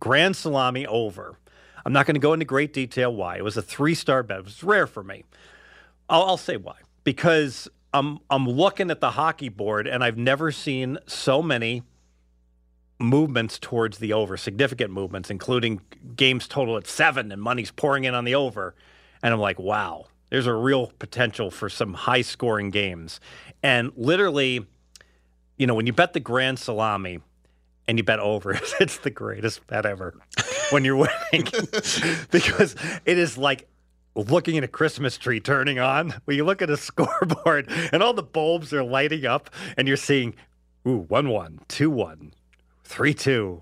Grand 0.00 0.36
Salami 0.36 0.86
over. 0.86 1.38
I'm 1.84 1.92
not 1.92 2.06
going 2.06 2.14
to 2.14 2.20
go 2.20 2.32
into 2.32 2.44
great 2.44 2.72
detail 2.72 3.14
why. 3.14 3.36
It 3.36 3.44
was 3.44 3.56
a 3.56 3.62
three 3.62 3.94
star 3.94 4.22
bet. 4.22 4.38
It 4.38 4.44
was 4.44 4.62
rare 4.62 4.86
for 4.86 5.02
me. 5.02 5.24
I'll, 6.08 6.24
I'll 6.24 6.36
say 6.36 6.56
why. 6.56 6.76
Because 7.04 7.68
I'm 7.94 8.18
I'm 8.28 8.46
looking 8.46 8.90
at 8.90 9.00
the 9.00 9.12
hockey 9.12 9.48
board 9.48 9.86
and 9.86 10.04
I've 10.04 10.18
never 10.18 10.52
seen 10.52 10.98
so 11.06 11.42
many 11.42 11.82
movements 12.98 13.58
towards 13.58 13.98
the 13.98 14.12
over, 14.12 14.36
significant 14.36 14.90
movements, 14.90 15.30
including 15.30 15.80
games 16.16 16.48
total 16.48 16.76
at 16.76 16.86
seven 16.86 17.30
and 17.32 17.40
money's 17.40 17.70
pouring 17.70 18.04
in 18.04 18.14
on 18.14 18.24
the 18.24 18.34
over. 18.34 18.74
And 19.22 19.32
I'm 19.32 19.40
like, 19.40 19.58
wow, 19.58 20.06
there's 20.30 20.46
a 20.46 20.54
real 20.54 20.92
potential 20.98 21.50
for 21.50 21.68
some 21.68 21.94
high 21.94 22.22
scoring 22.22 22.70
games. 22.70 23.20
And 23.62 23.92
literally, 23.96 24.66
you 25.56 25.66
know, 25.66 25.74
when 25.74 25.86
you 25.86 25.92
bet 25.92 26.12
the 26.12 26.20
grand 26.20 26.58
salami, 26.58 27.20
and 27.88 27.98
you 27.98 28.04
bet 28.04 28.20
over. 28.20 28.52
it's 28.80 28.98
the 28.98 29.10
greatest 29.10 29.66
bet 29.66 29.86
ever 29.86 30.14
when 30.70 30.84
you're 30.84 30.96
winning 30.96 31.48
because 32.30 32.76
it 33.04 33.18
is 33.18 33.36
like 33.36 33.66
looking 34.14 34.58
at 34.58 34.64
a 34.64 34.68
Christmas 34.68 35.16
tree 35.16 35.40
turning 35.40 35.78
on. 35.78 36.14
When 36.26 36.36
you 36.36 36.44
look 36.44 36.62
at 36.62 36.70
a 36.70 36.76
scoreboard 36.76 37.68
and 37.92 38.02
all 38.02 38.12
the 38.12 38.22
bulbs 38.22 38.72
are 38.72 38.84
lighting 38.84 39.24
up 39.24 39.50
and 39.76 39.88
you're 39.88 39.96
seeing, 39.96 40.34
ooh, 40.86 41.06
1 41.08 41.28
1, 41.30 41.60
2 41.66 41.90
1, 41.90 42.32
3 42.84 43.14
2, 43.14 43.60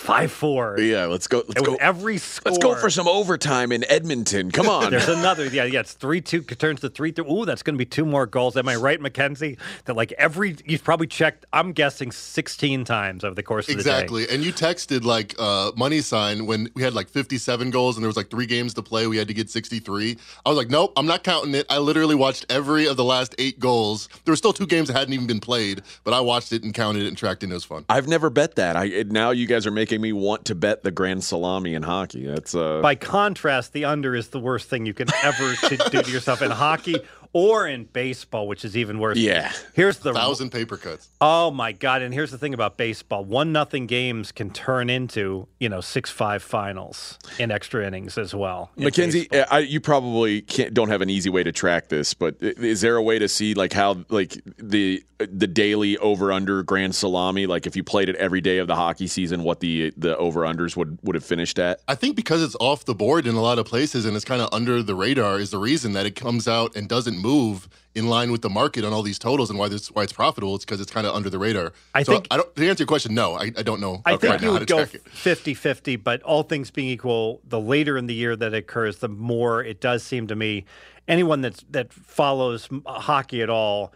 Five 0.00 0.32
four. 0.32 0.80
Yeah, 0.80 1.04
let's 1.04 1.26
go. 1.26 1.44
Let's 1.46 1.56
And 1.56 1.66
go. 1.66 1.74
every 1.78 2.16
score. 2.16 2.50
Let's 2.50 2.62
go 2.64 2.74
for 2.74 2.88
some 2.88 3.06
overtime 3.06 3.70
in 3.70 3.84
Edmonton. 3.90 4.50
Come 4.50 4.66
on. 4.70 4.90
There's 4.90 5.10
another. 5.10 5.44
Yeah, 5.46 5.64
yeah. 5.64 5.80
It's 5.80 5.92
three 5.92 6.22
two 6.22 6.40
turns 6.40 6.80
to 6.80 6.88
three 6.88 7.12
three. 7.12 7.30
Ooh, 7.30 7.44
that's 7.44 7.62
going 7.62 7.74
to 7.74 7.78
be 7.78 7.84
two 7.84 8.06
more 8.06 8.24
goals. 8.24 8.56
Am 8.56 8.66
I 8.66 8.76
right, 8.76 8.98
Mackenzie? 8.98 9.58
That 9.84 9.96
like 9.96 10.12
every 10.12 10.56
you've 10.64 10.82
probably 10.82 11.06
checked. 11.06 11.44
I'm 11.52 11.72
guessing 11.72 12.12
16 12.12 12.84
times 12.86 13.24
over 13.24 13.34
the 13.34 13.42
course 13.42 13.68
of 13.68 13.76
the 13.76 13.82
day. 13.82 13.90
Exactly. 13.90 14.26
And 14.30 14.42
you 14.42 14.54
texted 14.54 15.04
like 15.04 15.34
uh, 15.38 15.72
money 15.76 16.00
sign 16.00 16.46
when 16.46 16.70
we 16.74 16.82
had 16.82 16.94
like 16.94 17.10
57 17.10 17.70
goals 17.70 17.96
and 17.96 18.02
there 18.02 18.08
was 18.08 18.16
like 18.16 18.30
three 18.30 18.46
games 18.46 18.72
to 18.74 18.82
play. 18.82 19.06
We 19.06 19.18
had 19.18 19.28
to 19.28 19.34
get 19.34 19.50
63. 19.50 20.16
I 20.46 20.48
was 20.48 20.56
like, 20.56 20.70
nope, 20.70 20.94
I'm 20.96 21.06
not 21.06 21.24
counting 21.24 21.54
it. 21.54 21.66
I 21.68 21.76
literally 21.76 22.14
watched 22.14 22.46
every 22.48 22.88
of 22.88 22.96
the 22.96 23.04
last 23.04 23.34
eight 23.36 23.60
goals. 23.60 24.08
There 24.24 24.32
were 24.32 24.36
still 24.36 24.54
two 24.54 24.66
games 24.66 24.88
that 24.88 24.96
hadn't 24.96 25.12
even 25.12 25.26
been 25.26 25.40
played, 25.40 25.82
but 26.04 26.14
I 26.14 26.20
watched 26.20 26.54
it 26.54 26.62
and 26.62 26.72
counted 26.72 27.02
it 27.02 27.08
and 27.08 27.18
tracked 27.18 27.42
it. 27.44 27.50
It 27.50 27.52
was 27.52 27.64
fun. 27.64 27.84
I've 27.90 28.08
never 28.08 28.30
bet 28.30 28.54
that. 28.54 28.76
I 28.76 29.04
now 29.06 29.30
you 29.32 29.46
guys 29.46 29.66
are 29.66 29.70
making 29.70 29.89
me 29.98 30.12
want 30.12 30.44
to 30.46 30.54
bet 30.54 30.82
the 30.82 30.90
grand 30.90 31.24
salami 31.24 31.74
in 31.74 31.82
hockey. 31.82 32.26
That's 32.26 32.54
uh 32.54 32.80
By 32.80 32.94
contrast, 32.94 33.72
the 33.72 33.86
under 33.86 34.14
is 34.14 34.28
the 34.28 34.40
worst 34.40 34.68
thing 34.68 34.86
you 34.86 34.94
can 34.94 35.08
ever 35.22 35.54
to 35.54 35.76
do 35.90 36.02
to 36.02 36.10
yourself 36.10 36.42
in 36.42 36.50
hockey 36.50 36.96
or 37.32 37.66
in 37.66 37.84
baseball, 37.84 38.48
which 38.48 38.64
is 38.64 38.76
even 38.76 38.98
worse. 38.98 39.16
Yeah. 39.18 39.52
Here's 39.74 39.98
the 39.98 40.12
Thousand 40.12 40.50
paper 40.50 40.76
cuts. 40.76 41.08
Oh 41.20 41.50
my 41.50 41.72
god! 41.72 42.02
And 42.02 42.12
here's 42.12 42.30
the 42.30 42.38
thing 42.38 42.54
about 42.54 42.76
baseball: 42.76 43.24
one 43.24 43.52
nothing 43.52 43.86
games 43.86 44.32
can 44.32 44.50
turn 44.50 44.90
into 44.90 45.46
you 45.58 45.68
know 45.68 45.80
six 45.80 46.10
five 46.10 46.42
finals 46.42 47.18
in 47.38 47.50
extra 47.50 47.86
innings 47.86 48.18
as 48.18 48.34
well. 48.34 48.70
in 48.76 48.84
Mackenzie. 48.84 49.28
I, 49.32 49.60
you 49.60 49.80
probably 49.80 50.42
can't 50.42 50.74
don't 50.74 50.88
have 50.88 51.02
an 51.02 51.10
easy 51.10 51.30
way 51.30 51.42
to 51.42 51.52
track 51.52 51.88
this, 51.88 52.14
but 52.14 52.36
is 52.40 52.80
there 52.80 52.96
a 52.96 53.02
way 53.02 53.18
to 53.18 53.28
see 53.28 53.54
like 53.54 53.72
how 53.72 54.04
like 54.08 54.36
the 54.58 55.02
the 55.18 55.46
daily 55.46 55.98
over 55.98 56.32
under 56.32 56.62
grand 56.62 56.94
salami, 56.94 57.46
like 57.46 57.66
if 57.66 57.76
you 57.76 57.84
played 57.84 58.08
it 58.08 58.16
every 58.16 58.40
day 58.40 58.58
of 58.58 58.66
the 58.66 58.74
hockey 58.74 59.06
season, 59.06 59.42
what 59.44 59.60
the 59.60 59.92
the 59.96 60.16
over 60.16 60.40
unders 60.40 60.76
would 60.76 60.98
would 61.02 61.14
have 61.14 61.24
finished 61.24 61.58
at? 61.58 61.80
I 61.86 61.94
think 61.94 62.16
because 62.16 62.42
it's 62.42 62.56
off 62.58 62.84
the 62.86 62.94
board 62.94 63.26
in 63.26 63.34
a 63.34 63.42
lot 63.42 63.58
of 63.58 63.66
places 63.66 64.04
and 64.06 64.16
it's 64.16 64.24
kind 64.24 64.40
of 64.40 64.48
under 64.52 64.82
the 64.82 64.94
radar 64.94 65.38
is 65.38 65.50
the 65.50 65.58
reason 65.58 65.92
that 65.92 66.06
it 66.06 66.16
comes 66.16 66.48
out 66.48 66.74
and 66.74 66.88
doesn't 66.88 67.19
move 67.20 67.68
in 67.94 68.08
line 68.08 68.30
with 68.30 68.42
the 68.42 68.48
market 68.48 68.84
on 68.84 68.92
all 68.92 69.02
these 69.02 69.18
totals 69.18 69.50
and 69.50 69.58
why 69.58 69.68
this 69.68 69.90
why 69.90 70.02
it's 70.02 70.12
profitable. 70.12 70.54
It's 70.54 70.64
because 70.64 70.80
it's 70.80 70.90
kind 70.90 71.06
of 71.06 71.14
under 71.14 71.30
the 71.30 71.38
radar. 71.38 71.72
I 71.94 72.02
so 72.02 72.12
think- 72.12 72.28
I 72.30 72.36
don't 72.36 72.54
to 72.54 72.68
answer 72.68 72.82
your 72.82 72.88
question. 72.88 73.14
No, 73.14 73.34
I, 73.34 73.52
I 73.56 73.62
don't 73.62 73.80
know. 73.80 74.02
I 74.04 74.16
think 74.16 74.40
now 74.40 74.48
you 74.48 74.52
would 74.52 74.66
go 74.66 74.84
track 74.84 75.02
50 75.08 75.54
50, 75.54 75.96
but 75.96 76.22
all 76.22 76.42
things 76.42 76.70
being 76.70 76.88
equal, 76.88 77.40
the 77.44 77.60
later 77.60 77.96
in 77.98 78.06
the 78.06 78.14
year 78.14 78.36
that 78.36 78.54
it 78.54 78.58
occurs, 78.58 78.98
the 78.98 79.08
more 79.08 79.62
it 79.62 79.80
does 79.80 80.02
seem 80.02 80.26
to 80.28 80.36
me 80.36 80.64
anyone 81.08 81.40
that's, 81.40 81.64
that 81.70 81.92
follows 81.92 82.68
hockey 82.86 83.42
at 83.42 83.50
all, 83.50 83.92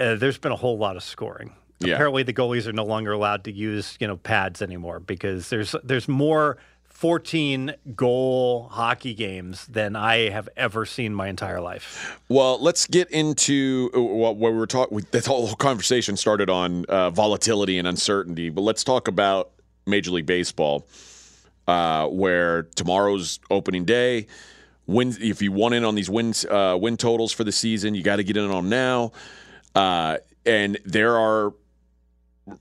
uh, 0.00 0.16
there's 0.16 0.38
been 0.38 0.52
a 0.52 0.56
whole 0.56 0.76
lot 0.76 0.96
of 0.96 1.02
scoring. 1.02 1.52
Yeah. 1.78 1.94
Apparently, 1.94 2.22
the 2.22 2.32
goalies 2.32 2.66
are 2.66 2.72
no 2.72 2.84
longer 2.84 3.12
allowed 3.12 3.44
to 3.44 3.52
use 3.52 3.96
you 4.00 4.06
know 4.06 4.16
pads 4.16 4.62
anymore 4.62 4.98
because 4.98 5.50
there's 5.50 5.74
there's 5.84 6.08
more 6.08 6.56
14 6.96 7.74
goal 7.94 8.70
hockey 8.72 9.12
games 9.12 9.66
than 9.66 9.94
I 9.94 10.30
have 10.30 10.48
ever 10.56 10.86
seen 10.86 11.14
my 11.14 11.28
entire 11.28 11.60
life. 11.60 12.18
Well, 12.30 12.58
let's 12.58 12.86
get 12.86 13.10
into 13.10 13.90
uh, 13.94 14.00
what 14.00 14.38
we 14.38 14.50
were 14.50 14.66
talking. 14.66 15.04
That 15.10 15.26
whole 15.26 15.54
conversation 15.56 16.16
started 16.16 16.48
on 16.48 16.86
uh, 16.86 17.10
volatility 17.10 17.76
and 17.76 17.86
uncertainty, 17.86 18.48
but 18.48 18.62
let's 18.62 18.82
talk 18.82 19.08
about 19.08 19.50
Major 19.84 20.10
League 20.10 20.24
Baseball, 20.24 20.86
uh, 21.68 22.06
where 22.06 22.62
tomorrow's 22.62 23.40
opening 23.50 23.84
day. 23.84 24.26
Win 24.86 25.14
if 25.20 25.42
you 25.42 25.52
want 25.52 25.74
in 25.74 25.84
on 25.84 25.96
these 25.96 26.08
wins 26.08 26.46
uh, 26.46 26.78
win 26.80 26.96
totals 26.96 27.30
for 27.30 27.44
the 27.44 27.52
season, 27.52 27.94
you 27.94 28.02
got 28.02 28.16
to 28.16 28.24
get 28.24 28.38
in 28.38 28.44
on 28.44 28.50
them 28.50 28.68
now. 28.70 29.12
Uh, 29.74 30.16
and 30.46 30.78
there 30.86 31.18
are 31.18 31.52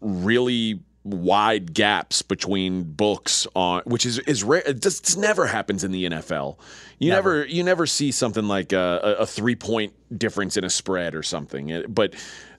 really 0.01 0.81
wide 1.05 1.73
gaps 1.73 2.23
between 2.23 2.81
books 2.81 3.45
on 3.55 3.83
which 3.85 4.07
is 4.07 4.17
is 4.19 4.43
rare 4.43 4.63
it 4.65 4.81
just 4.81 5.05
this 5.05 5.15
never 5.15 5.45
happens 5.45 5.83
in 5.83 5.91
the 5.91 6.05
NFL. 6.05 6.57
You 6.97 7.11
never, 7.11 7.45
you 7.45 7.63
never 7.63 7.85
see 7.85 8.11
something 8.11 8.47
like 8.47 8.71
a, 8.71 9.17
a 9.19 9.25
3 9.25 9.55
point 9.55 9.93
difference 10.17 10.57
in 10.57 10.63
a 10.63 10.69
spread 10.69 11.13
or 11.13 11.23
something. 11.23 11.83
But 11.89 12.15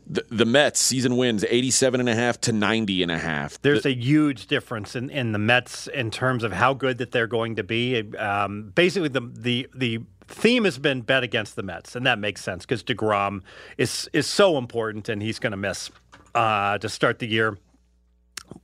the, 0.06 0.24
the 0.30 0.44
Mets 0.44 0.78
season 0.78 1.16
wins 1.16 1.44
87 1.48 2.00
and 2.00 2.08
a 2.08 2.14
half 2.14 2.40
to 2.42 2.52
90 2.52 3.02
and 3.02 3.10
a 3.10 3.18
half. 3.18 3.60
There's 3.62 3.86
a 3.86 3.94
huge 3.94 4.46
difference 4.46 4.94
in, 4.94 5.10
in 5.10 5.32
the 5.32 5.38
Mets 5.38 5.88
in 5.88 6.10
terms 6.10 6.44
of 6.44 6.52
how 6.52 6.74
good 6.74 6.98
that 6.98 7.10
they're 7.10 7.26
going 7.26 7.56
to 7.56 7.64
be. 7.64 8.16
Um, 8.16 8.70
basically, 8.74 9.08
the 9.08 9.22
the 9.32 9.68
the 9.74 10.00
theme 10.28 10.64
has 10.64 10.78
been 10.78 11.00
bet 11.00 11.22
against 11.22 11.56
the 11.56 11.62
Mets, 11.62 11.96
and 11.96 12.06
that 12.06 12.18
makes 12.18 12.42
sense 12.42 12.64
because 12.64 12.84
Degrom 12.84 13.42
is 13.78 14.08
is 14.12 14.26
so 14.26 14.58
important, 14.58 15.08
and 15.08 15.22
he's 15.22 15.38
going 15.38 15.52
to 15.52 15.56
miss 15.56 15.90
uh, 16.34 16.78
to 16.78 16.88
start 16.88 17.18
the 17.18 17.26
year. 17.26 17.58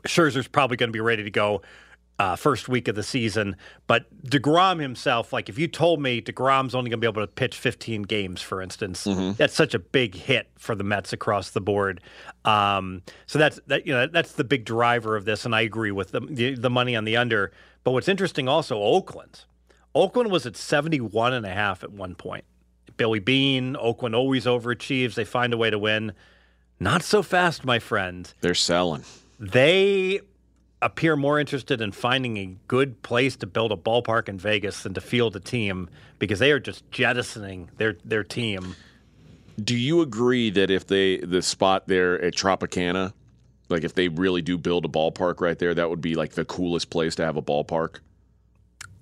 Scherzer's 0.05 0.49
probably 0.49 0.77
going 0.77 0.89
to 0.89 0.93
be 0.93 1.01
ready 1.01 1.23
to 1.25 1.31
go 1.31 1.63
uh, 2.19 2.37
first 2.37 2.69
week 2.69 2.89
of 2.89 2.95
the 2.95 3.03
season. 3.03 3.57
But 3.87 4.05
DeGrom 4.25 4.81
himself, 4.81 5.33
like 5.33 5.49
if 5.49 5.59
you 5.59 5.67
told 5.67 6.01
me 6.01 6.21
DeGrom's 6.23 6.75
only 6.75 6.91
going 6.91 7.01
to 7.01 7.05
be 7.05 7.11
able 7.11 7.27
to 7.27 7.33
pitch 7.33 7.57
15 7.57 8.03
games, 8.03 8.41
for 8.41 8.63
instance, 8.63 9.05
that's 9.37 9.55
such 9.55 9.75
a 9.75 9.79
big 9.79 10.15
hit 10.15 10.49
for 10.57 10.75
the 10.75 10.85
Mets 10.85 11.13
across 11.13 11.51
the 11.51 11.61
board. 11.61 12.01
Um, 12.45 13.03
so 13.27 13.39
that's 13.39 13.59
that 13.67 13.87
you 13.87 13.93
know 13.93 14.07
that's 14.07 14.33
the 14.33 14.45
big 14.45 14.65
driver 14.65 15.17
of 15.17 15.25
this, 15.25 15.45
and 15.45 15.55
I 15.55 15.63
agree 15.63 15.91
with 15.91 16.13
the, 16.13 16.21
the 16.21 16.55
the 16.55 16.71
money 16.71 16.95
on 16.95 17.05
the 17.05 17.17
under. 17.17 17.53
But 17.85 17.93
what's 17.93 18.09
interesting 18.09 18.49
also, 18.49 18.81
Oakland. 18.81 19.45
Oakland 19.95 20.31
was 20.31 20.47
at 20.47 20.57
71 20.57 21.35
and 21.35 21.45
a 21.45 21.53
half 21.53 21.83
at 21.85 21.93
one 21.93 22.15
point. 22.15 22.45
Billy 22.97 23.19
Beane, 23.19 23.77
Oakland 23.79 24.15
always 24.15 24.47
overachieves. 24.47 25.15
They 25.15 25.25
find 25.25 25.53
a 25.53 25.57
way 25.59 25.71
to 25.71 25.79
win. 25.79 26.13
Not 26.81 27.03
so 27.03 27.23
fast, 27.23 27.65
my 27.65 27.79
friend 27.79 28.33
They're 28.41 28.55
selling. 28.55 29.05
They 29.43 30.21
appear 30.81 31.17
more 31.17 31.39
interested 31.39 31.81
in 31.81 31.91
finding 31.91 32.37
a 32.37 32.57
good 32.69 33.03
place 33.03 33.37
to 33.37 33.47
build 33.47 33.73
a 33.73 33.77
ballpark 33.77 34.29
in 34.29 34.39
Vegas 34.39 34.85
than 34.85 34.95
to 34.95 35.01
field 35.01 35.35
a 35.35 35.41
team 35.41 35.91
because 36.21 36.39
they 36.39 36.53
are 36.53 36.61
just 36.61 36.89
jettisoning 36.93 37.69
their 37.77 37.97
their 38.05 38.23
team. 38.23 38.77
Do 39.63 39.77
you 39.77 40.01
agree 40.01 40.51
that 40.51 40.71
if 40.71 40.87
they 40.87 41.19
the 41.19 41.43
spot 41.43 41.89
there 41.89 42.23
at 42.23 42.35
Tropicana, 42.35 43.13
like 43.69 43.83
if 43.83 43.95
they 43.95 44.09
really 44.09 44.43
do 44.43 44.57
build 44.57 44.85
a 44.85 44.89
ballpark 44.89 45.41
right 45.41 45.59
there, 45.59 45.75
that 45.75 45.91
would 45.91 46.01
be 46.01 46.15
like 46.15 46.33
the 46.33 46.45
coolest 46.45 46.89
place 46.89 47.17
to 47.17 47.25
have 47.25 47.37
a 47.37 47.43
ballpark? 47.43 47.99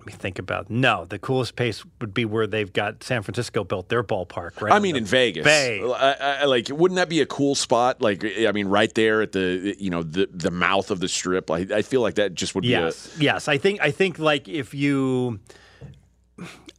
Let 0.01 0.07
me 0.07 0.13
think 0.15 0.39
about. 0.39 0.71
No, 0.71 1.05
the 1.05 1.19
coolest 1.19 1.57
place 1.57 1.85
would 2.01 2.15
be 2.15 2.25
where 2.25 2.47
they've 2.47 2.73
got 2.73 3.05
San 3.05 3.23
Francisco 3.23 3.65
built 3.65 3.91
their 3.91 4.03
ballpark. 4.03 4.59
Right. 4.63 4.73
I 4.73 4.79
mean, 4.79 4.97
in 4.97 5.05
Vegas, 5.05 5.45
Bay. 5.45 5.83
I, 5.83 6.13
I, 6.13 6.45
like, 6.47 6.71
wouldn't 6.71 6.97
that 6.97 7.11
be 7.11 7.21
a 7.21 7.27
cool 7.27 7.55
spot? 7.55 8.01
Like, 8.01 8.25
I 8.25 8.51
mean, 8.53 8.67
right 8.69 8.93
there 8.95 9.21
at 9.21 9.33
the, 9.33 9.77
you 9.79 9.91
know, 9.91 10.03
the 10.03 10.27
the 10.33 10.51
mouth 10.51 10.91
of 10.91 11.01
the 11.01 11.09
strip. 11.09 11.51
I, 11.51 11.67
I 11.71 11.83
feel 11.83 12.01
like 12.01 12.15
that 12.15 12.35
just 12.35 12.55
would 12.55 12.63
be 12.63 12.69
Yes, 12.69 13.15
yes. 13.21 13.47
I 13.47 13.59
think 13.59 13.83
I 13.83 13.91
think 13.91 14.19
like 14.19 14.49
if 14.49 14.73
you, 14.73 15.39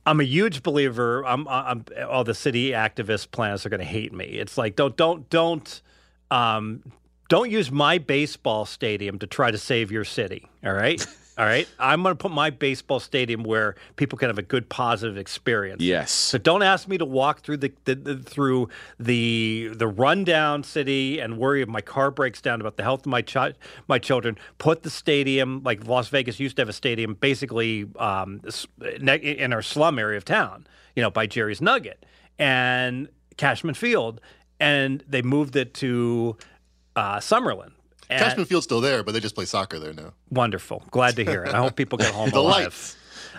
I'm 0.07 0.19
a 0.19 0.23
huge 0.23 0.63
believer. 0.63 1.23
I'm, 1.23 1.47
I'm 1.47 1.86
all 2.10 2.23
the 2.23 2.34
city 2.34 2.71
activist 2.71 3.29
plans 3.29 3.67
are 3.67 3.69
going 3.69 3.81
to 3.81 3.86
hate 3.86 4.13
me. 4.13 4.25
It's 4.25 4.57
like 4.57 4.75
don't 4.75 4.97
don't 4.97 5.29
don't 5.29 5.81
um, 6.31 6.81
don't 7.29 7.51
use 7.51 7.71
my 7.71 7.99
baseball 7.99 8.65
stadium 8.65 9.19
to 9.19 9.27
try 9.27 9.51
to 9.51 9.60
save 9.60 9.91
your 9.91 10.05
city. 10.05 10.49
All 10.65 10.73
right. 10.73 11.05
All 11.41 11.47
right, 11.47 11.67
I'm 11.80 12.04
going 12.04 12.13
to 12.13 12.17
put 12.17 12.32
my 12.32 12.51
baseball 12.51 12.99
stadium 12.99 13.41
where 13.41 13.73
people 13.95 14.15
can 14.19 14.30
have 14.30 14.38
a 14.38 14.43
good, 14.43 14.69
positive 14.69 15.17
experience. 15.17 15.82
yes. 15.82 16.12
So 16.12 16.38
don't 16.38 16.62
ask 16.62 16.88
me 16.88 16.99
to 16.99 17.06
walk 17.06 17.41
through 17.41 17.58
the, 17.58 17.73
the, 17.86 17.95
the 17.95 18.17
through 18.19 18.69
the 18.99 19.71
the 19.73 19.88
rundown 19.88 20.63
city 20.63 21.17
and 21.19 21.39
worry 21.39 21.63
if 21.63 21.67
my 21.67 21.82
car 21.82 22.12
breaks 22.12 22.41
down 22.41 22.62
about 22.62 22.77
the 22.77 22.84
health 22.84 22.99
of 22.99 23.06
my 23.08 23.23
chi- 23.23 23.56
my 23.88 23.97
children. 23.97 24.38
Put 24.60 24.84
the 24.84 24.91
stadium 24.91 25.63
like 25.63 25.88
Las 25.88 26.10
Vegas 26.10 26.39
used 26.39 26.58
to 26.58 26.62
have 26.62 26.69
a 26.69 26.73
stadium 26.73 27.15
basically 27.15 27.88
um, 27.95 28.41
in 29.01 29.51
our 29.51 29.63
slum 29.63 29.97
area 29.97 30.17
of 30.17 30.25
town, 30.25 30.67
you 30.95 31.01
know, 31.01 31.10
by 31.10 31.25
Jerry's 31.25 31.60
Nugget 31.60 32.06
and 32.38 33.10
Cashman 33.38 33.73
Field, 33.73 34.21
and 34.60 35.04
they 35.08 35.23
moved 35.23 35.56
it 35.56 35.73
to 35.73 36.38
uh, 36.95 37.17
Summerlin. 37.17 37.71
And- 38.12 38.21
Cashman 38.24 38.45
Field's 38.45 38.65
still 38.65 38.82
there, 38.82 39.04
but 39.04 39.13
they 39.13 39.19
just 39.19 39.36
play 39.36 39.45
soccer 39.45 39.80
there 39.80 39.93
now. 39.93 40.13
Wonderful. 40.30 40.84
Glad 40.91 41.15
to 41.15 41.26
hear 41.26 41.43
it. 41.45 41.54
I 41.54 41.58
hope 41.58 41.76
people 41.76 41.97
get 41.97 42.13
home 42.13 42.30
The 42.32 42.38
alive. 42.39 42.63
lights. 42.65 42.97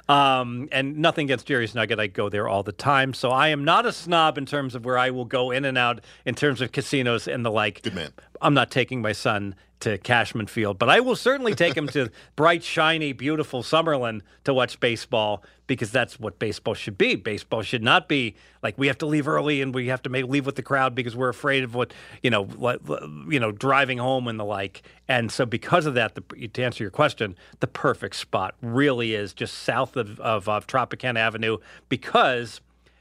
Um, 0.08 0.68
and 0.72 0.98
nothing 0.98 1.26
against 1.26 1.46
Jerry's 1.46 1.74
Nugget. 1.74 2.00
I 2.00 2.06
go 2.08 2.28
there 2.28 2.48
all 2.48 2.62
the 2.62 2.72
time. 2.72 3.14
So 3.14 3.30
I 3.30 3.48
am 3.48 3.64
not 3.64 3.86
a 3.86 3.92
snob 3.92 4.36
in 4.36 4.46
terms 4.46 4.74
of 4.74 4.84
where 4.84 4.98
I 4.98 5.10
will 5.10 5.24
go 5.24 5.50
in 5.50 5.64
and 5.64 5.78
out 5.78 6.00
in 6.24 6.34
terms 6.34 6.60
of 6.60 6.72
casinos 6.72 7.28
and 7.28 7.44
the 7.44 7.50
like. 7.50 7.82
Good 7.82 7.94
man. 7.94 8.10
I'm 8.40 8.54
not 8.54 8.70
taking 8.70 9.00
my 9.00 9.12
son 9.12 9.54
to 9.82 9.98
Cashman 9.98 10.46
Field, 10.46 10.78
but 10.78 10.88
I 10.88 11.00
will 11.00 11.16
certainly 11.16 11.54
take 11.54 11.76
him 11.76 11.88
to 11.88 12.10
bright, 12.36 12.62
shiny, 12.62 13.12
beautiful 13.12 13.62
Summerlin 13.62 14.22
to 14.44 14.54
watch 14.54 14.78
baseball 14.80 15.42
because 15.66 15.90
that's 15.90 16.20
what 16.20 16.38
baseball 16.38 16.74
should 16.74 16.96
be. 16.96 17.16
Baseball 17.16 17.62
should 17.62 17.82
not 17.82 18.08
be 18.08 18.36
like 18.62 18.78
we 18.78 18.86
have 18.86 18.98
to 18.98 19.06
leave 19.06 19.26
early 19.26 19.60
and 19.60 19.74
we 19.74 19.88
have 19.88 20.02
to 20.02 20.08
make 20.08 20.26
leave 20.26 20.46
with 20.46 20.56
the 20.56 20.62
crowd 20.62 20.94
because 20.94 21.16
we're 21.16 21.28
afraid 21.28 21.64
of 21.64 21.74
what 21.74 21.92
you 22.22 22.30
know, 22.30 22.44
what, 22.44 22.80
you 23.28 23.40
know, 23.40 23.50
driving 23.52 23.98
home 23.98 24.28
and 24.28 24.38
the 24.38 24.44
like. 24.44 24.82
And 25.08 25.32
so, 25.32 25.44
because 25.44 25.86
of 25.86 25.94
that, 25.94 26.14
the, 26.14 26.48
to 26.48 26.62
answer 26.62 26.84
your 26.84 26.90
question, 26.90 27.36
the 27.60 27.66
perfect 27.66 28.16
spot 28.16 28.54
really 28.62 29.14
is 29.14 29.32
just 29.34 29.54
south 29.54 29.96
of 29.96 30.20
of, 30.20 30.48
of 30.48 30.66
Tropicana 30.66 31.18
Avenue 31.18 31.58
because 31.88 32.60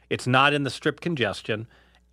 it's 0.09 0.27
not 0.27 0.53
in 0.53 0.63
the 0.63 0.69
strip 0.69 0.99
congestion. 0.99 1.67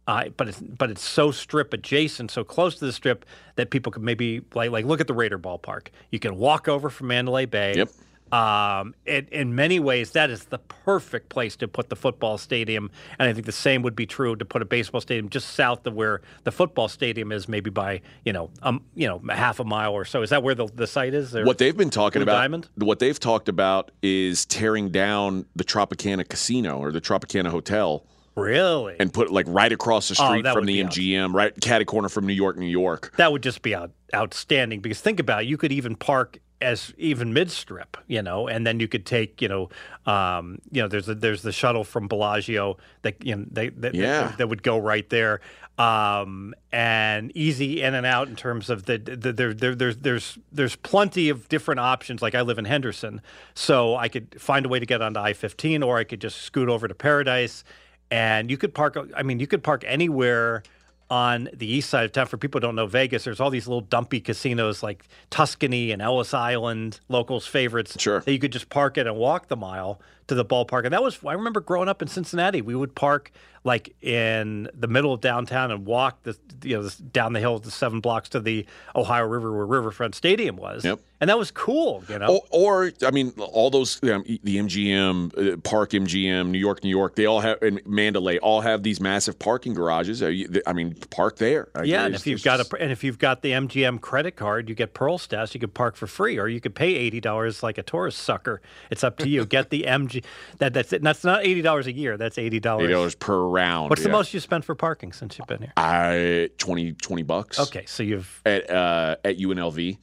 Uh, 0.09 0.31
but 0.39 0.49
it's 0.49 0.59
but 0.59 0.91
it's 0.91 1.03
so 1.05 1.31
strip 1.31 1.75
adjacent, 1.75 2.31
so 2.31 2.43
close 2.43 2.77
to 2.77 2.87
the 2.87 2.93
strip 2.95 3.27
that 3.57 3.69
people 3.69 3.93
could 3.93 4.03
maybe 4.03 4.41
like 4.55 4.71
like 4.71 4.87
look 4.87 5.03
at 5.03 5.07
the 5.07 5.13
Raider 5.13 5.39
ballpark. 5.39 5.89
You 6.11 6.19
can 6.19 6.39
walk 6.39 6.67
over 6.67 6.89
from 6.89 7.09
Mandalay 7.09 7.45
Bay. 7.45 7.75
Yep. 7.77 7.91
Um, 8.33 8.95
it, 9.07 9.29
in 9.31 9.55
many 9.55 9.81
ways, 9.81 10.11
that 10.13 10.29
is 10.29 10.45
the 10.45 10.59
perfect 10.59 11.29
place 11.31 11.57
to 11.57 11.69
put 11.69 11.89
the 11.89 11.97
football 11.97 12.37
stadium, 12.37 12.91
and 13.19 13.29
I 13.29 13.33
think 13.33 13.47
the 13.47 13.53
same 13.53 13.83
would 13.83 13.97
be 13.97 14.05
true 14.07 14.37
to 14.37 14.45
put 14.45 14.61
a 14.61 14.67
baseball 14.67 15.01
stadium 15.01 15.29
just 15.31 15.51
south 15.55 15.87
of 15.87 15.95
where 15.95 16.21
the 16.45 16.53
football 16.53 16.89
stadium 16.89 17.31
is, 17.33 17.47
maybe 17.47 17.69
by 17.71 18.01
you 18.25 18.33
know 18.33 18.51
um 18.63 18.83
you 18.95 19.07
know 19.07 19.21
half 19.31 19.61
a 19.61 19.65
mile 19.65 19.93
or 19.93 20.07
so. 20.07 20.23
Is 20.23 20.31
that 20.31 20.43
where 20.43 20.55
the, 20.55 20.69
the 20.75 20.87
site 20.87 21.13
is? 21.13 21.37
Or- 21.37 21.45
What 21.45 21.59
they've 21.59 21.77
been 21.77 21.91
talking 21.91 22.21
Blue 22.21 22.25
about, 22.25 22.41
Diamond? 22.41 22.69
what 22.77 22.99
they've 22.99 23.21
talked 23.21 23.49
about 23.51 23.91
is 24.03 24.47
tearing 24.47 24.89
down 24.89 25.45
the 25.55 25.65
Tropicana 25.65 26.27
Casino 26.27 26.79
or 26.79 26.93
the 26.93 27.01
Tropicana 27.03 27.49
Hotel 27.49 28.05
really? 28.39 28.97
and 29.01 29.13
put 29.13 29.31
like 29.31 29.47
right 29.49 29.73
across 29.73 30.09
the 30.09 30.17
Oh, 30.21 30.29
street 30.29 30.43
that 30.45 30.55
from 30.55 30.67
the 30.67 30.83
MGM, 30.83 31.35
right 31.35 31.53
catty 31.61 31.85
corner 31.85 32.09
from 32.09 32.27
New 32.27 32.33
York, 32.33 32.57
New 32.57 32.67
York. 32.67 33.13
that 33.17 33.33
would 33.33 33.43
just 33.43 33.63
be 33.63 33.75
out, 33.75 33.91
outstanding 34.15 34.81
because 34.81 35.01
think 35.01 35.21
about 35.21 35.43
it, 35.43 35.47
you 35.49 35.57
could 35.57 35.73
even 35.73 35.95
park 35.97 36.39
as 36.61 36.93
even 36.99 37.33
mid 37.33 37.51
strip, 37.53 37.97
you 38.09 38.21
know, 38.21 38.49
and 38.49 38.67
then 38.67 38.81
you 38.81 38.89
could 38.89 39.07
take, 39.07 39.41
you 39.41 39.47
know, 39.49 39.69
um, 40.13 40.59
you 40.73 40.83
know, 40.83 40.89
there's 40.89 41.09
a, 41.09 41.15
there's 41.15 41.43
the 41.43 41.53
shuttle 41.53 41.85
from 41.85 42.09
Bellagio 42.09 42.77
that 43.03 43.25
you 43.25 43.37
know 43.37 43.45
they, 43.51 43.69
that, 43.69 43.95
Yeah. 43.95 44.23
that, 44.29 44.39
that 44.39 44.49
would 44.49 44.65
go 44.65 44.77
right 44.77 45.09
there, 45.09 45.41
um, 45.79 46.55
and 46.73 47.31
easy 47.37 47.81
in 47.83 47.95
and 47.95 48.05
out 48.05 48.27
in 48.27 48.35
terms 48.35 48.71
of 48.71 48.87
the, 48.87 48.99
the 48.99 49.33
there, 49.33 49.55
there 49.55 49.77
there's 49.77 49.99
there's 49.99 50.39
there's 50.51 50.75
plenty 50.75 51.29
of 51.29 51.49
different 51.49 51.79
options. 51.79 52.23
Like 52.23 52.35
I 52.35 52.41
live 52.43 52.59
in 52.59 52.65
Henderson, 52.65 53.21
so 53.55 53.95
I 53.95 54.09
could 54.09 54.41
find 54.41 54.67
a 54.67 54.69
way 54.69 54.81
to 54.81 54.87
get 54.87 55.01
onto 55.01 55.21
I-15, 55.21 55.85
or 55.87 55.97
I 55.99 56.03
could 56.03 56.21
just 56.21 56.39
scoot 56.43 56.69
over 56.69 56.89
to 56.89 56.95
Paradise, 56.95 57.63
and 58.11 58.51
you 58.51 58.57
could 58.57 58.75
park. 58.75 58.97
I 59.17 59.23
mean, 59.23 59.41
you 59.41 59.47
could 59.47 59.63
park 59.63 59.85
anywhere 59.87 60.63
on 61.11 61.49
the 61.55 61.67
east 61.67 61.89
side 61.89 62.05
of 62.05 62.13
town. 62.13 62.27
For 62.27 62.37
people 62.37 62.61
who 62.61 62.67
don't 62.67 62.77
know 62.77 62.87
Vegas, 62.87 63.25
there's 63.25 63.41
all 63.41 63.51
these 63.51 63.67
little 63.67 63.81
dumpy 63.81 64.21
casinos 64.21 64.83
like 64.83 65.05
Tuscany 65.31 65.91
and 65.91 66.03
Ellis 66.03 66.35
Island, 66.35 67.01
locals' 67.09 67.47
favorites. 67.47 67.97
Sure. 67.99 68.21
That 68.21 68.33
you 68.33 68.39
could 68.39 68.53
just 68.53 68.69
park 68.69 68.99
it 68.99 69.07
and 69.07 69.17
walk 69.17 69.49
the 69.49 69.57
mile 69.57 70.01
to 70.27 70.35
the 70.35 70.45
ballpark. 70.45 70.85
And 70.85 70.93
that 70.93 71.03
was, 71.03 71.19
I 71.25 71.33
remember 71.33 71.61
growing 71.61 71.89
up 71.89 72.03
in 72.03 72.09
Cincinnati, 72.09 72.61
we 72.61 72.75
would 72.75 72.95
park 72.95 73.33
like 73.65 73.95
in 74.03 74.69
the 74.75 74.87
middle 74.87 75.13
of 75.13 75.21
downtown 75.21 75.71
and 75.71 75.85
walk 75.87 76.23
the, 76.23 76.37
you 76.63 76.81
know, 76.81 76.89
down 77.13 77.33
the 77.33 77.41
hill, 77.41 77.59
the 77.59 77.71
seven 77.71 78.01
blocks 78.01 78.29
to 78.31 78.41
the 78.41 78.67
Ohio 78.95 79.27
River 79.27 79.55
where 79.55 79.67
Riverfront 79.67 80.15
Stadium 80.15 80.57
was. 80.57 80.85
Yep. 80.85 81.01
And 81.21 81.29
that 81.29 81.39
was 81.39 81.51
cool, 81.51 82.05
you 82.09 82.19
know? 82.19 82.41
Or, 82.51 82.85
or 82.87 82.93
I 83.05 83.11
mean, 83.11 83.33
all 83.39 83.71
those 83.71 84.01
um, 84.05 84.23
the 84.45 84.59
MGM, 84.59 85.55
uh, 85.55 85.57
Park 85.59 85.91
MGM, 85.91 86.51
New 86.51 86.59
York, 86.59 86.85
New 86.85 86.91
York, 86.91 87.17
they 87.17 87.27
all 87.27 87.41
have 87.41 87.61
and 87.63 87.85
Mandalay 87.87 88.39
all 88.39 88.61
have 88.61 88.85
these 88.85 89.01
massive 89.01 89.39
parking 89.39 89.75
garages. 89.75 90.23
I 90.23 90.73
mean, 90.73 90.95
park 91.11 91.37
there. 91.39 91.69
I 91.75 91.83
Yeah, 91.83 92.05
and 92.05 92.15
if 92.15 92.27
you've 92.27 92.45
got 92.45 92.61
a 92.61 92.77
and 92.81 92.93
if 92.93 93.03
you've 93.03 93.19
got 93.19 93.43
the 93.43 93.53
MGM 93.53 94.01
credit 94.01 94.37
card, 94.37 94.69
you 94.69 94.75
get 94.75 94.95
Pearl 94.95 95.19
Stats. 95.19 95.55
You 95.55 95.61
could 95.61 95.75
park 95.75 95.97
for 95.97 96.07
free, 96.07 96.39
or 96.39 96.47
you 96.47 96.61
could 96.61 96.75
pay 96.75 96.95
eighty 96.95 97.21
dollars 97.21 97.63
like 97.63 97.79
a 97.79 97.83
tourist 97.83 98.21
sucker. 98.21 98.61
It's 98.91 99.03
up 99.03 99.17
to 99.19 99.29
you. 99.29 99.45
get 99.45 99.71
the 99.71 99.87
MG. 99.89 100.25
That 100.59 100.73
that's 100.73 100.93
it. 100.93 101.03
That's 101.03 101.25
not 101.25 101.45
eighty 101.45 101.63
dollars 101.63 101.89
a 101.89 101.93
year. 101.93 102.17
That's 102.17 102.39
eighty 102.39 102.61
dollars 102.61 102.89
dollars 102.99 103.15
per 103.15 103.39
round. 103.39 103.91
What's 103.91 104.03
the 104.03 104.09
most 104.09 104.35
you 104.35 104.41
spent 104.41 104.65
for 104.65 104.75
parking 104.75 105.13
since 105.13 105.39
you've 105.39 105.49
been 105.49 105.61
here? 105.61 105.73
I 105.77 106.51
20, 106.59 106.93
20 106.93 107.23
bucks. 107.23 107.59
Okay, 107.59 107.85
so 107.87 108.03
you've 108.03 108.41
at 108.45 108.71
uh, 108.71 109.17
at 109.25 109.39
UNLV. 109.39 109.99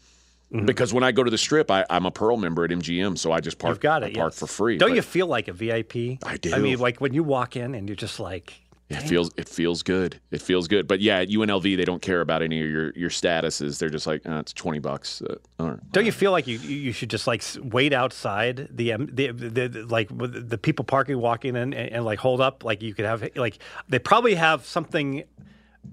Mm-hmm. 0.56 0.66
Because 0.66 0.93
when 0.93 1.03
I 1.03 1.12
go 1.12 1.24
to 1.24 1.32
the 1.32 1.38
strip, 1.38 1.70
I, 1.70 1.86
I'm 1.89 2.06
a 2.06 2.12
Pearl 2.12 2.38
member 2.38 2.64
at 2.64 2.72
MGM, 2.72 3.18
so 3.18 3.32
I 3.32 3.39
just 3.41 3.60
park. 3.60 3.72
you've 3.72 3.80
got 3.82 4.03
it. 4.03 4.16
park 4.16 4.34
for 4.34 4.47
free. 4.47 4.78
Don't 4.78 4.95
you 4.95 5.01
feel 5.01 5.28
like 5.28 5.47
a 5.47 5.53
VIP? 5.53 6.20
I 6.24 6.38
do. 6.38 6.53
I 6.53 6.60
mean, 6.60 6.80
like 6.80 7.01
when 7.01 7.14
you 7.14 7.24
walk 7.24 7.56
in 7.56 7.76
and 7.76 7.89
you're 7.89 7.95
just 7.95 8.20
like, 8.20 8.53
It 8.88 9.01
feels 9.01 9.32
it 9.36 9.49
feels 9.49 9.82
good. 9.84 10.22
It 10.32 10.41
feels 10.41 10.68
good. 10.68 10.88
But 10.88 11.01
yeah, 11.01 11.18
at 11.20 11.30
UNLV, 11.30 11.76
they 11.76 11.86
don't 11.86 12.01
care 12.01 12.22
about 12.22 12.41
any 12.41 12.62
of 12.62 12.70
your 12.70 12.91
your 12.95 13.10
statuses. 13.10 13.80
They're 13.80 13.89
just 13.89 14.06
like, 14.06 14.22
oh, 14.26 14.38
it's 14.39 14.53
twenty 14.53 14.80
bucks. 14.80 15.22
Uh, 15.24 15.36
right. 15.60 15.91
Don't 15.91 16.06
you 16.06 16.12
feel 16.12 16.32
like 16.32 16.45
you 16.45 16.60
you 16.60 16.91
should 16.91 17.10
just 17.10 17.26
like 17.26 17.43
wait 17.62 17.93
outside 17.93 18.68
the 18.72 18.91
the, 18.91 19.32
the, 19.32 19.68
the 19.68 19.86
like 19.89 20.10
the 20.16 20.60
people 20.60 20.86
parking 20.86 21.18
walking 21.20 21.56
in 21.56 21.74
and, 21.74 21.74
and 21.74 22.06
like 22.06 22.20
hold 22.20 22.39
up 22.41 22.64
like 22.64 22.84
you 22.84 22.93
could 22.93 23.06
have 23.06 23.28
like 23.36 23.58
they 23.89 23.97
probably 23.99 24.36
have 24.36 24.66
something 24.66 25.24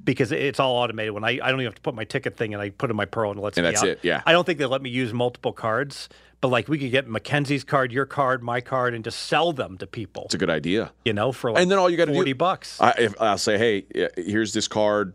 because 0.04 0.32
it's 0.32 0.58
all 0.60 0.74
automated 0.76 1.12
when 1.12 1.24
I, 1.24 1.30
I 1.42 1.50
don't 1.50 1.60
even 1.60 1.66
have 1.66 1.74
to 1.76 1.80
put 1.82 1.94
my 1.94 2.04
ticket 2.04 2.36
thing 2.36 2.52
and 2.54 2.62
I 2.62 2.70
put 2.70 2.90
in 2.90 2.96
my 2.96 3.04
pearl 3.04 3.30
and 3.30 3.38
it 3.40 3.42
lets 3.42 3.58
And 3.58 3.64
me 3.66 3.70
that's 3.70 3.82
out. 3.82 3.88
it, 3.88 3.98
yeah. 4.02 4.22
I 4.26 4.32
don't 4.32 4.44
think 4.44 4.58
they 4.58 4.66
let 4.66 4.82
me 4.82 4.90
use 4.90 5.12
multiple 5.12 5.52
cards, 5.52 6.08
but 6.40 6.48
like 6.48 6.68
we 6.68 6.78
could 6.78 6.90
get 6.90 7.08
Mackenzie's 7.08 7.64
card, 7.64 7.92
your 7.92 8.06
card, 8.06 8.42
my 8.42 8.60
card, 8.60 8.94
and 8.94 9.04
just 9.04 9.20
sell 9.20 9.52
them 9.52 9.78
to 9.78 9.86
people. 9.86 10.24
It's 10.24 10.34
a 10.34 10.38
good 10.38 10.50
idea. 10.50 10.92
You 11.04 11.12
know, 11.12 11.32
for 11.32 11.52
like 11.52 11.62
And 11.62 11.70
then 11.70 11.78
all 11.78 11.88
you 11.88 11.96
got 11.96 12.06
to 12.06 12.12
do 12.12 12.16
forty 12.16 12.32
bucks. 12.32 12.80
I, 12.80 12.94
if, 12.98 13.20
I'll 13.20 13.38
say, 13.38 13.58
hey, 13.58 13.84
here's 14.16 14.52
this 14.52 14.66
card, 14.68 15.14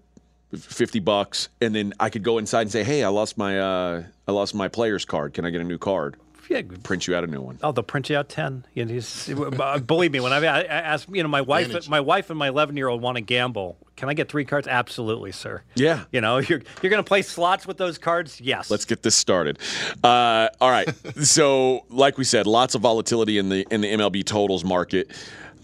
fifty 0.57 0.99
bucks, 0.99 1.49
and 1.59 1.75
then 1.75 1.93
I 1.99 2.09
could 2.09 2.23
go 2.23 2.37
inside 2.37 2.61
and 2.61 2.71
say, 2.71 2.83
hey, 2.83 3.03
I 3.03 3.09
lost 3.09 3.37
my 3.37 3.59
uh, 3.59 4.03
I 4.27 4.31
lost 4.31 4.55
my 4.55 4.67
player's 4.69 5.03
card. 5.05 5.33
Can 5.33 5.45
I 5.45 5.49
get 5.49 5.59
a 5.61 5.65
new 5.65 5.77
card? 5.77 6.15
Yeah, 6.49 6.61
Print 6.83 7.07
you 7.07 7.15
out 7.15 7.23
a 7.23 7.27
new 7.27 7.41
one. 7.41 7.59
Oh, 7.61 7.71
they'll 7.71 7.83
print 7.83 8.09
you 8.09 8.17
out 8.17 8.29
ten. 8.29 8.65
You 8.73 8.85
know, 8.85 9.43
uh, 9.43 9.79
believe 9.79 10.11
me, 10.11 10.19
when 10.19 10.33
I, 10.33 10.37
I 10.45 10.63
ask, 10.63 11.07
you 11.11 11.23
know, 11.23 11.29
my 11.29 11.41
wife, 11.41 11.67
Advantage. 11.67 11.89
my 11.89 11.99
wife 11.99 12.29
and 12.29 12.39
my 12.39 12.47
eleven-year-old 12.47 13.01
want 13.01 13.17
to 13.17 13.21
gamble. 13.21 13.77
Can 13.95 14.09
I 14.09 14.13
get 14.13 14.29
three 14.29 14.45
cards? 14.45 14.67
Absolutely, 14.67 15.31
sir. 15.31 15.63
Yeah. 15.75 16.03
You 16.11 16.21
know, 16.21 16.37
you're 16.37 16.61
you're 16.81 16.89
going 16.89 17.03
to 17.03 17.07
play 17.07 17.21
slots 17.21 17.65
with 17.65 17.77
those 17.77 17.97
cards? 17.97 18.39
Yes. 18.39 18.69
Let's 18.69 18.85
get 18.85 19.01
this 19.03 19.15
started. 19.15 19.59
Uh, 20.03 20.49
all 20.61 20.69
right. 20.69 20.87
so, 21.23 21.85
like 21.89 22.17
we 22.17 22.23
said, 22.23 22.47
lots 22.47 22.75
of 22.75 22.81
volatility 22.81 23.37
in 23.37 23.49
the 23.49 23.65
in 23.71 23.81
the 23.81 23.91
MLB 23.93 24.23
totals 24.23 24.63
market. 24.63 25.11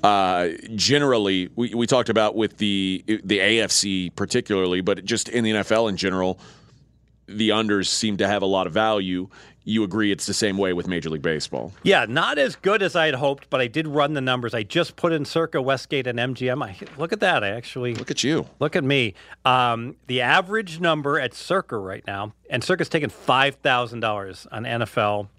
Uh, 0.04 0.50
generally, 0.76 1.50
we, 1.56 1.74
we 1.74 1.88
talked 1.88 2.10
about 2.10 2.36
with 2.36 2.58
the 2.58 3.04
the 3.24 3.40
AFC 3.40 4.14
particularly, 4.16 4.82
but 4.82 5.06
just 5.06 5.30
in 5.30 5.46
the 5.46 5.52
NFL 5.52 5.88
in 5.88 5.96
general, 5.96 6.40
the 7.28 7.50
unders 7.50 7.88
seem 7.88 8.18
to 8.18 8.28
have 8.28 8.42
a 8.42 8.46
lot 8.46 8.68
of 8.68 8.74
value. 8.74 9.30
You 9.66 9.84
agree 9.84 10.12
it's 10.12 10.26
the 10.26 10.34
same 10.34 10.58
way 10.58 10.74
with 10.74 10.88
Major 10.88 11.10
League 11.10 11.22
Baseball. 11.22 11.72
Yeah, 11.84 12.06
not 12.10 12.38
as 12.38 12.56
good 12.58 12.82
as 12.82 12.96
I 12.98 13.06
had 13.06 13.16
hoped, 13.16 13.50
but 13.50 13.62
I 13.62 13.68
did 13.68 13.88
run 13.88 14.14
the 14.14 14.20
numbers. 14.22 14.54
I 14.54 14.64
just 14.64 14.96
put 14.98 15.14
in 15.14 15.24
Circa, 15.24 15.62
Westgate, 15.62 16.06
and 16.06 16.20
MGM. 16.20 16.62
I, 16.62 16.76
look 17.00 17.14
at 17.14 17.22
that. 17.22 17.44
I 17.46 17.50
actually 17.52 17.96
Look 17.96 18.12
at 18.12 18.24
you. 18.26 18.46
look 18.60 18.76
at 18.76 18.84
me. 18.84 19.14
Um, 19.46 19.96
the 20.08 20.20
average 20.22 20.80
number 20.82 21.18
at 21.20 21.34
Circa 21.34 21.78
right 21.78 22.04
now, 22.06 22.34
and 22.50 22.62
Circa's 22.64 22.90
taking 22.90 23.10
five 23.10 23.56
thousand 23.56 24.02
dollars 24.02 24.46
on 24.52 24.64
NFL 24.64 25.30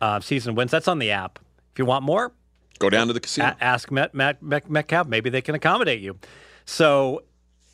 uh, 0.00 0.20
season 0.20 0.54
wins. 0.54 0.70
That's 0.70 0.86
on 0.88 1.00
the 1.00 1.10
app. 1.10 1.40
If 1.72 1.78
you 1.78 1.84
want 1.84 2.04
more, 2.04 2.32
Go 2.78 2.88
down 2.90 3.06
to 3.08 3.12
the 3.12 3.20
casino. 3.20 3.48
A- 3.60 3.64
ask 3.64 3.90
Met, 3.90 4.14
Met, 4.14 4.42
Met, 4.42 4.68
Metcalf. 4.70 5.06
Maybe 5.06 5.30
they 5.30 5.40
can 5.42 5.54
accommodate 5.54 6.00
you. 6.00 6.18
So, 6.64 7.22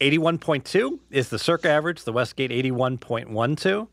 81.2 0.01 0.99
is 1.11 1.29
the 1.31 1.39
Circa 1.39 1.69
average, 1.69 2.05
the 2.05 2.13
Westgate 2.13 2.51
81.12, 2.51 3.89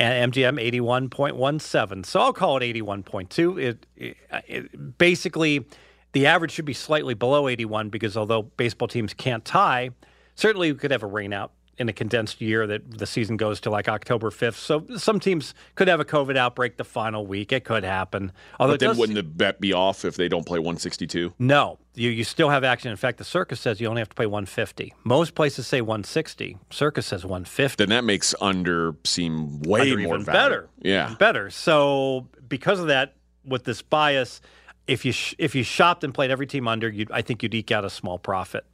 and 0.00 0.32
MGM 0.32 0.58
81.17. 0.88 2.06
So 2.06 2.20
I'll 2.20 2.32
call 2.32 2.56
it 2.56 2.62
81.2. 2.62 3.62
It, 3.62 3.86
it, 3.96 4.16
it 4.48 4.98
basically 4.98 5.66
the 6.12 6.26
average 6.26 6.52
should 6.52 6.64
be 6.64 6.72
slightly 6.72 7.14
below 7.14 7.48
81 7.48 7.90
because 7.90 8.16
although 8.16 8.42
baseball 8.42 8.88
teams 8.88 9.12
can't 9.12 9.44
tie, 9.44 9.90
certainly 10.34 10.72
we 10.72 10.78
could 10.78 10.90
have 10.90 11.02
a 11.02 11.08
rainout 11.08 11.50
in 11.80 11.88
a 11.88 11.92
condensed 11.94 12.42
year 12.42 12.66
that 12.66 12.98
the 12.98 13.06
season 13.06 13.38
goes 13.38 13.58
to 13.60 13.70
like 13.70 13.88
October 13.88 14.28
5th. 14.30 14.54
So 14.54 14.84
some 14.98 15.18
teams 15.18 15.54
could 15.76 15.88
have 15.88 15.98
a 15.98 16.04
COVID 16.04 16.36
outbreak 16.36 16.76
the 16.76 16.84
final 16.84 17.26
week. 17.26 17.52
It 17.52 17.64
could 17.64 17.84
happen. 17.84 18.32
Although 18.60 18.74
but 18.74 18.80
then 18.80 18.96
wouldn't 18.98 19.16
the 19.16 19.22
bet 19.22 19.60
be 19.60 19.72
off 19.72 20.04
if 20.04 20.16
they 20.16 20.28
don't 20.28 20.44
play 20.44 20.58
162? 20.58 21.32
no, 21.38 21.78
you, 21.94 22.10
you 22.10 22.22
still 22.22 22.50
have 22.50 22.64
action. 22.64 22.90
In 22.90 22.96
fact, 22.98 23.16
the 23.16 23.24
Circa 23.24 23.56
says 23.56 23.80
you 23.80 23.88
only 23.88 24.00
have 24.00 24.10
to 24.10 24.14
pay 24.14 24.26
150. 24.26 24.94
Most 25.04 25.34
places 25.34 25.66
say 25.66 25.80
160. 25.80 26.58
Circa 26.70 27.02
says 27.02 27.24
150. 27.24 27.82
Then 27.82 27.88
that 27.88 28.04
makes 28.04 28.34
under 28.42 28.94
seem 29.04 29.62
way 29.62 29.92
Under 29.92 29.98
more 29.98 30.18
better. 30.18 30.68
Yeah. 30.80 31.14
Better. 31.18 31.48
So 31.48 32.28
because 32.46 32.78
of 32.78 32.88
that, 32.88 33.14
with 33.44 33.64
this 33.64 33.80
bias, 33.80 34.42
if 34.90 35.04
you 35.04 35.12
sh- 35.12 35.34
if 35.38 35.54
you 35.54 35.62
shopped 35.62 36.04
and 36.04 36.12
played 36.12 36.30
every 36.30 36.46
team 36.46 36.66
under, 36.68 36.88
you'd, 36.88 37.10
I 37.12 37.22
think 37.22 37.42
you'd 37.42 37.54
eke 37.54 37.70
out 37.70 37.84
a 37.84 37.90
small 37.90 38.18
profit. 38.18 38.64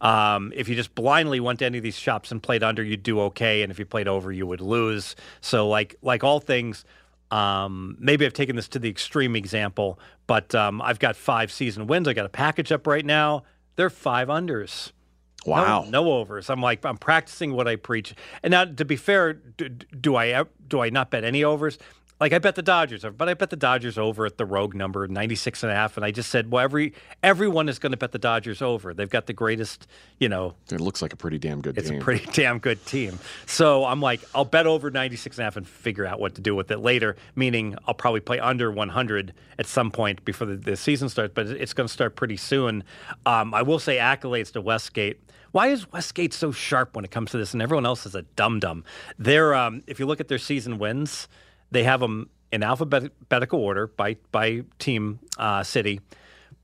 Um, 0.00 0.52
if 0.56 0.68
you 0.68 0.74
just 0.74 0.94
blindly 0.94 1.40
went 1.40 1.60
to 1.60 1.66
any 1.66 1.78
of 1.78 1.84
these 1.84 1.96
shops 1.98 2.32
and 2.32 2.42
played 2.42 2.62
under, 2.62 2.82
you'd 2.82 3.02
do 3.02 3.20
okay, 3.20 3.62
and 3.62 3.70
if 3.70 3.78
you 3.78 3.84
played 3.86 4.08
over, 4.08 4.32
you 4.32 4.46
would 4.46 4.60
lose. 4.60 5.14
So 5.40 5.68
like 5.68 5.96
like 6.02 6.24
all 6.24 6.40
things. 6.40 6.84
Um, 7.30 7.96
maybe 7.98 8.26
I've 8.26 8.34
taken 8.34 8.56
this 8.56 8.68
to 8.68 8.78
the 8.78 8.90
extreme 8.90 9.34
example, 9.36 9.98
but 10.26 10.54
um, 10.54 10.82
I've 10.82 10.98
got 10.98 11.16
five 11.16 11.50
season 11.50 11.86
wins. 11.86 12.06
I 12.06 12.12
got 12.12 12.26
a 12.26 12.28
package 12.28 12.70
up 12.72 12.86
right 12.86 13.06
now. 13.06 13.44
They're 13.76 13.88
five 13.90 14.28
unders. 14.28 14.92
No- 15.46 15.52
Wow. 15.52 15.86
No, 15.88 16.12
overs. 16.12 16.50
I'm 16.50 16.60
like 16.60 16.84
I'm 16.84 16.98
practicing 16.98 17.52
what 17.54 17.66
I 17.66 17.76
preach. 17.76 18.14
And 18.42 18.50
now, 18.52 18.64
to 18.64 18.84
be 18.84 18.96
fair, 18.96 19.32
do, 19.32 19.68
do 19.68 20.14
I 20.16 20.44
do 20.68 20.80
I 20.80 20.90
not 20.90 21.10
bet 21.10 21.24
any 21.24 21.42
overs? 21.42 21.78
Like 22.20 22.32
I 22.32 22.38
bet 22.38 22.54
the 22.54 22.62
Dodgers, 22.62 23.04
but 23.18 23.28
I 23.28 23.34
bet 23.34 23.50
the 23.50 23.56
Dodgers 23.56 23.98
over 23.98 24.24
at 24.26 24.38
the 24.38 24.44
rogue 24.46 24.74
number 24.76 25.08
96 25.08 25.64
and 25.64 25.72
a 25.72 25.74
half. 25.74 25.96
And 25.96 26.06
I 26.06 26.12
just 26.12 26.30
said, 26.30 26.52
well, 26.52 26.62
every 26.62 26.94
everyone 27.22 27.68
is 27.68 27.80
going 27.80 27.90
to 27.90 27.96
bet 27.96 28.12
the 28.12 28.18
Dodgers 28.18 28.62
over. 28.62 28.94
They've 28.94 29.10
got 29.10 29.26
the 29.26 29.32
greatest, 29.32 29.88
you 30.20 30.28
know, 30.28 30.54
It 30.70 30.80
looks 30.80 31.02
like 31.02 31.12
a 31.12 31.16
pretty 31.16 31.38
damn 31.38 31.60
good 31.60 31.74
team. 31.74 31.80
it's 31.80 31.90
team. 31.90 32.00
a 32.00 32.04
pretty 32.04 32.26
damn 32.32 32.58
good 32.60 32.84
team. 32.86 33.18
So 33.46 33.84
I'm 33.84 34.00
like, 34.00 34.20
I'll 34.36 34.44
bet 34.44 34.66
over 34.68 34.88
96 34.90 35.36
and 35.38 35.42
a 35.42 35.44
half 35.46 35.56
and 35.56 35.66
figure 35.66 36.06
out 36.06 36.20
what 36.20 36.36
to 36.36 36.40
do 36.40 36.54
with 36.54 36.70
it 36.70 36.78
later, 36.78 37.16
meaning 37.34 37.76
I'll 37.88 37.94
probably 37.94 38.20
play 38.20 38.38
under 38.38 38.70
100 38.70 39.34
at 39.58 39.66
some 39.66 39.90
point 39.90 40.24
before 40.24 40.46
the, 40.46 40.54
the 40.56 40.76
season 40.76 41.08
starts, 41.08 41.32
but 41.34 41.48
it's 41.48 41.72
going 41.72 41.88
to 41.88 41.92
start 41.92 42.14
pretty 42.14 42.36
soon. 42.36 42.84
Um, 43.26 43.52
I 43.52 43.62
will 43.62 43.80
say 43.80 43.96
accolades 43.96 44.52
to 44.52 44.60
Westgate. 44.60 45.18
Why 45.50 45.66
is 45.68 45.90
Westgate 45.92 46.32
so 46.32 46.52
sharp 46.52 46.94
when 46.94 47.04
it 47.04 47.10
comes 47.10 47.32
to 47.32 47.36
this 47.38 47.52
and 47.52 47.60
everyone 47.60 47.84
else 47.84 48.06
is 48.06 48.14
a 48.14 48.22
dum 48.22 48.60
dum? 48.60 48.84
They're, 49.18 49.54
um, 49.54 49.82
if 49.88 49.98
you 50.00 50.06
look 50.06 50.20
at 50.20 50.28
their 50.28 50.38
season 50.38 50.78
wins, 50.78 51.28
they 51.72 51.84
have 51.84 52.00
them 52.00 52.30
in 52.52 52.62
alphabetical 52.62 53.58
order 53.58 53.86
by, 53.86 54.16
by 54.30 54.62
team 54.78 55.18
uh, 55.38 55.62
city, 55.62 56.00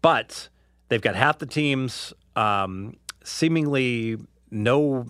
but 0.03 0.49
they've 0.89 1.03
got 1.03 1.17
half 1.17 1.39
the 1.39 1.47
teams 1.47 2.13
um, 2.37 2.97
seemingly 3.25 4.19
no 4.51 5.07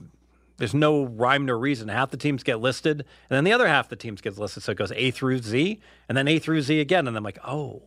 there's 0.58 0.74
no 0.74 1.04
rhyme 1.04 1.46
nor 1.46 1.56
reason. 1.56 1.88
Half 1.88 2.10
the 2.10 2.16
teams 2.16 2.42
get 2.42 2.60
listed, 2.60 3.00
and 3.30 3.36
then 3.36 3.44
the 3.44 3.52
other 3.52 3.68
half 3.68 3.86
of 3.86 3.90
the 3.90 3.96
teams 3.96 4.20
gets 4.20 4.38
listed. 4.38 4.64
So 4.64 4.72
it 4.72 4.78
goes 4.78 4.92
A 4.92 5.12
through 5.12 5.38
Z, 5.38 5.80
and 6.08 6.18
then 6.18 6.26
A 6.26 6.40
through 6.40 6.62
Z 6.62 6.80
again. 6.80 7.06
And 7.06 7.16
I'm 7.16 7.22
like, 7.22 7.38
oh, 7.44 7.82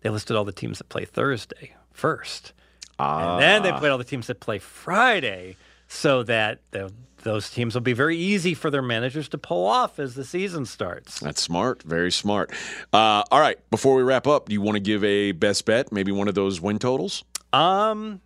they 0.00 0.08
listed 0.08 0.34
all 0.34 0.44
the 0.44 0.52
teams 0.52 0.78
that 0.78 0.88
play 0.88 1.04
Thursday 1.04 1.74
first, 1.92 2.54
and 2.98 3.42
then 3.42 3.62
they 3.62 3.72
played 3.78 3.90
all 3.90 3.98
the 3.98 4.04
teams 4.04 4.26
that 4.28 4.40
play 4.40 4.58
Friday, 4.58 5.56
so 5.86 6.22
that 6.22 6.60
the, 6.70 6.90
those 7.24 7.50
teams 7.50 7.74
will 7.74 7.80
be 7.80 7.92
very 7.92 8.16
easy 8.16 8.54
for 8.54 8.70
their 8.70 8.82
managers 8.82 9.28
to 9.30 9.38
pull 9.38 9.66
off 9.66 9.98
as 9.98 10.14
the 10.14 10.24
season 10.24 10.64
starts. 10.64 11.18
That's 11.20 11.42
smart. 11.42 11.82
Very 11.82 12.12
smart. 12.12 12.52
Uh, 12.92 13.24
all 13.30 13.40
right. 13.40 13.58
Before 13.70 13.96
we 13.96 14.02
wrap 14.02 14.26
up, 14.26 14.48
do 14.48 14.52
you 14.52 14.60
want 14.60 14.76
to 14.76 14.80
give 14.80 15.02
a 15.02 15.32
best 15.32 15.64
bet? 15.64 15.90
Maybe 15.90 16.12
one 16.12 16.28
of 16.28 16.34
those 16.34 16.60
win 16.60 16.78
totals? 16.78 17.24
Um, 17.52 18.20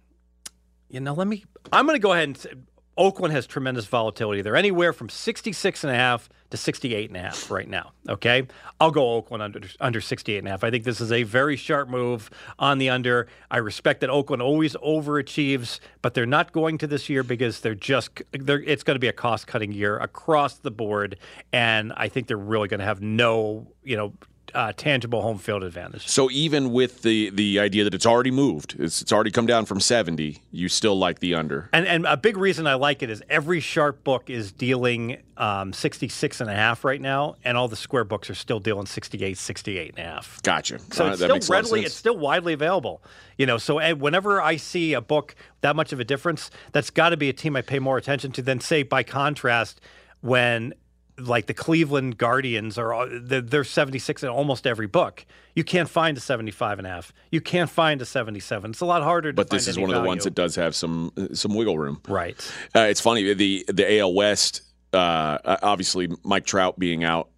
you 0.91 1.01
know, 1.01 1.15
let 1.15 1.27
me. 1.27 1.45
I'm 1.73 1.87
going 1.87 1.97
to 1.97 2.03
go 2.03 2.13
ahead 2.13 2.29
and. 2.29 2.67
Oakland 2.99 3.33
has 3.33 3.47
tremendous 3.47 3.87
volatility. 3.87 4.43
They're 4.43 4.57
anywhere 4.57 4.93
from 4.93 5.09
66 5.09 5.85
and 5.85 5.93
a 5.93 5.95
half 5.95 6.29
to 6.51 6.57
68 6.57 7.09
and 7.09 7.17
a 7.17 7.21
half 7.21 7.49
right 7.49 7.69
now. 7.69 7.93
Okay. 8.09 8.47
I'll 8.81 8.91
go 8.91 9.13
Oakland 9.13 9.43
under 9.43 9.61
under 9.81 10.01
68 10.01 10.39
and 10.39 10.49
a 10.49 10.51
half. 10.51 10.65
I 10.65 10.71
think 10.71 10.85
this 10.85 11.01
is 11.01 11.13
a 11.13 11.23
very 11.23 11.57
sharp 11.57 11.89
move 11.89 12.29
on 12.59 12.79
the 12.79 12.91
under. 12.91 13.29
I 13.51 13.59
respect 13.59 14.01
that 14.01 14.11
Oakland 14.11 14.43
always 14.43 14.75
overachieves, 14.77 15.79
but 16.03 16.15
they're 16.15 16.27
not 16.27 16.53
going 16.53 16.77
to 16.79 16.89
this 16.89 17.09
year 17.09 17.23
because 17.23 17.61
they're 17.61 17.75
just 17.77 18.23
they're 18.33 18.61
it's 18.63 18.83
going 18.83 18.97
to 18.97 19.01
be 19.01 19.09
a 19.09 19.13
cost 19.13 19.47
cutting 19.47 19.73
year 19.73 19.97
across 19.99 20.59
the 20.59 20.73
board 20.73 21.17
and 21.53 21.93
I 21.97 22.09
think 22.09 22.27
they're 22.27 22.37
really 22.37 22.67
going 22.67 22.81
to 22.81 22.87
have 22.87 23.01
no, 23.01 23.69
you 23.85 23.97
know, 23.97 24.13
uh, 24.55 24.73
tangible 24.77 25.23
home 25.23 25.39
field 25.39 25.63
advantage. 25.63 26.07
So 26.09 26.31
even 26.31 26.73
with 26.73 27.03
the 27.03 27.31
the 27.31 27.59
idea 27.59 27.85
that 27.85 27.95
it's 27.95 28.07
already 28.07 28.31
moved, 28.31 28.77
it's, 28.79 29.03
it's 29.03 29.13
already 29.13 29.31
come 29.31 29.47
down 29.47 29.67
from 29.67 29.81
70, 29.81 30.43
you 30.51 30.69
still 30.69 30.99
like 30.99 31.21
the 31.21 31.35
under. 31.35 31.69
And 31.73 31.87
and 31.87 32.07
a 32.07 32.17
big 32.17 32.37
reason 32.37 32.67
I 32.67 32.75
like 32.75 33.03
it 33.03 33.11
is 33.11 33.23
every 33.29 33.61
sharp 33.61 34.05
book 34.05 34.31
is 34.31 34.53
dealing 34.53 35.19
um, 35.37 35.73
66 35.73 36.41
and 36.41 36.51
a 36.51 36.55
half 36.55 36.85
right 36.85 37.01
now, 37.01 37.37
and 37.45 37.57
all 37.57 37.69
the 37.69 37.77
square 37.77 38.05
books 38.05 38.29
are 38.29 38.35
still 38.35 38.61
dealing 38.61 38.87
68, 38.87 39.39
68 39.39 39.91
and 39.91 39.99
a 39.99 40.03
half. 40.03 40.43
Gotcha. 40.43 40.79
So 40.93 41.05
right, 41.05 41.13
it's 41.13 41.21
still 41.23 41.35
makes 41.35 41.49
a 41.49 41.53
lot 41.53 41.59
of 41.59 41.65
readily, 41.65 41.85
it's 41.85 41.95
still 41.95 42.17
widely 42.17 42.53
available. 42.53 43.03
You 43.37 43.47
know, 43.47 43.59
so 43.59 43.95
whenever 43.95 44.43
I 44.43 44.57
see 44.57 44.95
a 44.95 45.01
book 45.01 45.35
that 45.61 45.77
much 45.77 45.93
of 45.93 46.01
a 46.01 46.05
difference, 46.05 46.51
that's 46.73 46.91
got 46.91 47.11
to 47.11 47.17
be 47.17 47.29
a 47.29 47.33
team 47.33 47.57
I 47.57 47.63
pay 47.63 47.79
more 47.79 47.97
attention 47.97 48.33
to 48.33 48.43
than 48.43 48.61
say 48.61 48.83
by 48.83 49.03
contrast 49.03 49.81
when 50.21 50.75
like 51.19 51.47
the 51.47 51.55
Cleveland 51.55 52.19
Guardians 52.19 52.79
are 52.79 53.09
they're, 53.09 53.41
they're 53.41 53.65
76 53.65 54.23
in 54.23 54.29
almost 54.29 54.67
every 54.67 54.87
book. 54.87 55.25
You 55.55 55.65
can't 55.65 55.89
find 55.89 56.17
a 56.17 56.21
75 56.21 56.79
and 56.79 56.87
a 56.87 56.91
half. 56.91 57.13
You 57.31 57.41
can't 57.41 57.69
find 57.69 58.01
a 58.01 58.05
77. 58.05 58.71
It's 58.71 58.81
a 58.81 58.87
lot 58.87 59.03
harder 59.03 59.33
to 59.33 59.37
but 59.37 59.51
this 59.51 59.67
is 59.69 59.79
one 59.79 59.91
of 59.91 60.01
the 60.01 60.07
ones 60.07 60.25
that 60.25 60.35
does 60.35 60.57
have 60.57 60.75
some 60.75 61.13
some 61.33 61.55
wiggle 61.55 61.79
room. 61.79 62.01
Right. 62.09 62.37
Uh, 62.75 62.81
it's 62.81 63.01
funny 63.01 63.33
the 63.35 63.65
the 63.69 63.99
AL 63.99 64.15
West. 64.15 64.63
Uh, 64.93 65.39
obviously, 65.63 66.09
Mike 66.25 66.47
Trout 66.47 66.79
being 66.79 67.05
out 67.05 67.29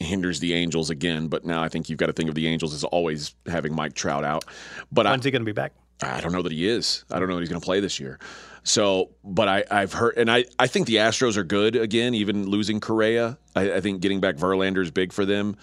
hinders 0.00 0.40
the 0.40 0.54
Angels 0.54 0.90
again. 0.90 1.28
But 1.28 1.44
now 1.44 1.62
I 1.62 1.68
think 1.68 1.88
you've 1.88 1.98
got 1.98 2.06
to 2.06 2.12
think 2.12 2.28
of 2.28 2.34
the 2.34 2.46
Angels 2.46 2.74
as 2.74 2.84
always 2.84 3.34
having 3.46 3.74
Mike 3.74 3.94
Trout 3.94 4.24
out. 4.24 4.44
But 4.92 5.06
I, 5.06 5.10
When's 5.10 5.24
he 5.24 5.30
going 5.30 5.42
to 5.42 5.46
be 5.46 5.52
back? 5.52 5.72
I 6.02 6.20
don't 6.20 6.32
know 6.32 6.42
that 6.42 6.52
he 6.52 6.68
is. 6.68 7.04
I 7.10 7.18
don't 7.18 7.28
know 7.28 7.36
that 7.36 7.40
he's 7.40 7.48
going 7.48 7.60
to 7.60 7.64
play 7.64 7.80
this 7.80 8.00
year. 8.00 8.18
So, 8.64 9.10
but 9.22 9.46
I, 9.46 9.64
I've 9.70 9.92
heard, 9.92 10.16
and 10.16 10.30
I, 10.30 10.46
I 10.58 10.66
think 10.66 10.86
the 10.86 10.96
Astros 10.96 11.36
are 11.36 11.44
good 11.44 11.76
again, 11.76 12.14
even 12.14 12.48
losing 12.48 12.80
Correa. 12.80 13.38
I, 13.54 13.74
I 13.74 13.80
think 13.80 14.00
getting 14.00 14.20
back 14.20 14.36
Verlander 14.36 14.82
is 14.82 14.90
big 14.90 15.12
for 15.12 15.24
them. 15.24 15.56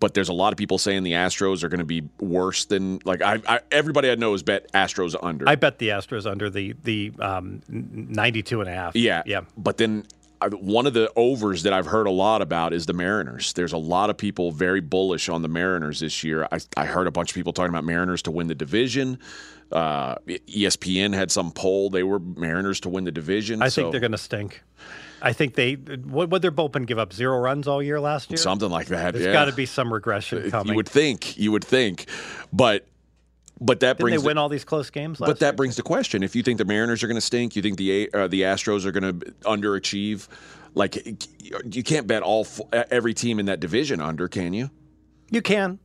But 0.00 0.14
there's 0.14 0.28
a 0.28 0.34
lot 0.34 0.52
of 0.52 0.56
people 0.56 0.78
saying 0.78 1.02
the 1.02 1.12
Astros 1.12 1.62
are 1.62 1.68
going 1.68 1.78
to 1.78 1.84
be 1.84 2.02
worse 2.18 2.64
than 2.66 2.98
like 3.04 3.22
I, 3.22 3.40
I 3.46 3.60
everybody 3.70 4.10
I 4.10 4.16
know 4.16 4.32
has 4.32 4.42
bet 4.42 4.70
Astros 4.72 5.14
under. 5.22 5.48
I 5.48 5.54
bet 5.54 5.78
the 5.78 5.88
Astros 5.90 6.30
under 6.30 6.50
the 6.50 6.74
the 6.82 7.12
um, 7.20 7.62
92 7.68 8.60
and 8.60 8.68
a 8.68 8.72
half. 8.72 8.96
Yeah. 8.96 9.22
Yeah. 9.24 9.42
But 9.56 9.78
then 9.78 10.04
one 10.50 10.86
of 10.86 10.94
the 10.94 11.10
overs 11.16 11.62
that 11.62 11.72
I've 11.72 11.86
heard 11.86 12.06
a 12.06 12.10
lot 12.10 12.42
about 12.42 12.72
is 12.72 12.86
the 12.86 12.92
Mariners. 12.92 13.52
There's 13.52 13.72
a 13.72 13.78
lot 13.78 14.10
of 14.10 14.18
people 14.18 14.52
very 14.52 14.80
bullish 14.80 15.28
on 15.28 15.42
the 15.42 15.48
Mariners 15.48 16.00
this 16.00 16.22
year. 16.24 16.46
I, 16.50 16.58
I 16.76 16.84
heard 16.84 17.06
a 17.06 17.10
bunch 17.10 17.30
of 17.30 17.34
people 17.34 17.52
talking 17.52 17.70
about 17.70 17.84
Mariners 17.84 18.22
to 18.22 18.30
win 18.30 18.48
the 18.48 18.54
division. 18.54 19.18
Uh, 19.74 20.14
ESPN 20.26 21.12
had 21.12 21.32
some 21.32 21.50
poll. 21.50 21.90
They 21.90 22.04
were 22.04 22.20
Mariners 22.20 22.78
to 22.80 22.88
win 22.88 23.04
the 23.04 23.10
division. 23.12 23.60
I 23.60 23.68
so 23.68 23.82
think 23.82 23.92
they're 23.92 24.00
going 24.00 24.12
to 24.12 24.18
stink. 24.18 24.62
I 25.20 25.32
think 25.32 25.54
they 25.54 25.72
what 25.74 26.30
would 26.30 26.42
their 26.42 26.52
bullpen 26.52 26.86
give 26.86 26.98
up 26.98 27.12
zero 27.12 27.38
runs 27.38 27.66
all 27.66 27.82
year 27.82 27.98
last 27.98 28.30
year. 28.30 28.36
something 28.36 28.70
like 28.70 28.86
that. 28.88 29.14
There's 29.14 29.26
yeah. 29.26 29.32
got 29.32 29.46
to 29.46 29.52
be 29.52 29.66
some 29.66 29.92
regression 29.92 30.50
coming. 30.50 30.72
You 30.72 30.76
would 30.76 30.88
think. 30.88 31.36
You 31.36 31.50
would 31.52 31.64
think. 31.64 32.06
But 32.52 32.86
but 33.60 33.80
that 33.80 33.96
Didn't 33.96 34.00
brings 34.00 34.16
they 34.20 34.22
the- 34.22 34.26
win 34.28 34.38
all 34.38 34.48
these 34.48 34.64
close 34.64 34.90
games 34.90 35.20
last 35.20 35.28
But 35.28 35.40
that 35.40 35.46
year? 35.46 35.52
brings 35.54 35.76
the 35.76 35.82
question: 35.82 36.22
If 36.22 36.36
you 36.36 36.42
think 36.42 36.58
the 36.58 36.64
Mariners 36.64 37.02
are 37.02 37.06
going 37.06 37.16
to 37.16 37.20
stink, 37.20 37.56
you 37.56 37.62
think 37.62 37.78
the 37.78 38.10
uh, 38.12 38.28
the 38.28 38.42
Astros 38.42 38.84
are 38.84 38.92
going 38.92 39.18
to 39.20 39.26
underachieve. 39.42 40.28
Like 40.74 41.24
you 41.64 41.82
can't 41.82 42.06
bet 42.06 42.22
all 42.22 42.46
every 42.72 43.14
team 43.14 43.38
in 43.40 43.46
that 43.46 43.60
division 43.60 44.00
under, 44.00 44.28
can 44.28 44.52
you? 44.52 44.70
You 45.30 45.40
can. 45.40 45.78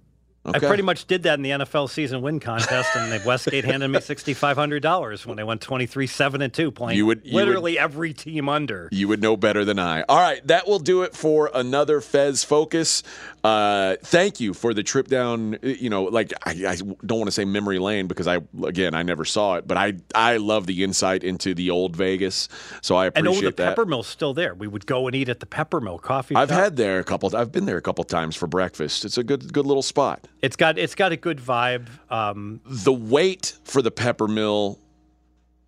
I 0.56 0.60
pretty 0.60 0.84
much 0.84 1.06
did 1.06 1.24
that 1.24 1.36
in 1.36 1.42
the 1.42 1.52
NFL 1.52 1.90
season 1.90 2.22
win 2.22 2.40
contest, 2.40 2.90
and 2.96 3.12
they- 3.12 3.20
Westgate 3.26 3.66
handed 3.66 3.88
me 3.90 4.00
sixty 4.02 4.34
five 4.34 4.58
hundred 4.58 4.82
dollars 4.82 5.26
when 5.26 5.38
they 5.38 5.44
went 5.44 5.62
twenty 5.62 5.86
three 5.86 6.08
seven 6.08 6.42
and 6.42 6.54
two, 6.54 6.72
playing 6.72 6.98
You 6.98 7.06
would- 7.06 7.22
you 7.24 7.34
literally 7.36 7.78
every 7.78 8.14
team 8.14 8.48
under. 8.50 8.90
You 8.92 9.08
would 9.08 9.22
know 9.22 9.36
better 9.38 9.66
than 9.66 9.78
I. 9.80 10.04
All 10.04 10.18
right, 10.18 10.46
that 10.48 10.68
will 10.68 10.80
do 10.80 11.04
it 11.04 11.14
for 11.16 11.50
another 11.54 12.02
Fez 12.02 12.44
Focus. 12.44 13.04
Uh, 13.44 13.96
thank 14.04 14.40
you 14.40 14.54
for 14.54 14.74
the 14.74 14.84
trip 14.84 15.08
down. 15.08 15.58
You 15.62 15.90
know, 15.90 16.04
like 16.04 16.34
I, 16.46 16.52
I 16.68 16.76
don't 16.76 17.20
want 17.20 17.28
to 17.28 17.32
say 17.32 17.46
memory 17.46 17.80
lane 17.80 18.08
because 18.08 18.28
I, 18.28 18.40
again, 18.64 18.94
I 18.94 19.04
never 19.04 19.26
saw 19.26 19.56
it, 19.56 19.68
but 19.68 19.78
I, 19.78 19.94
I 20.14 20.38
love 20.38 20.66
the 20.66 20.84
insight 20.84 21.24
into 21.24 21.54
the 21.54 21.70
old 21.70 21.96
Vegas. 21.96 22.50
So 22.82 22.96
I 22.96 23.08
And 23.08 23.28
oh, 23.28 23.32
appreciate 23.32 23.58
the 23.58 23.64
that. 23.64 23.70
Pepper 23.70 23.86
Mill's 23.86 24.08
still 24.08 24.34
there. 24.34 24.54
We 24.54 24.68
would 24.68 24.86
go 24.86 25.08
and 25.08 25.16
eat 25.16 25.30
at 25.30 25.40
the 25.40 25.46
Peppermill 25.46 26.02
coffee 26.02 26.36
I've 26.36 26.50
shop. 26.50 26.58
had 26.58 26.76
there 26.76 27.00
a 27.00 27.04
couple. 27.04 27.34
I've 27.36 27.52
been 27.52 27.66
there 27.66 27.78
a 27.78 27.82
couple 27.82 28.04
times 28.04 28.36
for 28.36 28.48
breakfast. 28.48 29.06
It's 29.06 29.18
a 29.18 29.24
good, 29.24 29.54
good 29.54 29.66
little 29.66 29.84
spot. 29.84 30.28
It's 30.42 30.56
got 30.56 30.78
it's 30.78 30.96
got 30.96 31.12
a 31.12 31.18
good 31.18 31.38
vibe. 31.40 31.88
Um, 32.10 32.62
the 32.66 32.94
wait 32.94 33.58
for 33.66 33.82
the 33.82 33.92
Peppermill 33.92 34.80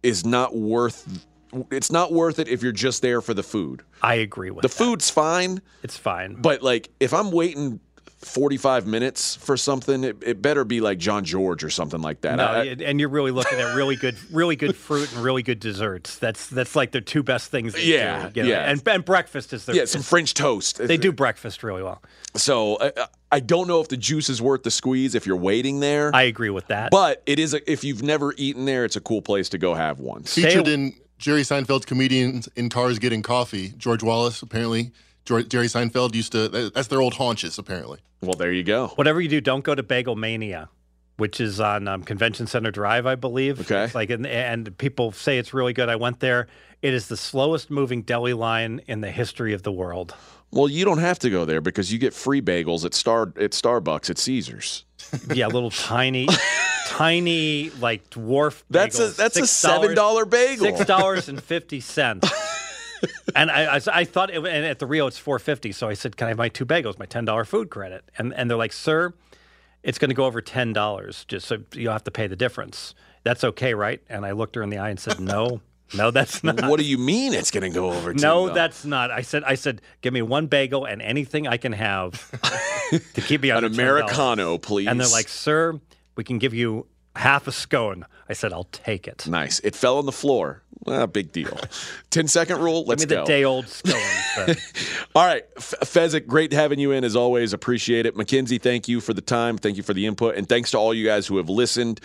is 0.04 0.26
not 0.26 0.56
worth 0.56 1.26
it's 1.70 1.92
not 1.92 2.14
worth 2.14 2.40
it 2.40 2.48
if 2.48 2.64
you're 2.64 2.72
just 2.72 3.02
there 3.02 3.20
for 3.22 3.34
the 3.34 3.44
food. 3.44 3.84
I 4.02 4.16
agree 4.16 4.52
with 4.52 4.62
The 4.62 4.70
that. 4.70 4.74
food's 4.74 5.10
fine, 5.10 5.62
It's 5.84 5.98
fine. 5.98 6.36
but 6.36 6.62
like 6.64 6.90
if 7.02 7.14
I'm 7.14 7.30
waiting 7.32 7.82
45 8.20 8.86
minutes 8.88 9.36
for 9.36 9.58
something, 9.58 10.04
it, 10.04 10.18
it 10.24 10.42
better 10.44 10.64
be 10.64 10.80
like 10.80 11.00
Jean-Georges 11.00 11.64
or 11.66 11.70
something 11.72 12.02
like 12.02 12.22
that. 12.22 12.36
No, 12.36 12.46
I- 12.46 12.58
y- 12.66 12.76
and 12.86 13.00
you're 13.00 13.10
really 13.10 13.32
looking 13.32 13.60
at 13.60 13.76
really 13.76 13.96
good, 13.96 14.16
really 14.32 14.56
good 14.56 14.76
fruit 14.78 15.12
and 15.14 15.24
really 15.24 15.42
good 15.44 15.60
desserts. 15.60 16.18
That's 16.20 16.48
that's 16.48 16.76
like 16.76 16.92
the 16.92 17.02
two 17.02 17.24
best 17.24 17.50
things. 17.52 17.74
They 17.74 17.84
Yeah, 17.84 18.30
do, 18.30 18.40
you 18.42 18.44
know? 18.46 18.50
yeah. 18.54 18.70
And, 18.72 18.88
and 18.88 19.04
breakfast 19.04 19.52
is 19.54 19.66
the 19.66 19.74
yeah, 19.76 19.86
some 19.86 20.04
French 20.04 20.34
toast. 20.36 20.78
they 20.78 20.98
do 20.98 21.12
breakfast 21.12 21.64
really 21.64 21.82
well. 21.84 22.02
So 22.36 22.78
I, 22.80 23.08
I 23.32 23.40
don't 23.40 23.68
know 23.68 23.82
if 23.82 23.88
the 23.90 23.98
juice 23.98 24.30
is 24.30 24.42
worth 24.42 24.64
the 24.64 24.72
squeeze 24.72 25.16
if 25.16 25.26
you're 25.26 25.36
waiting 25.38 25.80
there. 25.80 26.12
I 26.16 26.24
agree 26.24 26.50
with 26.50 26.68
that. 26.68 26.92
but 26.92 27.22
it 27.26 27.40
is 27.40 27.54
a, 27.54 27.72
if 27.72 27.84
you've 27.84 28.04
never 28.04 28.34
eaten 28.38 28.66
there, 28.66 28.86
it's 28.86 28.96
a 28.96 29.02
cool 29.02 29.22
place 29.22 29.50
to 29.50 29.58
go 29.58 29.74
have 29.74 30.00
one. 30.00 30.24
Featured 30.24 30.68
in 30.68 30.94
Jerry 31.18 31.42
Seinfeld's 31.42 31.86
comedians 31.86 32.48
in 32.56 32.70
cars 32.70 33.00
getting 33.00 33.22
coffee. 33.22 33.74
George 33.78 34.02
Wallace 34.04 34.42
apparently. 34.42 34.92
George, 35.26 35.50
Jerry 35.50 35.68
Seinfeld 35.68 36.16
used 36.16 36.32
to. 36.32 36.48
That's 36.74 36.88
their 36.88 37.02
old 37.02 37.14
haunches 37.14 37.58
apparently. 37.60 38.00
Well, 38.22 38.34
there 38.34 38.52
you 38.52 38.64
go. 38.64 38.88
Whatever 38.96 39.22
you 39.22 39.30
do, 39.30 39.40
don't 39.42 39.64
go 39.64 39.76
to 39.76 39.84
Bagel 39.84 40.16
Mania, 40.16 40.70
which 41.18 41.40
is 41.40 41.60
on 41.60 41.88
um, 41.88 42.04
Convention 42.04 42.48
Center 42.48 42.72
Drive, 42.72 43.06
I 43.06 43.16
believe. 43.16 43.60
Okay. 43.62 43.84
It's 43.84 43.96
like 43.96 44.10
and, 44.10 44.26
and 44.26 44.76
people 44.78 45.12
say 45.12 45.38
it's 45.38 45.54
really 45.54 45.74
good. 45.74 45.90
I 45.90 45.96
went 45.96 46.22
there. 46.22 46.48
It 46.82 46.94
is 46.94 47.08
the 47.08 47.18
slowest 47.18 47.70
moving 47.70 48.02
deli 48.02 48.34
line 48.34 48.82
in 48.88 49.02
the 49.02 49.12
history 49.12 49.54
of 49.54 49.62
the 49.64 49.72
world. 49.72 50.16
Well, 50.52 50.68
you 50.68 50.84
don't 50.84 50.98
have 51.00 51.20
to 51.20 51.30
go 51.30 51.46
there 51.46 51.62
because 51.62 51.92
you 51.94 52.00
get 52.00 52.14
free 52.14 52.42
bagels 52.42 52.84
at 52.86 52.94
Star 52.94 53.24
at 53.38 53.52
Starbucks 53.52 54.10
at 54.10 54.18
Caesars. 54.18 54.86
Yeah, 55.34 55.48
little 55.48 55.72
tiny, 55.72 56.28
tiny 56.88 57.70
like 57.82 58.10
dwarf. 58.12 58.64
That's 58.70 58.98
a 58.98 59.08
bagels, 59.08 59.16
that's 59.18 59.38
a 59.38 59.42
$6 59.42 59.48
seven 59.48 59.96
dollar 59.96 60.24
bagel. 60.26 60.66
Six 60.66 60.86
dollars 60.86 61.28
and 61.28 61.42
fifty 61.44 61.82
cents. 61.82 62.32
and 63.36 63.52
I, 63.52 63.76
I, 63.76 63.82
I 63.92 64.04
thought, 64.06 64.30
it, 64.30 64.38
and 64.38 64.48
at 64.66 64.80
the 64.80 64.86
Rio 64.86 65.08
it's 65.08 65.18
four 65.18 65.38
fifty. 65.40 65.72
So 65.74 65.90
I 65.90 65.96
said, 65.96 66.16
"Can 66.16 66.28
I 66.28 66.30
have 66.30 66.38
my 66.38 66.48
two 66.48 66.66
bagels, 66.66 66.98
my 66.98 67.06
ten 67.06 67.26
dollar 67.26 67.44
food 67.44 67.70
credit?" 67.70 68.06
And 68.18 68.34
and 68.36 68.50
they're 68.50 68.58
like, 68.58 68.72
"Sir, 68.72 69.14
it's 69.84 69.98
going 69.98 70.10
to 70.10 70.16
go 70.16 70.26
over 70.26 70.42
ten 70.42 70.72
dollars. 70.72 71.26
Just 71.28 71.48
so 71.48 71.58
you'll 71.74 71.92
have 71.92 72.04
to 72.06 72.12
pay 72.12 72.28
the 72.28 72.36
difference. 72.38 72.94
That's 73.24 73.44
okay, 73.44 73.74
right?" 73.74 74.02
And 74.08 74.26
I 74.26 74.32
looked 74.32 74.56
her 74.56 74.64
in 74.64 74.70
the 74.70 74.78
eye 74.78 74.90
and 74.92 75.00
said, 75.00 75.20
"No." 75.20 75.60
No, 75.94 76.12
that's 76.12 76.44
not. 76.44 76.64
What 76.66 76.80
do 76.80 76.86
you 76.86 76.98
mean 76.98 77.34
it's 77.34 77.52
going 77.52 77.64
to 77.64 77.70
go 77.70 77.92
over? 77.92 78.14
No, 78.14 78.48
$10? 78.50 78.54
that's 78.54 78.86
not. 78.86 79.12
I 79.12 79.22
said, 79.22 79.44
I 79.44 79.56
said, 79.56 79.82
give 80.02 80.14
me 80.14 80.22
one 80.22 80.48
bagel 80.48 80.86
and 80.86 81.02
anything 81.02 81.48
I 81.48 81.58
can 81.58 81.74
have 81.74 82.30
to 83.14 83.22
keep 83.22 83.42
me 83.42 83.52
on 83.52 83.60
an 83.60 83.66
under 83.66 83.78
$10." 83.78 83.80
Americano, 83.82 84.58
please. 84.58 84.88
And 84.88 85.00
they're 85.00 85.08
like, 85.08 85.28
sir, 85.28 85.80
we 86.16 86.24
can 86.24 86.38
give 86.38 86.54
you 86.54 86.88
half 87.16 87.48
a 87.48 87.52
scone. 87.52 88.06
I 88.30 88.34
said, 88.34 88.54
I'll 88.54 88.66
take 88.66 89.08
it. 89.08 89.28
nice. 89.28 89.60
It 89.60 89.76
fell 89.76 89.98
on 89.98 90.06
the 90.06 90.12
floor. 90.12 90.64
Ah, 90.88 91.06
big 91.06 91.32
deal. 91.32 91.60
10 92.10 92.28
second 92.28 92.60
rule. 92.60 92.84
Let's 92.86 93.06
Give 93.06 93.12
me 93.12 93.16
the 93.18 93.22
go. 93.22 93.28
day 93.28 93.44
old. 93.44 93.66
All 95.16 95.26
right, 95.26 95.44
F- 95.58 95.74
Fezzik, 95.84 96.26
great 96.26 96.52
having 96.54 96.80
you 96.80 96.92
in 96.92 97.04
as 97.04 97.16
always. 97.16 97.54
Appreciate 97.54 98.06
it. 98.06 98.16
Mackenzie, 98.18 98.58
thank 98.58 98.88
you 98.88 99.00
for 99.02 99.14
the 99.14 99.22
time. 99.22 99.58
Thank 99.58 99.78
you 99.78 99.84
for 99.84 99.94
the 99.94 100.06
input. 100.06 100.36
And 100.36 100.48
thanks 100.50 100.72
to 100.72 100.78
all 100.78 100.94
you 100.94 101.06
guys 101.06 101.28
who 101.28 101.38
have 101.38 101.50
listened. 101.50 102.00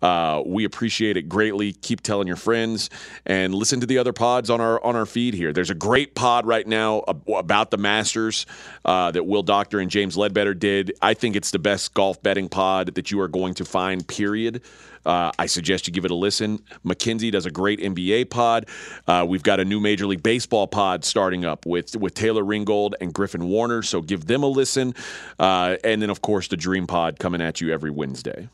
Uh, 0.00 0.42
we 0.46 0.64
appreciate 0.64 1.16
it 1.16 1.28
greatly. 1.28 1.72
Keep 1.72 2.00
telling 2.02 2.26
your 2.26 2.36
friends 2.36 2.88
and 3.26 3.54
listen 3.54 3.80
to 3.80 3.86
the 3.86 3.98
other 3.98 4.12
pods 4.12 4.48
on 4.50 4.60
our 4.60 4.82
on 4.82 4.96
our 4.96 5.06
feed 5.06 5.34
here. 5.34 5.52
There's 5.52 5.70
a 5.70 5.74
great 5.74 6.14
pod 6.14 6.46
right 6.46 6.66
now 6.66 7.00
about 7.36 7.70
the 7.70 7.76
Masters 7.78 8.46
uh, 8.84 9.10
that 9.10 9.24
Will 9.24 9.42
Doctor 9.42 9.78
and 9.80 9.90
James 9.90 10.16
Ledbetter 10.16 10.54
did. 10.54 10.92
I 11.02 11.14
think 11.14 11.36
it's 11.36 11.50
the 11.50 11.58
best 11.58 11.94
golf 11.94 12.22
betting 12.22 12.48
pod 12.48 12.94
that 12.94 13.10
you 13.10 13.20
are 13.20 13.28
going 13.28 13.54
to 13.54 13.64
find, 13.64 14.06
period. 14.06 14.62
Uh, 15.04 15.32
I 15.38 15.46
suggest 15.46 15.86
you 15.86 15.92
give 15.92 16.04
it 16.04 16.10
a 16.10 16.14
listen. 16.14 16.62
Mackenzie 16.84 17.30
does 17.30 17.46
a 17.46 17.50
great 17.50 17.80
NBA 17.80 18.30
pod. 18.30 18.68
Uh, 19.06 19.24
we've 19.28 19.42
got 19.42 19.60
a 19.60 19.64
new 19.64 19.80
Major 19.80 20.06
League 20.06 20.22
Baseball 20.22 20.66
pod 20.66 21.04
starting 21.04 21.44
up 21.44 21.66
with 21.66 21.96
with 21.96 22.14
Taylor 22.14 22.44
Ringgold 22.44 22.94
and 23.00 23.12
Griffin 23.12 23.48
Warner. 23.48 23.82
So 23.82 24.00
give 24.00 24.26
them 24.26 24.42
a 24.42 24.46
listen. 24.48 24.94
Uh, 25.38 25.76
and 25.84 26.00
then, 26.02 26.10
of 26.10 26.22
course, 26.22 26.48
the 26.48 26.56
Dream 26.56 26.86
Pod 26.86 27.18
coming 27.18 27.40
at 27.40 27.60
you 27.60 27.72
every 27.72 27.90
Wednesday. 27.90 28.48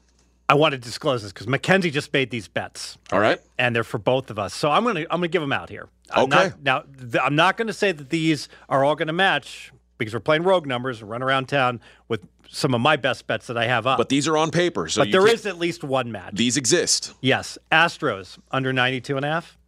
I 0.51 0.55
want 0.55 0.73
to 0.73 0.79
disclose 0.79 1.23
this 1.23 1.31
because 1.33 1.47
Mackenzie 1.47 1.91
just 1.91 2.11
made 2.15 2.31
these 2.31 2.49
bets. 2.49 2.97
All 3.13 3.21
right. 3.21 3.39
and 3.59 3.77
they're 3.77 3.85
for 3.85 3.99
both 3.99 4.31
of 4.31 4.39
us. 4.39 4.55
So 4.55 4.71
I'm 4.71 4.83
gonna 4.85 5.01
I'm 5.01 5.19
gonna 5.19 5.29
give 5.29 5.43
them 5.43 5.53
out 5.53 5.69
here. 5.69 5.89
I'm 6.11 6.25
Okay. 6.25 6.49
Not, 6.49 6.63
now 6.63 6.81
th- 6.99 7.23
I'm 7.23 7.35
not 7.37 7.59
gonna 7.59 7.75
say 7.75 7.93
that 7.93 8.09
these 8.09 8.49
are 8.71 8.83
all 8.83 8.95
gonna 8.97 9.13
match 9.13 9.73
because 9.99 10.15
we're 10.15 10.21
playing 10.21 10.45
rogue 10.45 10.67
numbers 10.67 11.01
and 11.01 11.11
run 11.11 11.23
around 11.23 11.47
town 11.49 11.81
with 12.09 12.27
some 12.49 12.73
of 12.75 12.81
my 12.81 12.97
best 12.97 13.27
bets 13.27 13.49
that 13.49 13.59
I 13.59 13.67
have 13.67 13.87
up. 13.87 13.99
But 13.99 14.09
these 14.09 14.27
are 14.27 14.37
on 14.37 14.51
paper, 14.51 14.89
so 14.89 15.03
But 15.03 15.13
there 15.13 15.27
is 15.27 15.45
at 15.45 15.59
least 15.59 15.85
one 15.85 16.11
match. 16.11 16.35
these 16.35 16.57
exist. 16.57 17.13
yes, 17.21 17.59
Astros 17.71 18.39
under 18.51 18.73
92 18.73 19.17
and 19.17 19.25
a 19.25 19.29
half. 19.29 19.59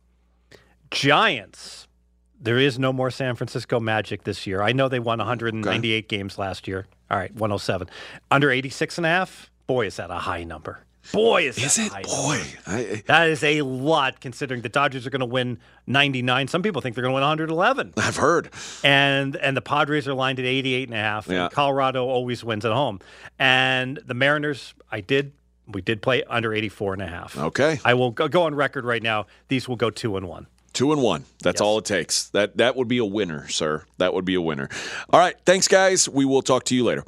Giants. 0.91 1.87
There 2.43 2.59
is 2.59 2.79
no 2.79 2.93
more 2.93 3.11
San 3.11 3.37
Francisco 3.37 3.81
Magic 3.81 4.25
this 4.25 4.47
year. 4.47 4.63
I 4.63 4.73
know 4.73 4.89
they 4.89 4.99
won 4.99 5.19
198 5.19 6.09
games 6.09 6.39
last 6.39 6.67
year. 6.67 6.87
All 7.11 7.19
right, 7.19 7.31
107. 7.35 7.89
Under 8.31 8.51
86 8.51 8.97
and 8.99 9.07
a 9.07 9.11
half. 9.11 9.51
Boy, 9.67 9.87
is 9.87 9.97
that 9.97 10.11
a 10.11 10.15
high 10.15 10.45
number. 10.45 10.81
Boy, 11.13 11.49
is, 11.49 11.59
Is 11.59 11.77
that 11.77 11.99
it? 11.99 12.07
Boy. 12.07 12.43
I, 12.67 13.03
That 13.07 13.29
is 13.29 13.43
a 13.43 13.63
lot 13.63 14.21
considering 14.21 14.63
the 14.63 14.69
Dodgers 14.69 15.07
are 15.07 15.11
going 15.11 15.21
to 15.21 15.27
win 15.27 15.59
99. 15.87 16.49
Some 16.49 16.63
people 16.63 16.83
think 16.83 16.95
they're 16.95 17.03
going 17.03 17.13
to 17.13 17.15
win 17.15 17.23
111. 17.23 17.95
I've 17.97 18.17
heard. 18.17 18.51
And 18.85 19.37
and 19.37 19.57
the 19.57 19.63
Padres 19.63 20.07
are 20.07 20.15
lined 20.15 20.39
at 20.39 20.45
88 20.45 20.89
and 20.89 20.97
a 20.97 21.01
half. 21.01 21.29
Yeah. 21.29 21.45
And 21.45 21.53
Colorado 21.53 22.07
always 22.07 22.45
wins 22.45 22.65
at 22.65 22.73
home. 22.73 23.01
And 23.39 23.99
the 24.05 24.15
Mariners, 24.15 24.75
I 24.91 25.01
did 25.01 25.33
we 25.67 25.81
did 25.81 26.03
play 26.03 26.25
under 26.25 26.53
84 26.53 26.95
and 26.95 27.03
a 27.03 27.07
half. 27.07 27.39
Okay. 27.39 27.79
I 27.85 27.95
will 27.95 28.11
go, 28.11 28.43
on 28.43 28.55
record 28.55 28.85
right 28.85 29.03
now. 29.03 29.27
These 29.49 29.69
will 29.69 29.77
go 29.77 29.91
2 29.91 30.17
and 30.17 30.27
1. 30.29 30.47
Two 30.73 30.93
and 30.93 31.03
one. 31.03 31.25
That's 31.43 31.61
all 31.61 31.79
it 31.79 31.85
takes. 31.85 32.29
That 32.29 32.59
that 32.59 32.77
would 32.77 32.87
be 32.87 32.99
a 32.99 33.05
winner, 33.05 33.49
sir. 33.49 33.85
That 33.99 34.15
would 34.15 34.25
be 34.25 34.37
a 34.37 34.41
winner. 34.41 34.69
All 35.13 35.19
right. 35.19 35.35
Thanks, 35.45 35.67
guys. 35.67 36.09
We 36.09 36.25
will 36.25 36.43
talk 36.43 36.63
to 36.67 36.77
you 36.77 36.85
later. 36.85 37.05